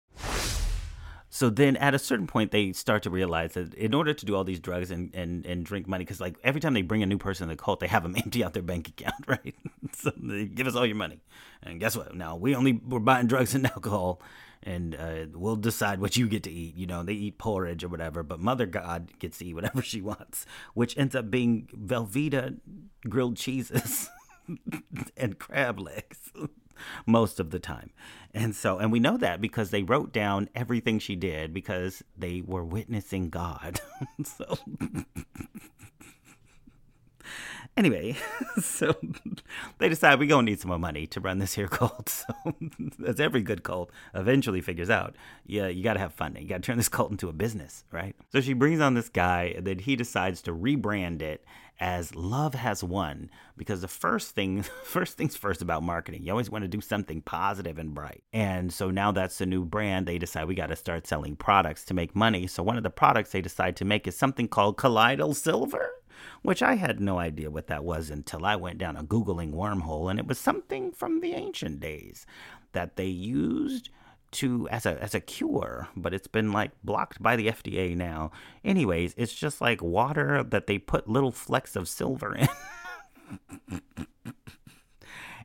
So 1.32 1.50
then 1.50 1.76
at 1.78 1.96
a 1.96 2.00
certain 2.00 2.28
point, 2.28 2.52
they 2.52 2.74
start 2.74 3.04
to 3.04 3.10
realize 3.10 3.54
that 3.54 3.74
in 3.74 3.94
order 3.94 4.14
to 4.14 4.26
do 4.26 4.36
all 4.36 4.44
these 4.44 4.60
drugs 4.60 4.92
and, 4.92 5.14
and, 5.16 5.46
and 5.46 5.66
drink 5.66 5.88
money, 5.88 6.04
because 6.04 6.20
like 6.20 6.38
every 6.44 6.62
time 6.62 6.74
they 6.74 6.84
bring 6.84 7.02
a 7.04 7.08
new 7.08 7.18
person 7.18 7.44
in 7.46 7.50
the 7.50 7.56
cult, 7.56 7.80
they 7.80 7.88
have 7.88 8.04
them 8.04 8.16
empty 8.16 8.44
out 8.44 8.54
their 8.54 8.64
bank 8.64 8.90
account, 8.90 9.26
right? 9.28 9.56
so 9.94 10.12
they 10.18 10.46
give 10.46 10.68
us 10.68 10.76
all 10.76 10.86
your 10.86 10.96
money. 10.96 11.20
And 11.64 11.80
guess 11.80 11.96
what? 11.98 12.16
Now 12.16 12.36
we 12.36 12.56
only, 12.56 12.74
we're 12.74 13.00
buying 13.00 13.26
drugs 13.28 13.56
and 13.56 13.66
alcohol 13.66 14.22
and 14.64 14.95
uh, 14.95 15.26
we'll 15.34 15.55
decide 15.55 16.01
what 16.01 16.18
you 16.18 16.28
get 16.28 16.43
to 16.43 16.51
eat. 16.51 16.76
You 16.76 16.88
know, 16.88 17.03
they 17.03 17.14
eat 17.14 17.38
porridge 17.38 17.84
or 17.84 17.88
whatever, 17.88 18.24
but 18.24 18.39
Mother 18.39 18.66
God 18.66 19.12
gets 19.20 19.39
to 19.39 19.45
eat 19.45 19.53
whatever 19.53 19.82
she 19.82 20.01
wants, 20.01 20.45
which 20.74 20.97
ends 20.97 21.16
up 21.16 21.32
being 21.32 21.68
Velveeta 21.76 22.57
grilled 23.07 23.38
cheeses. 23.38 24.10
and 25.18 25.39
crab 25.39 25.80
legs 25.80 26.32
most 27.05 27.39
of 27.39 27.51
the 27.51 27.60
time. 27.60 27.91
And 28.34 28.55
so, 28.55 28.78
and 28.78 28.91
we 28.91 28.99
know 28.99 29.18
that 29.18 29.41
because 29.41 29.72
they 29.72 29.84
wrote 29.84 30.14
down 30.14 30.49
everything 30.53 30.99
she 30.99 31.16
did 31.16 31.53
because 31.53 32.03
they 32.18 32.41
were 32.45 32.64
witnessing 32.64 33.30
God. 33.30 33.82
so, 34.24 34.57
anyway, 37.80 38.15
so 38.61 38.95
they 39.80 39.89
decide 39.89 40.19
we're 40.19 40.27
going 40.27 40.45
to 40.45 40.51
need 40.51 40.59
some 40.59 40.69
more 40.69 40.77
money 40.77 41.07
to 41.07 41.19
run 41.19 41.39
this 41.39 41.53
here 41.53 41.67
cult. 41.71 42.09
So, 42.09 42.34
as 43.07 43.19
every 43.19 43.41
good 43.41 43.63
cult 43.63 43.89
eventually 44.13 44.61
figures 44.61 44.89
out, 44.89 45.15
yeah, 45.45 45.67
you 45.67 45.84
got 45.84 45.93
to 45.93 45.99
have 45.99 46.13
funding. 46.13 46.43
You 46.43 46.49
got 46.49 46.57
to 46.57 46.61
turn 46.61 46.77
this 46.77 46.89
cult 46.97 47.09
into 47.09 47.30
a 47.30 47.34
business, 47.34 47.86
right? 47.91 48.15
So 48.32 48.41
she 48.41 48.53
brings 48.53 48.82
on 48.82 48.93
this 48.93 49.09
guy, 49.09 49.53
and 49.55 49.65
then 49.65 49.80
he 49.80 49.95
decides 49.95 50.41
to 50.43 50.51
rebrand 50.53 51.21
it 51.21 51.43
as 51.80 52.13
love 52.13 52.53
has 52.55 52.84
won 52.84 53.30
because 53.55 53.80
the 53.80 53.88
first 53.88 54.36
thing 54.36 54.63
first 54.84 55.15
things 55.15 55.38
first 55.38 55.61
about 55.61 55.82
marketing 55.82 56.21
you 56.21 56.30
always 56.30 56.49
want 56.49 56.61
to 56.61 56.67
do 56.67 56.82
something 56.82 57.21
positive 57.21 57.77
and 57.77 57.93
bright 57.93 58.21
and 58.34 58.73
so 58.73 58.91
now 58.91 59.13
that's 59.13 59.38
the 59.38 59.45
new 59.45 59.63
brand 59.63 60.05
they 60.05 60.17
decide 60.17 60.45
we 60.45 60.55
got 60.55 60.67
to 60.67 60.75
start 60.75 61.07
selling 61.07 61.38
products 61.38 61.86
to 61.86 61.93
make 61.93 62.13
money 62.13 62.47
so 62.47 62.61
one 62.61 62.75
of 62.75 62.84
the 62.84 62.89
products 62.89 63.32
they 63.32 63.41
decide 63.41 63.77
to 63.77 63.86
make 63.86 64.05
is 64.07 64.17
something 64.17 64.45
called 64.45 64.75
colloidal 64.75 65.34
silver 65.34 65.89
which 66.41 66.61
I 66.61 66.76
had 66.76 66.99
no 66.99 67.20
idea 67.20 67.51
what 67.51 67.67
that 67.67 67.84
was 67.84 68.09
until 68.09 68.45
I 68.45 68.55
went 68.55 68.78
down 68.78 68.95
a 68.97 69.03
Googling 69.03 69.53
wormhole, 69.53 70.09
and 70.09 70.20
it 70.20 70.28
was 70.28 70.39
something 70.39 70.91
from 70.91 71.22
the 71.22 71.34
ancient 71.34 71.80
days 71.80 72.26
that 72.72 72.95
they 72.95 73.07
used 73.07 73.89
to 74.32 74.67
as 74.70 74.86
a 74.86 75.01
as 75.01 75.15
a 75.15 75.20
cure, 75.20 75.88
but 75.95 76.13
it's 76.13 76.28
been 76.28 76.51
like 76.51 76.72
blocked 76.84 77.22
by 77.22 77.36
the 77.36 77.47
FDA 77.47 77.95
now. 77.95 78.32
Anyways, 78.63 79.13
it's 79.17 79.34
just 79.34 79.61
like 79.61 79.82
water 79.82 80.43
that 80.43 80.67
they 80.67 80.78
put 80.78 81.09
little 81.09 81.32
flecks 81.32 81.76
of 81.76 81.88
silver 81.88 82.36
in. 82.36 82.47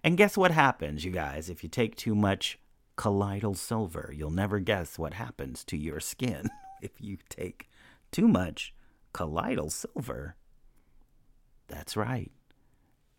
and 0.05 0.17
guess 0.17 0.37
what 0.37 0.51
happens, 0.51 1.05
you 1.05 1.11
guys, 1.11 1.49
if 1.49 1.63
you 1.63 1.69
take 1.69 1.97
too 1.97 2.15
much 2.15 2.59
colloidal 2.97 3.55
silver? 3.55 4.13
You'll 4.15 4.31
never 4.31 4.61
guess 4.61 4.99
what 4.99 5.15
happens 5.15 5.65
to 5.65 5.77
your 5.77 6.01
skin 6.01 6.51
if 6.83 7.01
you 7.01 7.19
take 7.29 7.69
too 8.13 8.29
much 8.29 8.75
colloidal 9.13 9.71
silver. 9.71 10.37
That's 11.69 11.97
right. 11.97 12.31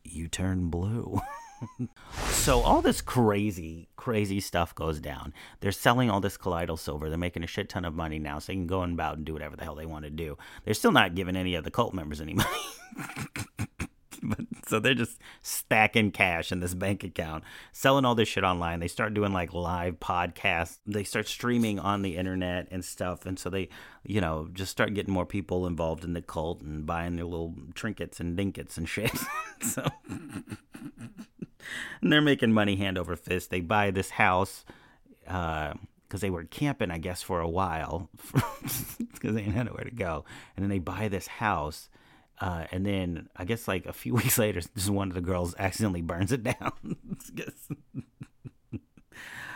You 0.03 0.27
turn 0.27 0.69
blue. 0.69 1.19
so 2.29 2.61
all 2.61 2.81
this 2.81 3.01
crazy, 3.01 3.89
crazy 3.95 4.39
stuff 4.39 4.75
goes 4.75 4.99
down. 4.99 5.33
They're 5.59 5.71
selling 5.71 6.09
all 6.09 6.19
this 6.19 6.37
colloidal 6.37 6.77
silver. 6.77 7.09
They're 7.09 7.17
making 7.17 7.43
a 7.43 7.47
shit 7.47 7.69
ton 7.69 7.85
of 7.85 7.95
money 7.95 8.19
now, 8.19 8.39
so 8.39 8.47
they 8.51 8.55
can 8.55 8.67
go 8.67 8.81
and 8.81 8.93
about 8.93 9.17
and 9.17 9.25
do 9.25 9.33
whatever 9.33 9.55
the 9.55 9.63
hell 9.63 9.75
they 9.75 9.85
want 9.85 10.05
to 10.05 10.11
do. 10.11 10.37
They're 10.63 10.73
still 10.73 10.91
not 10.91 11.15
giving 11.15 11.35
any 11.35 11.55
of 11.55 11.63
the 11.63 11.71
cult 11.71 11.93
members 11.93 12.21
any 12.21 12.33
money. 12.35 12.49
but, 14.29 14.45
so 14.67 14.79
they're 14.79 14.93
just 14.93 15.19
stacking 15.41 16.11
cash 16.11 16.51
in 16.51 16.59
this 16.59 16.73
bank 16.73 17.03
account, 17.03 17.43
selling 17.71 18.05
all 18.05 18.15
this 18.15 18.27
shit 18.27 18.43
online. 18.43 18.79
They 18.79 18.87
start 18.87 19.13
doing 19.13 19.33
like 19.33 19.53
live 19.53 19.99
podcasts. 19.99 20.79
They 20.85 21.03
start 21.03 21.27
streaming 21.27 21.79
on 21.79 22.01
the 22.01 22.17
internet 22.17 22.67
and 22.71 22.83
stuff. 22.83 23.25
And 23.25 23.37
so 23.37 23.49
they, 23.49 23.69
you 24.03 24.21
know, 24.21 24.49
just 24.53 24.71
start 24.71 24.93
getting 24.93 25.13
more 25.13 25.25
people 25.25 25.67
involved 25.67 26.03
in 26.03 26.13
the 26.13 26.21
cult 26.21 26.61
and 26.61 26.85
buying 26.85 27.15
their 27.15 27.25
little 27.25 27.55
trinkets 27.73 28.19
and 28.19 28.37
dinkets 28.37 28.77
and 28.77 28.87
shit. 28.87 29.11
so 29.61 29.87
and 32.01 32.11
they're 32.11 32.21
making 32.21 32.53
money 32.53 32.75
hand 32.75 32.97
over 32.97 33.15
fist. 33.15 33.49
They 33.49 33.61
buy 33.61 33.91
this 33.91 34.11
house 34.11 34.65
because 35.23 35.73
uh, 36.13 36.17
they 36.17 36.29
were 36.29 36.43
camping, 36.43 36.91
I 36.91 36.97
guess, 36.97 37.21
for 37.21 37.39
a 37.39 37.49
while 37.49 38.09
because 39.13 39.35
they 39.35 39.41
didn't 39.41 39.65
nowhere 39.65 39.83
to 39.83 39.91
go. 39.91 40.25
And 40.55 40.63
then 40.63 40.69
they 40.69 40.79
buy 40.79 41.07
this 41.07 41.27
house. 41.27 41.89
Uh, 42.39 42.65
and 42.71 42.85
then 42.85 43.29
I 43.35 43.45
guess 43.45 43.67
like 43.67 43.85
a 43.85 43.93
few 43.93 44.13
weeks 44.15 44.37
later, 44.37 44.61
just 44.61 44.89
one 44.89 45.09
of 45.09 45.15
the 45.15 45.21
girls 45.21 45.55
accidentally 45.57 46.01
burns 46.01 46.31
it 46.31 46.43
down. 46.43 46.71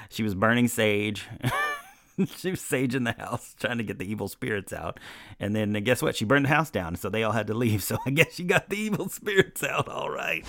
she 0.09 0.23
was 0.23 0.35
burning 0.35 0.67
sage. 0.67 1.27
she 2.37 2.51
was 2.51 2.61
saging 2.61 3.05
the 3.05 3.21
house, 3.21 3.55
trying 3.59 3.77
to 3.77 3.83
get 3.83 3.99
the 3.99 4.09
evil 4.09 4.27
spirits 4.27 4.73
out. 4.73 4.99
And 5.39 5.55
then 5.55 5.73
guess 5.83 6.01
what? 6.01 6.15
She 6.15 6.25
burned 6.25 6.45
the 6.45 6.49
house 6.49 6.69
down, 6.69 6.95
so 6.95 7.09
they 7.09 7.23
all 7.23 7.31
had 7.31 7.47
to 7.47 7.53
leave. 7.53 7.83
So 7.83 7.97
I 8.05 8.09
guess 8.11 8.33
she 8.33 8.43
got 8.43 8.69
the 8.69 8.77
evil 8.77 9.09
spirits 9.09 9.63
out 9.63 9.87
all 9.87 10.09
right. 10.09 10.45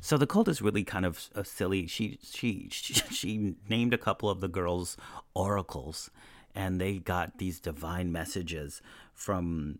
So 0.00 0.16
the 0.16 0.26
cult 0.26 0.48
is 0.48 0.62
really 0.62 0.82
kind 0.82 1.04
of 1.04 1.28
uh, 1.34 1.42
silly. 1.42 1.86
She, 1.86 2.18
she 2.22 2.68
she 2.70 2.94
she 2.94 3.54
named 3.68 3.92
a 3.92 3.98
couple 3.98 4.30
of 4.30 4.40
the 4.40 4.48
girls 4.48 4.96
oracles, 5.34 6.10
and 6.54 6.80
they 6.80 6.98
got 6.98 7.38
these 7.38 7.60
divine 7.60 8.10
messages 8.10 8.80
from 9.12 9.78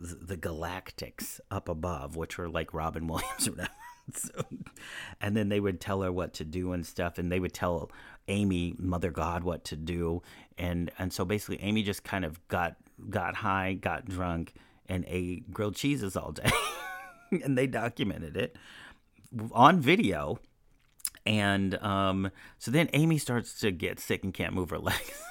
the 0.00 0.36
galactics 0.36 1.40
up 1.50 1.68
above, 1.68 2.16
which 2.16 2.38
were 2.38 2.48
like 2.48 2.72
Robin 2.74 3.06
Williams 3.08 3.48
or 3.48 3.52
whatever. 3.52 3.70
So, 4.12 4.44
and 5.20 5.36
then 5.36 5.50
they 5.50 5.60
would 5.60 5.80
tell 5.80 6.02
her 6.02 6.10
what 6.10 6.34
to 6.34 6.44
do 6.44 6.72
and 6.72 6.84
stuff, 6.84 7.18
and 7.18 7.30
they 7.30 7.38
would 7.38 7.52
tell 7.52 7.92
Amy, 8.26 8.74
Mother 8.78 9.10
God, 9.10 9.44
what 9.44 9.64
to 9.66 9.76
do, 9.76 10.22
and 10.58 10.90
and 10.98 11.12
so 11.12 11.24
basically 11.24 11.60
Amy 11.60 11.82
just 11.82 12.02
kind 12.02 12.24
of 12.24 12.46
got 12.48 12.76
got 13.08 13.36
high, 13.36 13.74
got 13.74 14.06
drunk, 14.06 14.54
and 14.88 15.04
ate 15.06 15.52
grilled 15.52 15.76
cheeses 15.76 16.16
all 16.16 16.32
day, 16.32 16.50
and 17.30 17.56
they 17.56 17.66
documented 17.66 18.36
it 18.36 18.56
on 19.52 19.80
video. 19.80 20.40
And 21.26 21.74
um, 21.76 22.30
so 22.58 22.70
then 22.70 22.88
Amy 22.92 23.18
starts 23.18 23.60
to 23.60 23.70
get 23.70 24.00
sick 24.00 24.24
and 24.24 24.32
can't 24.32 24.54
move 24.54 24.70
her 24.70 24.78
legs. 24.90 25.22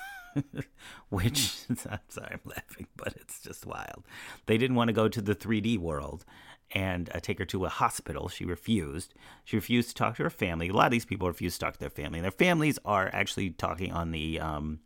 Which 1.09 1.55
I'm 1.89 1.99
sorry, 2.07 2.31
I'm 2.33 2.41
laughing, 2.45 2.87
but 2.95 3.13
it's 3.15 3.41
just 3.41 3.65
wild. 3.65 4.03
They 4.45 4.57
didn't 4.57 4.75
want 4.75 4.89
to 4.89 4.93
go 4.93 5.07
to 5.07 5.21
the 5.21 5.35
3D 5.35 5.77
world 5.77 6.25
and 6.71 7.09
uh, 7.13 7.19
take 7.19 7.39
her 7.39 7.45
to 7.45 7.65
a 7.65 7.69
hospital. 7.69 8.29
She 8.29 8.45
refused. 8.45 9.13
She 9.43 9.57
refused 9.57 9.89
to 9.89 9.95
talk 9.95 10.17
to 10.17 10.23
her 10.23 10.29
family. 10.29 10.69
A 10.69 10.73
lot 10.73 10.85
of 10.85 10.91
these 10.91 11.05
people 11.05 11.27
refuse 11.27 11.53
to 11.53 11.59
talk 11.59 11.73
to 11.73 11.79
their 11.79 11.89
family. 11.89 12.21
Their 12.21 12.31
families 12.31 12.77
are 12.85 13.09
actually 13.11 13.51
talking 13.51 13.91
on 13.91 14.11
the 14.11 14.39
um, 14.39 14.79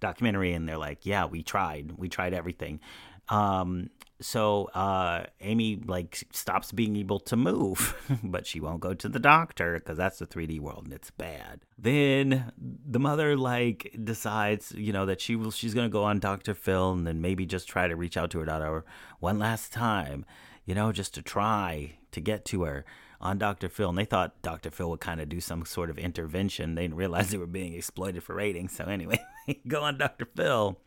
documentary, 0.00 0.52
and 0.52 0.68
they're 0.68 0.78
like, 0.78 1.06
"Yeah, 1.06 1.26
we 1.26 1.42
tried. 1.42 1.92
We 1.96 2.08
tried 2.08 2.34
everything." 2.34 2.80
Um, 3.28 3.90
so 4.20 4.64
uh, 4.74 5.24
Amy 5.40 5.80
like 5.86 6.24
stops 6.32 6.72
being 6.72 6.96
able 6.96 7.20
to 7.20 7.36
move, 7.36 7.94
but 8.24 8.46
she 8.46 8.60
won't 8.60 8.80
go 8.80 8.94
to 8.94 9.08
the 9.08 9.18
doctor 9.18 9.74
because 9.74 9.96
that's 9.96 10.18
the 10.18 10.26
3D 10.26 10.60
world 10.60 10.84
and 10.84 10.92
it's 10.92 11.10
bad. 11.10 11.60
Then 11.78 12.52
the 12.58 12.98
mother 12.98 13.36
like 13.36 13.94
decides, 14.02 14.72
you 14.72 14.92
know, 14.92 15.06
that 15.06 15.20
she 15.20 15.36
will 15.36 15.50
she's 15.50 15.74
gonna 15.74 15.88
go 15.88 16.04
on 16.04 16.18
Dr. 16.18 16.54
Phil 16.54 16.92
and 16.92 17.06
then 17.06 17.20
maybe 17.20 17.46
just 17.46 17.68
try 17.68 17.86
to 17.86 17.96
reach 17.96 18.16
out 18.16 18.30
to 18.30 18.40
her 18.40 18.44
daughter 18.44 18.84
one 19.20 19.38
last 19.38 19.72
time, 19.72 20.24
you 20.64 20.74
know, 20.74 20.90
just 20.90 21.14
to 21.14 21.22
try 21.22 21.98
to 22.10 22.20
get 22.20 22.44
to 22.46 22.62
her 22.62 22.84
on 23.20 23.38
Dr. 23.38 23.68
Phil. 23.68 23.88
And 23.88 23.98
they 23.98 24.04
thought 24.04 24.40
Dr. 24.42 24.70
Phil 24.70 24.90
would 24.90 25.00
kind 25.00 25.20
of 25.20 25.28
do 25.28 25.40
some 25.40 25.64
sort 25.64 25.90
of 25.90 25.98
intervention. 25.98 26.74
They 26.74 26.82
didn't 26.82 26.96
realize 26.96 27.30
they 27.30 27.38
were 27.38 27.46
being 27.46 27.74
exploited 27.74 28.24
for 28.24 28.34
ratings. 28.34 28.72
So 28.72 28.84
anyway, 28.84 29.20
go 29.68 29.82
on 29.82 29.98
Dr. 29.98 30.26
Phil 30.36 30.78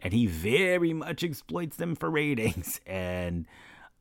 and 0.00 0.12
he 0.12 0.26
very 0.26 0.92
much 0.92 1.24
exploits 1.24 1.76
them 1.76 1.94
for 1.94 2.10
ratings. 2.10 2.80
And 2.86 3.46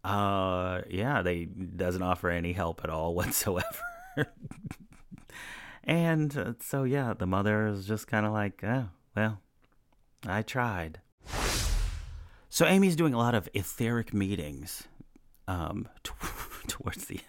uh, 0.03 0.82
yeah, 0.89 1.24
they 1.24 1.45
doesn't 1.45 2.03
offer 2.03 2.30
any 2.30 2.53
help 2.53 2.82
at 2.84 2.89
all 2.91 3.16
whatsoever. 3.16 3.66
and 5.84 6.38
uh, 6.38 6.53
so 6.59 6.84
yeah, 6.84 7.13
the 7.18 7.26
mother 7.26 7.68
is 7.68 7.88
just 7.88 8.07
kind 8.07 8.26
of 8.26 8.32
like, 8.32 8.63
oh 8.63 8.89
well, 9.16 9.41
I 10.28 10.43
tried. 10.43 10.99
So 12.49 12.66
Amy's 12.66 12.95
doing 12.95 13.13
a 13.13 13.18
lot 13.18 13.36
of 13.36 13.49
etheric 13.53 14.13
meetings 14.13 14.88
um, 15.47 15.89
t- 16.03 16.11
towards 16.68 17.05
the 17.05 17.20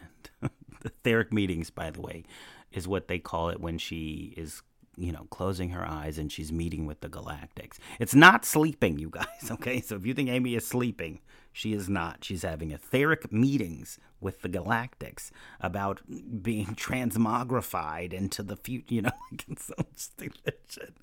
end. 0.43 0.51
etheric 0.85 1.33
meetings, 1.33 1.71
by 1.71 1.91
the 1.91 2.01
way, 2.01 2.25
is 2.71 2.87
what 2.87 3.09
they 3.09 3.19
call 3.19 3.49
it 3.49 3.61
when 3.61 3.79
she 3.79 4.35
is 4.37 4.63
you 4.97 5.13
know, 5.13 5.27
closing 5.31 5.71
her 5.71 5.87
eyes 5.87 6.19
and 6.19 6.33
she's 6.33 6.51
meeting 6.51 6.87
with 6.87 7.01
the 7.01 7.09
Galactics. 7.09 7.79
It's 8.01 8.15
not 8.15 8.45
sleeping, 8.45 8.99
you 8.99 9.11
guys, 9.11 9.27
okay? 9.51 9.81
So 9.81 9.97
if 9.97 10.07
you 10.07 10.15
think 10.15 10.29
Amy 10.31 10.55
is 10.55 10.67
sleeping, 10.67 11.21
she 11.53 11.73
is 11.73 11.89
not. 11.89 12.25
She's 12.25 12.43
having 12.43 12.71
etheric 12.71 13.33
meetings 13.33 13.99
with 14.21 14.43
the 14.43 14.49
Galactics 14.49 15.31
about 15.61 16.01
being 16.43 16.67
transmogrified 16.77 18.13
into 18.13 18.43
the 18.43 18.57
future, 18.57 18.95
you 18.95 19.03
know, 19.03 19.11
like 19.79 19.89
stupid 19.97 20.55
shit. 20.69 20.95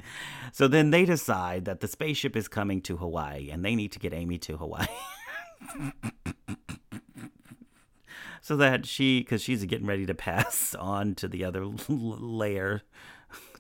So 0.52 0.68
then 0.68 0.89
they 0.91 1.06
decide 1.06 1.66
that 1.66 1.80
the 1.80 1.88
spaceship 1.88 2.36
is 2.36 2.48
coming 2.48 2.82
to 2.82 2.98
Hawaii 2.98 3.50
and 3.50 3.64
they 3.64 3.76
need 3.76 3.91
to 3.94 4.00
get 4.00 4.14
Amy 4.14 4.38
to 4.39 4.58
Hawaii. 4.58 4.88
so 8.41 8.56
that 8.58 8.86
she, 8.86 9.20
because 9.20 9.41
she's 9.41 9.64
getting 9.66 9.88
ready 9.88 10.06
to 10.06 10.16
pass 10.16 10.76
on 10.76 11.16
to 11.16 11.28
the 11.28 11.46
other 11.46 11.66
layer 11.88 12.82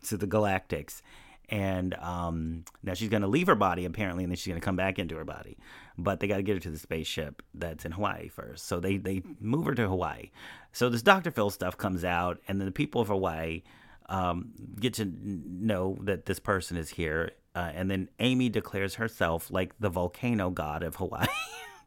to 0.03 0.17
the 0.17 0.27
Galactics. 0.27 1.01
And 1.49 1.93
um, 1.95 2.63
now 2.83 2.93
she's 2.93 3.09
going 3.09 3.21
to 3.21 3.27
leave 3.27 3.47
her 3.47 3.55
body, 3.55 3.85
apparently, 3.85 4.23
and 4.23 4.31
then 4.31 4.37
she's 4.37 4.47
going 4.47 4.59
to 4.59 4.65
come 4.65 4.75
back 4.75 4.97
into 4.97 5.15
her 5.15 5.25
body. 5.25 5.57
But 5.97 6.19
they 6.19 6.27
got 6.27 6.37
to 6.37 6.43
get 6.43 6.55
her 6.55 6.59
to 6.61 6.71
the 6.71 6.79
spaceship 6.79 7.43
that's 7.53 7.85
in 7.85 7.91
Hawaii 7.91 8.29
first. 8.29 8.65
So 8.65 8.79
they, 8.79 8.97
they 8.97 9.23
move 9.39 9.65
her 9.65 9.75
to 9.75 9.87
Hawaii. 9.87 10.31
So 10.71 10.89
this 10.89 11.01
Dr. 11.01 11.31
Phil 11.31 11.49
stuff 11.49 11.77
comes 11.77 12.03
out, 12.03 12.39
and 12.47 12.59
then 12.59 12.65
the 12.65 12.71
people 12.71 13.01
of 13.01 13.09
Hawaii 13.09 13.61
um, 14.09 14.51
get 14.79 14.95
to 14.95 15.05
know 15.05 15.97
that 16.01 16.25
this 16.25 16.39
person 16.39 16.77
is 16.77 16.89
here. 16.89 17.31
Uh, 17.55 17.71
and 17.75 17.91
then 17.91 18.09
Amy 18.19 18.49
declares 18.49 18.95
herself 18.95 19.51
like 19.51 19.77
the 19.79 19.89
volcano 19.89 20.49
god 20.49 20.81
of 20.81 20.95
Hawaii. 20.95 21.27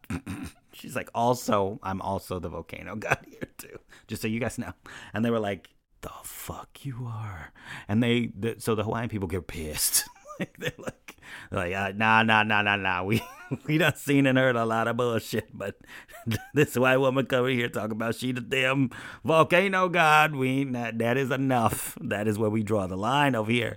She's 0.73 0.95
like, 0.95 1.11
also, 1.15 1.81
I'm 1.83 2.01
also 2.03 2.39
the 2.39 2.49
volcano 2.49 2.95
god 2.97 3.19
here 3.29 3.49
too, 3.59 3.79
just 4.07 4.23
so 4.23 4.29
you 4.29 4.39
guys 4.39 4.59
know. 4.59 4.73
And 5.13 5.25
they 5.25 5.31
were 5.31 5.41
like, 5.41 5.71
the 6.01 6.11
fuck 6.23 6.85
you 6.85 7.07
are. 7.07 7.53
And 7.89 8.03
they, 8.03 8.31
the, 8.39 8.57
so 8.59 8.75
the 8.75 8.85
Hawaiian 8.85 9.09
people 9.09 9.29
get 9.29 9.47
pissed. 9.47 10.05
like 10.41 10.57
they're 10.59 10.73
like, 10.79 11.17
like, 11.51 11.75
uh, 11.75 11.93
nah, 11.95 12.23
nah, 12.23 12.43
nah, 12.43 12.63
nah, 12.63 12.77
nah. 12.77 13.03
We 13.03 13.23
we 13.67 13.79
done 13.79 13.97
seen 13.97 14.27
and 14.27 14.39
heard 14.39 14.57
a 14.57 14.65
lot 14.65 14.89
of 14.89 14.97
bullshit, 14.97 15.49
but 15.57 15.77
this 16.55 16.77
white 16.77 16.99
woman 16.99 17.27
coming 17.27 17.57
here 17.57 17.69
talking 17.69 17.93
about 17.93 18.15
she 18.15 18.33
the 18.33 18.41
damn 18.41 18.91
volcano 19.25 19.89
god. 19.89 20.35
We 20.35 20.65
that 20.65 20.99
that 20.99 21.17
is 21.17 21.31
enough. 21.31 21.97
That 22.01 22.29
is 22.29 22.39
where 22.39 22.51
we 22.51 22.63
draw 22.63 22.87
the 22.87 22.97
line 22.97 23.35
over 23.35 23.51
here. 23.51 23.77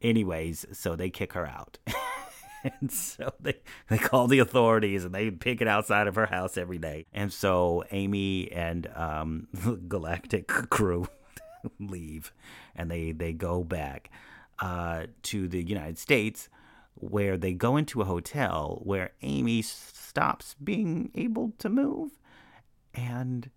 Anyways, 0.00 0.66
so 0.72 0.96
they 0.96 1.10
kick 1.10 1.32
her 1.32 1.46
out. 1.46 1.78
and 2.80 2.90
so 2.90 3.32
they, 3.40 3.54
they 3.88 3.98
call 3.98 4.26
the 4.26 4.38
authorities 4.38 5.04
and 5.04 5.14
they 5.14 5.30
pick 5.30 5.60
it 5.60 5.68
outside 5.68 6.06
of 6.06 6.14
her 6.14 6.26
house 6.26 6.56
every 6.56 6.78
day. 6.78 7.06
And 7.12 7.32
so 7.32 7.84
Amy 7.90 8.50
and 8.52 8.86
um, 8.94 9.48
Galactic 9.88 10.46
crew 10.46 11.08
leave 11.78 12.32
and 12.74 12.90
they, 12.90 13.12
they 13.12 13.32
go 13.32 13.64
back 13.64 14.10
uh, 14.58 15.06
to 15.22 15.48
the 15.48 15.62
United 15.62 15.98
States 15.98 16.48
where 16.94 17.36
they 17.36 17.52
go 17.52 17.76
into 17.76 18.02
a 18.02 18.04
hotel 18.04 18.80
where 18.82 19.12
Amy 19.22 19.62
stops 19.62 20.56
being 20.62 21.10
able 21.14 21.52
to 21.58 21.68
move 21.68 22.12
and 22.94 23.50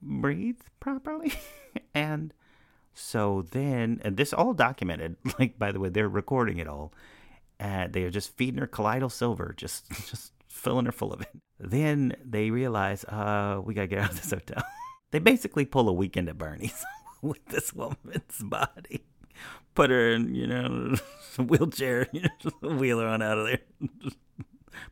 breathe 0.00 0.60
properly. 0.78 1.32
and 1.94 2.32
so 2.94 3.46
then, 3.50 4.00
and 4.02 4.16
this 4.16 4.32
all 4.32 4.54
documented, 4.54 5.16
like, 5.38 5.58
by 5.58 5.72
the 5.72 5.80
way, 5.80 5.88
they're 5.88 6.08
recording 6.08 6.58
it 6.58 6.68
all. 6.68 6.92
And 7.58 7.92
they 7.92 8.04
are 8.04 8.10
just 8.10 8.36
feeding 8.36 8.60
her 8.60 8.66
colloidal 8.66 9.10
silver, 9.10 9.54
just, 9.56 9.90
just 10.08 10.32
filling 10.48 10.86
her 10.86 10.92
full 10.92 11.12
of 11.12 11.20
it. 11.20 11.30
Then 11.58 12.16
they 12.24 12.50
realize, 12.50 13.04
uh, 13.04 13.60
we 13.62 13.74
gotta 13.74 13.86
get 13.86 14.00
out 14.00 14.10
of 14.10 14.16
this 14.16 14.30
hotel. 14.30 14.62
they 15.10 15.18
basically 15.18 15.66
pull 15.66 15.88
a 15.88 15.92
weekend 15.92 16.28
at 16.28 16.38
Bernie's. 16.38 16.84
with 17.22 17.44
this 17.46 17.72
woman's 17.72 18.42
body. 18.42 19.04
Put 19.74 19.90
her 19.90 20.10
in, 20.10 20.34
you 20.34 20.46
know, 20.46 20.96
wheelchair, 21.38 22.08
you 22.12 22.22
know, 22.22 22.68
wheel 22.68 22.98
her 22.98 23.06
on 23.06 23.22
out 23.22 23.38
of 23.38 23.46
there. 23.46 23.60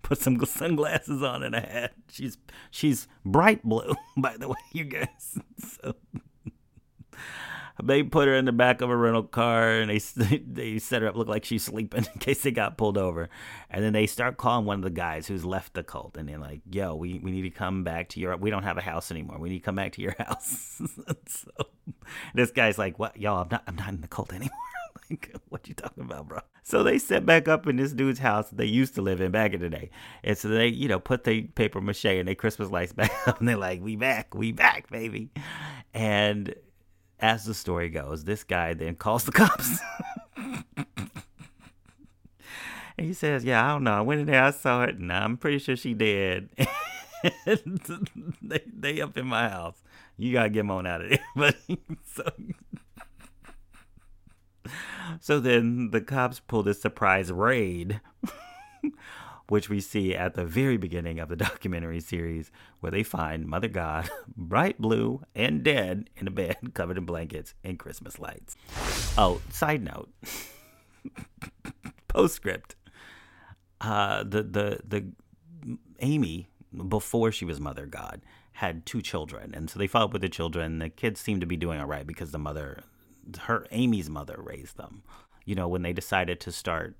Put 0.02 0.18
some 0.18 0.44
sunglasses 0.44 1.22
on 1.22 1.42
and 1.42 1.54
a 1.54 1.60
hat. 1.60 1.94
She's 2.10 2.36
she's 2.70 3.08
bright 3.24 3.62
blue, 3.62 3.94
by 4.16 4.36
the 4.36 4.48
way, 4.48 4.56
you 4.72 4.84
guys. 4.84 5.38
So 5.58 5.94
they 7.82 8.02
put 8.02 8.26
her 8.26 8.34
in 8.34 8.44
the 8.44 8.52
back 8.52 8.80
of 8.80 8.90
a 8.90 8.96
rental 8.96 9.22
car 9.22 9.70
and 9.70 9.90
they 9.90 9.98
they 10.46 10.78
set 10.78 11.02
her 11.02 11.08
up 11.08 11.16
look 11.16 11.28
like 11.28 11.44
she's 11.44 11.64
sleeping 11.64 12.06
in 12.12 12.20
case 12.20 12.42
they 12.42 12.50
got 12.50 12.76
pulled 12.76 12.98
over. 12.98 13.28
And 13.70 13.84
then 13.84 13.92
they 13.92 14.06
start 14.06 14.36
calling 14.36 14.66
one 14.66 14.78
of 14.78 14.82
the 14.82 14.90
guys 14.90 15.26
who's 15.26 15.44
left 15.44 15.74
the 15.74 15.82
cult 15.82 16.16
and 16.16 16.28
they're 16.28 16.38
like 16.38 16.60
yo 16.70 16.94
we, 16.94 17.18
we 17.18 17.30
need 17.30 17.42
to 17.42 17.50
come 17.50 17.84
back 17.84 18.08
to 18.10 18.20
your 18.20 18.36
we 18.36 18.50
don't 18.50 18.64
have 18.64 18.78
a 18.78 18.82
house 18.82 19.10
anymore. 19.10 19.38
We 19.38 19.48
need 19.48 19.60
to 19.60 19.64
come 19.64 19.76
back 19.76 19.92
to 19.92 20.02
your 20.02 20.14
house. 20.18 20.80
So 21.28 21.50
this 22.34 22.50
guy's 22.50 22.78
like 22.78 22.98
what? 22.98 23.16
Y'all 23.16 23.42
i'm 23.42 23.48
not 23.50 23.62
i'm 23.66 23.76
not 23.76 23.88
in 23.90 24.00
the 24.00 24.08
cult 24.08 24.32
anymore. 24.32 24.50
What 25.48 25.66
you 25.66 25.74
talking 25.74 26.04
about 26.04 26.28
bro? 26.28 26.40
So 26.62 26.82
they 26.82 26.98
set 26.98 27.24
back 27.24 27.48
up 27.48 27.66
in 27.66 27.76
this 27.76 27.92
dude's 27.92 28.18
house 28.18 28.50
they 28.50 28.66
used 28.66 28.94
to 28.96 29.02
live 29.02 29.22
in 29.22 29.30
back 29.30 29.54
in 29.54 29.60
the 29.60 29.70
day. 29.70 29.88
And 30.22 30.36
so 30.36 30.48
they 30.48 30.66
you 30.66 30.88
know 30.88 30.98
put 30.98 31.24
the 31.24 31.42
paper 31.42 31.80
mache 31.80 32.04
and 32.04 32.28
their 32.28 32.34
christmas 32.34 32.70
lights 32.70 32.92
back 32.92 33.12
up 33.26 33.38
and 33.38 33.48
they're 33.48 33.56
like 33.56 33.80
we 33.80 33.96
back 33.96 34.34
we 34.34 34.52
back 34.52 34.90
baby. 34.90 35.30
And 35.94 36.54
as 37.20 37.44
the 37.44 37.54
story 37.54 37.88
goes, 37.88 38.24
this 38.24 38.44
guy 38.44 38.74
then 38.74 38.94
calls 38.94 39.24
the 39.24 39.32
cops. 39.32 39.78
and 40.36 43.06
he 43.06 43.12
says, 43.12 43.44
Yeah, 43.44 43.64
I 43.64 43.68
don't 43.68 43.84
know. 43.84 43.94
I 43.94 44.00
went 44.00 44.20
in 44.20 44.26
there, 44.26 44.42
I 44.42 44.50
saw 44.50 44.84
it, 44.84 44.96
and 44.96 45.12
I'm 45.12 45.36
pretty 45.36 45.58
sure 45.58 45.76
she 45.76 45.94
did. 45.94 46.50
they, 48.42 48.62
they 48.66 49.00
up 49.00 49.16
in 49.16 49.26
my 49.26 49.48
house. 49.48 49.82
You 50.16 50.32
gotta 50.32 50.50
get 50.50 50.60
them 50.60 50.70
on 50.70 50.86
out 50.86 51.02
of 51.02 51.10
there. 51.10 51.18
But 51.36 51.56
so, 52.06 52.24
so 55.20 55.40
then 55.40 55.90
the 55.90 56.00
cops 56.00 56.40
pull 56.40 56.62
this 56.62 56.80
surprise 56.80 57.32
raid 57.32 58.00
which 59.48 59.68
we 59.68 59.80
see 59.80 60.14
at 60.14 60.34
the 60.34 60.44
very 60.44 60.76
beginning 60.76 61.18
of 61.18 61.28
the 61.28 61.36
documentary 61.48 62.00
series, 62.00 62.50
where 62.80 62.92
they 62.92 63.02
find 63.02 63.46
Mother 63.46 63.68
God 63.68 64.08
bright 64.36 64.80
blue 64.80 65.22
and 65.34 65.62
dead 65.62 66.10
in 66.16 66.26
a 66.26 66.30
bed 66.30 66.56
covered 66.74 66.98
in 66.98 67.04
blankets 67.04 67.54
and 67.64 67.78
Christmas 67.78 68.18
lights. 68.18 68.56
Oh, 69.16 69.40
side 69.50 69.82
note 69.82 70.10
postscript. 72.08 72.74
Uh, 73.80 74.24
the, 74.24 74.42
the, 74.42 74.80
the 74.86 75.12
Amy, 76.00 76.48
before 76.88 77.30
she 77.30 77.44
was 77.44 77.60
Mother 77.60 77.86
God, 77.86 78.22
had 78.52 78.84
two 78.84 79.00
children. 79.00 79.54
And 79.54 79.70
so 79.70 79.78
they 79.78 79.86
followed 79.86 80.06
up 80.06 80.12
with 80.14 80.22
the 80.22 80.28
children. 80.28 80.80
The 80.80 80.88
kids 80.88 81.20
seemed 81.20 81.42
to 81.42 81.46
be 81.46 81.56
doing 81.56 81.78
all 81.78 81.86
right 81.86 82.06
because 82.06 82.32
the 82.32 82.38
mother, 82.38 82.82
her, 83.42 83.66
Amy's 83.70 84.10
mother 84.10 84.36
raised 84.38 84.76
them. 84.76 85.02
You 85.44 85.54
know, 85.54 85.68
when 85.68 85.82
they 85.82 85.92
decided 85.92 86.40
to 86.40 86.52
start 86.52 86.96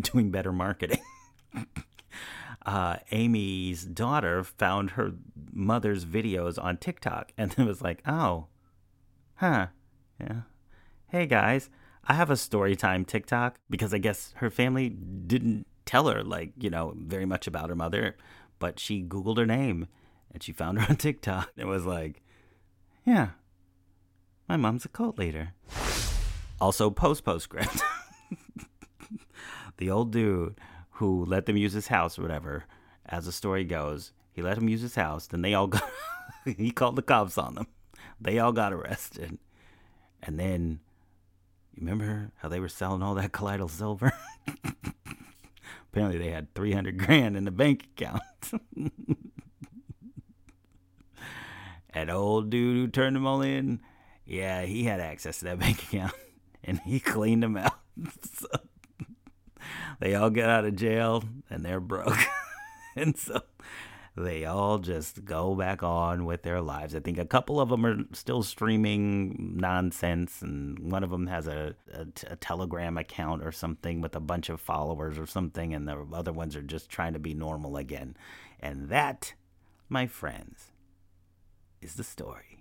doing 0.00 0.30
better 0.30 0.52
marketing 0.52 1.00
uh, 2.68 2.96
Amy's 3.12 3.82
daughter 3.82 4.44
found 4.44 4.90
her 4.90 5.12
mother's 5.50 6.04
videos 6.04 6.62
on 6.62 6.76
TikTok 6.76 7.32
and 7.38 7.54
it 7.56 7.64
was 7.64 7.80
like, 7.80 8.02
oh, 8.06 8.48
huh, 9.36 9.68
yeah. 10.20 10.42
Hey 11.08 11.24
guys, 11.24 11.70
I 12.04 12.12
have 12.12 12.30
a 12.30 12.36
story 12.36 12.76
time 12.76 13.06
TikTok 13.06 13.58
because 13.70 13.94
I 13.94 13.98
guess 13.98 14.34
her 14.36 14.50
family 14.50 14.90
didn't 14.90 15.66
tell 15.86 16.08
her, 16.08 16.22
like, 16.22 16.52
you 16.58 16.68
know, 16.68 16.92
very 16.94 17.24
much 17.24 17.46
about 17.46 17.70
her 17.70 17.74
mother, 17.74 18.18
but 18.58 18.78
she 18.78 19.02
Googled 19.02 19.38
her 19.38 19.46
name 19.46 19.88
and 20.30 20.42
she 20.42 20.52
found 20.52 20.78
her 20.78 20.86
on 20.90 20.96
TikTok. 20.98 21.50
It 21.56 21.66
was 21.66 21.86
like, 21.86 22.20
yeah, 23.06 23.30
my 24.46 24.58
mom's 24.58 24.84
a 24.84 24.88
cult 24.88 25.16
leader. 25.16 25.54
Also, 26.60 26.90
post 26.90 27.24
postscript. 27.24 27.80
the 29.78 29.88
old 29.88 30.12
dude 30.12 30.58
who 30.98 31.24
let 31.24 31.46
them 31.46 31.56
use 31.56 31.72
his 31.74 31.86
house 31.86 32.18
or 32.18 32.22
whatever. 32.22 32.64
As 33.06 33.24
the 33.24 33.32
story 33.32 33.64
goes, 33.64 34.12
he 34.32 34.42
let 34.42 34.56
them 34.56 34.68
use 34.68 34.80
his 34.80 34.96
house. 34.96 35.28
Then 35.28 35.42
they 35.42 35.54
all 35.54 35.68
got, 35.68 35.88
he 36.44 36.72
called 36.72 36.96
the 36.96 37.02
cops 37.02 37.38
on 37.38 37.54
them. 37.54 37.68
They 38.20 38.40
all 38.40 38.50
got 38.50 38.72
arrested. 38.72 39.38
And 40.20 40.40
then, 40.40 40.80
you 41.72 41.82
remember 41.82 42.32
how 42.38 42.48
they 42.48 42.58
were 42.58 42.68
selling 42.68 43.02
all 43.02 43.14
that 43.14 43.30
colloidal 43.32 43.68
silver? 43.68 44.12
Apparently, 45.92 46.18
they 46.18 46.30
had 46.30 46.52
300 46.54 46.98
grand 46.98 47.36
in 47.36 47.44
the 47.44 47.52
bank 47.52 47.86
account. 47.96 48.22
that 51.94 52.10
old 52.10 52.50
dude 52.50 52.76
who 52.76 52.88
turned 52.88 53.14
them 53.14 53.26
all 53.26 53.40
in, 53.40 53.80
yeah, 54.26 54.62
he 54.62 54.82
had 54.82 54.98
access 54.98 55.38
to 55.38 55.44
that 55.44 55.60
bank 55.60 55.80
account 55.84 56.12
and 56.64 56.80
he 56.80 56.98
cleaned 56.98 57.44
them 57.44 57.56
out. 57.56 57.78
so, 58.36 58.48
they 60.00 60.14
all 60.14 60.30
get 60.30 60.48
out 60.48 60.64
of 60.64 60.76
jail 60.76 61.24
and 61.50 61.64
they're 61.64 61.80
broke. 61.80 62.18
and 62.96 63.16
so 63.16 63.42
they 64.16 64.44
all 64.44 64.78
just 64.78 65.24
go 65.24 65.54
back 65.54 65.82
on 65.82 66.24
with 66.24 66.42
their 66.42 66.60
lives. 66.60 66.94
I 66.94 67.00
think 67.00 67.18
a 67.18 67.24
couple 67.24 67.60
of 67.60 67.68
them 67.68 67.86
are 67.86 67.98
still 68.12 68.42
streaming 68.42 69.56
nonsense, 69.56 70.42
and 70.42 70.90
one 70.90 71.04
of 71.04 71.10
them 71.10 71.26
has 71.28 71.46
a, 71.46 71.74
a, 71.92 72.06
a, 72.28 72.36
Telegram 72.36 72.98
account 72.98 73.44
or 73.44 73.52
something 73.52 74.00
with 74.00 74.16
a 74.16 74.20
bunch 74.20 74.48
of 74.48 74.60
followers 74.60 75.18
or 75.18 75.26
something, 75.26 75.72
and 75.72 75.86
the 75.86 76.04
other 76.12 76.32
ones 76.32 76.56
are 76.56 76.62
just 76.62 76.88
trying 76.88 77.12
to 77.12 77.18
be 77.18 77.34
normal 77.34 77.76
again. 77.76 78.16
And 78.60 78.88
that, 78.88 79.34
my 79.88 80.06
friends, 80.06 80.72
is 81.80 81.94
the 81.94 82.04
story 82.04 82.57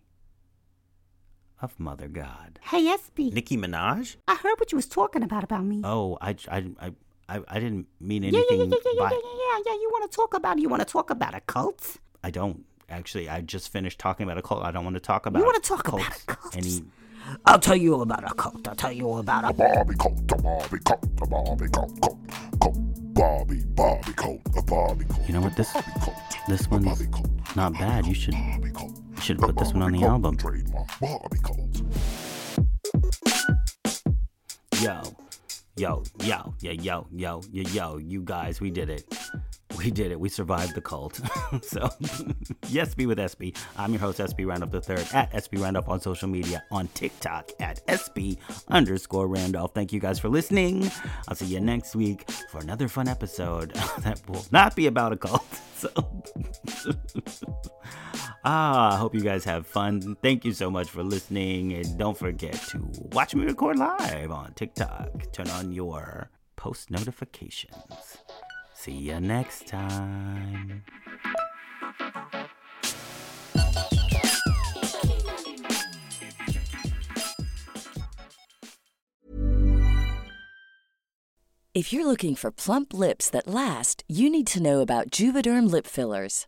of 1.62 1.80
Mother 1.80 2.08
God. 2.08 2.60
Hey, 2.62 2.86
SB. 2.86 3.34
Nicki 3.34 3.58
Minaj? 3.58 4.16
I 4.28 4.36
heard 4.36 4.60
what 4.60 4.72
you 4.72 4.76
was 4.76 4.88
talking 4.88 5.24
about 5.24 5.44
about 5.44 5.64
me. 5.66 5.82
Oh, 5.84 6.18
I, 6.22 6.36
I, 6.50 6.58
I, 6.80 6.92
I, 7.30 7.42
I 7.48 7.60
didn't 7.60 7.88
mean 8.00 8.24
anything. 8.24 8.44
yeah, 8.50 8.56
yeah, 8.58 8.64
yeah, 8.64 8.76
yeah, 8.94 9.00
by- 9.00 9.12
yeah, 9.12 9.18
yeah, 9.38 9.60
yeah. 9.66 9.74
You 9.74 9.90
want 9.92 10.10
to 10.12 10.16
talk 10.16 10.34
about? 10.34 10.60
You 10.60 10.70
want 10.70 10.82
to 10.82 10.86
talk 10.92 11.10
about 11.10 11.34
a 11.34 11.42
cult? 11.42 11.98
I 12.24 12.32
don't 12.32 12.66
actually. 12.90 13.30
I 13.30 13.42
just 13.42 13.72
finished 13.72 14.00
talking 14.00 14.26
about 14.26 14.38
a 14.38 14.42
cult. 14.42 14.64
I 14.64 14.72
don't 14.72 14.84
want 14.84 14.96
to 14.96 15.00
talk 15.00 15.26
about. 15.26 15.40
You 15.40 15.46
want 15.46 15.62
to 15.64 15.68
talk 15.68 15.84
cults. 15.84 16.06
about 16.06 16.22
a 16.22 16.26
cult? 16.42 16.58
Any? 16.58 16.84
I'll 17.46 17.60
tell 17.60 17.76
you 17.76 17.94
all 17.94 18.02
about 18.02 18.30
a 18.30 18.34
cult. 18.36 18.68
I'll 18.68 18.76
tell 18.76 18.92
you 18.92 19.06
all 19.06 19.20
about 19.20 19.44
a 19.50 19.54
Barbie 19.54 19.96
cult, 19.96 20.20
a 20.32 20.36
Barbie 20.38 20.80
cult, 20.86 21.04
a 21.22 21.28
Barbie 21.28 21.68
cult, 21.70 22.02
cult, 22.02 22.18
cult, 22.62 23.14
Barbie, 23.14 23.64
Barbie 23.76 24.14
cult, 24.14 24.42
a 24.56 24.62
Barbie 24.62 25.06
cult. 25.06 25.28
You 25.28 25.34
know 25.34 25.42
what 25.42 25.56
this? 25.58 25.72
Cult, 25.74 26.16
This 26.48 26.70
one's 26.70 27.06
cult, 27.08 27.30
not 27.58 27.74
bad. 27.74 28.06
You 28.06 28.14
should. 28.14 28.34
Barbie 28.34 28.72
cult 28.72 29.02
should 29.28 29.40
put 29.40 29.58
this 29.58 29.74
one 29.74 29.84
on 29.84 29.92
the 29.92 30.04
album. 30.06 30.38
Yo, 34.80 35.02
yo, 35.76 36.04
yo, 36.24 36.54
yo, 36.62 36.72
yo, 36.72 37.08
yo, 37.12 37.42
yo, 37.52 37.98
you 37.98 38.22
guys, 38.22 38.62
we 38.62 38.72
did 38.72 38.90
it. 38.90 39.04
We 39.76 39.92
did 39.92 40.12
it. 40.12 40.20
We 40.20 40.30
survived 40.30 40.76
the 40.76 40.82
cult. 40.82 41.20
so, 41.62 41.90
yes, 42.70 42.96
be 42.96 43.06
with 43.06 43.18
SB. 43.18 43.56
I'm 43.78 43.92
your 43.92 44.00
host, 44.00 44.20
SB 44.20 44.48
Randolph 44.48 44.74
III, 44.90 44.98
at 45.14 45.32
SB 45.34 45.62
Randolph 45.62 45.90
on 45.90 46.00
social 46.00 46.30
media, 46.30 46.64
on 46.72 46.88
TikTok, 46.90 47.52
at 47.60 47.86
SB 47.88 48.38
underscore 48.70 49.28
Randolph. 49.28 49.74
Thank 49.74 49.92
you 49.92 50.00
guys 50.00 50.20
for 50.20 50.30
listening. 50.30 50.90
I'll 51.28 51.36
see 51.36 51.46
you 51.46 51.60
next 51.60 51.96
week 51.96 52.30
for 52.50 52.60
another 52.62 52.88
fun 52.88 53.08
episode 53.08 53.72
that 54.00 54.22
will 54.28 54.46
not 54.52 54.76
be 54.76 54.88
about 54.88 55.14
a 55.14 55.18
cult. 55.18 55.46
So, 55.76 55.90
ah, 58.44 58.96
I 58.96 58.98
hope 58.98 59.14
you 59.14 59.22
guys 59.22 59.44
have 59.44 59.68
fun. 59.68 60.18
Thank 60.24 60.46
you 60.46 60.54
so 60.54 60.72
much 60.72 60.90
for 60.90 61.04
listening. 61.04 61.74
And 61.74 61.98
don't 61.98 62.18
forget 62.18 62.56
to 62.70 62.90
watch 63.12 63.36
me 63.36 63.46
record 63.46 63.78
live 63.78 64.32
on 64.32 64.54
TikTok. 64.54 65.32
Turn 65.34 65.50
on 65.50 65.72
your 65.72 66.32
post 66.56 66.90
notifications. 66.90 68.18
See 68.80 68.94
you 68.94 69.20
next 69.20 69.66
time. 69.66 70.84
If 81.74 81.92
you're 81.92 82.06
looking 82.06 82.36
for 82.36 82.52
plump 82.52 82.94
lips 82.94 83.30
that 83.32 83.48
last, 83.48 84.04
you 84.08 84.30
need 84.30 84.48
to 84.48 84.62
know 84.62 84.82
about 84.82 85.10
Juvederm 85.10 85.72
lip 85.72 85.88
fillers. 85.88 86.48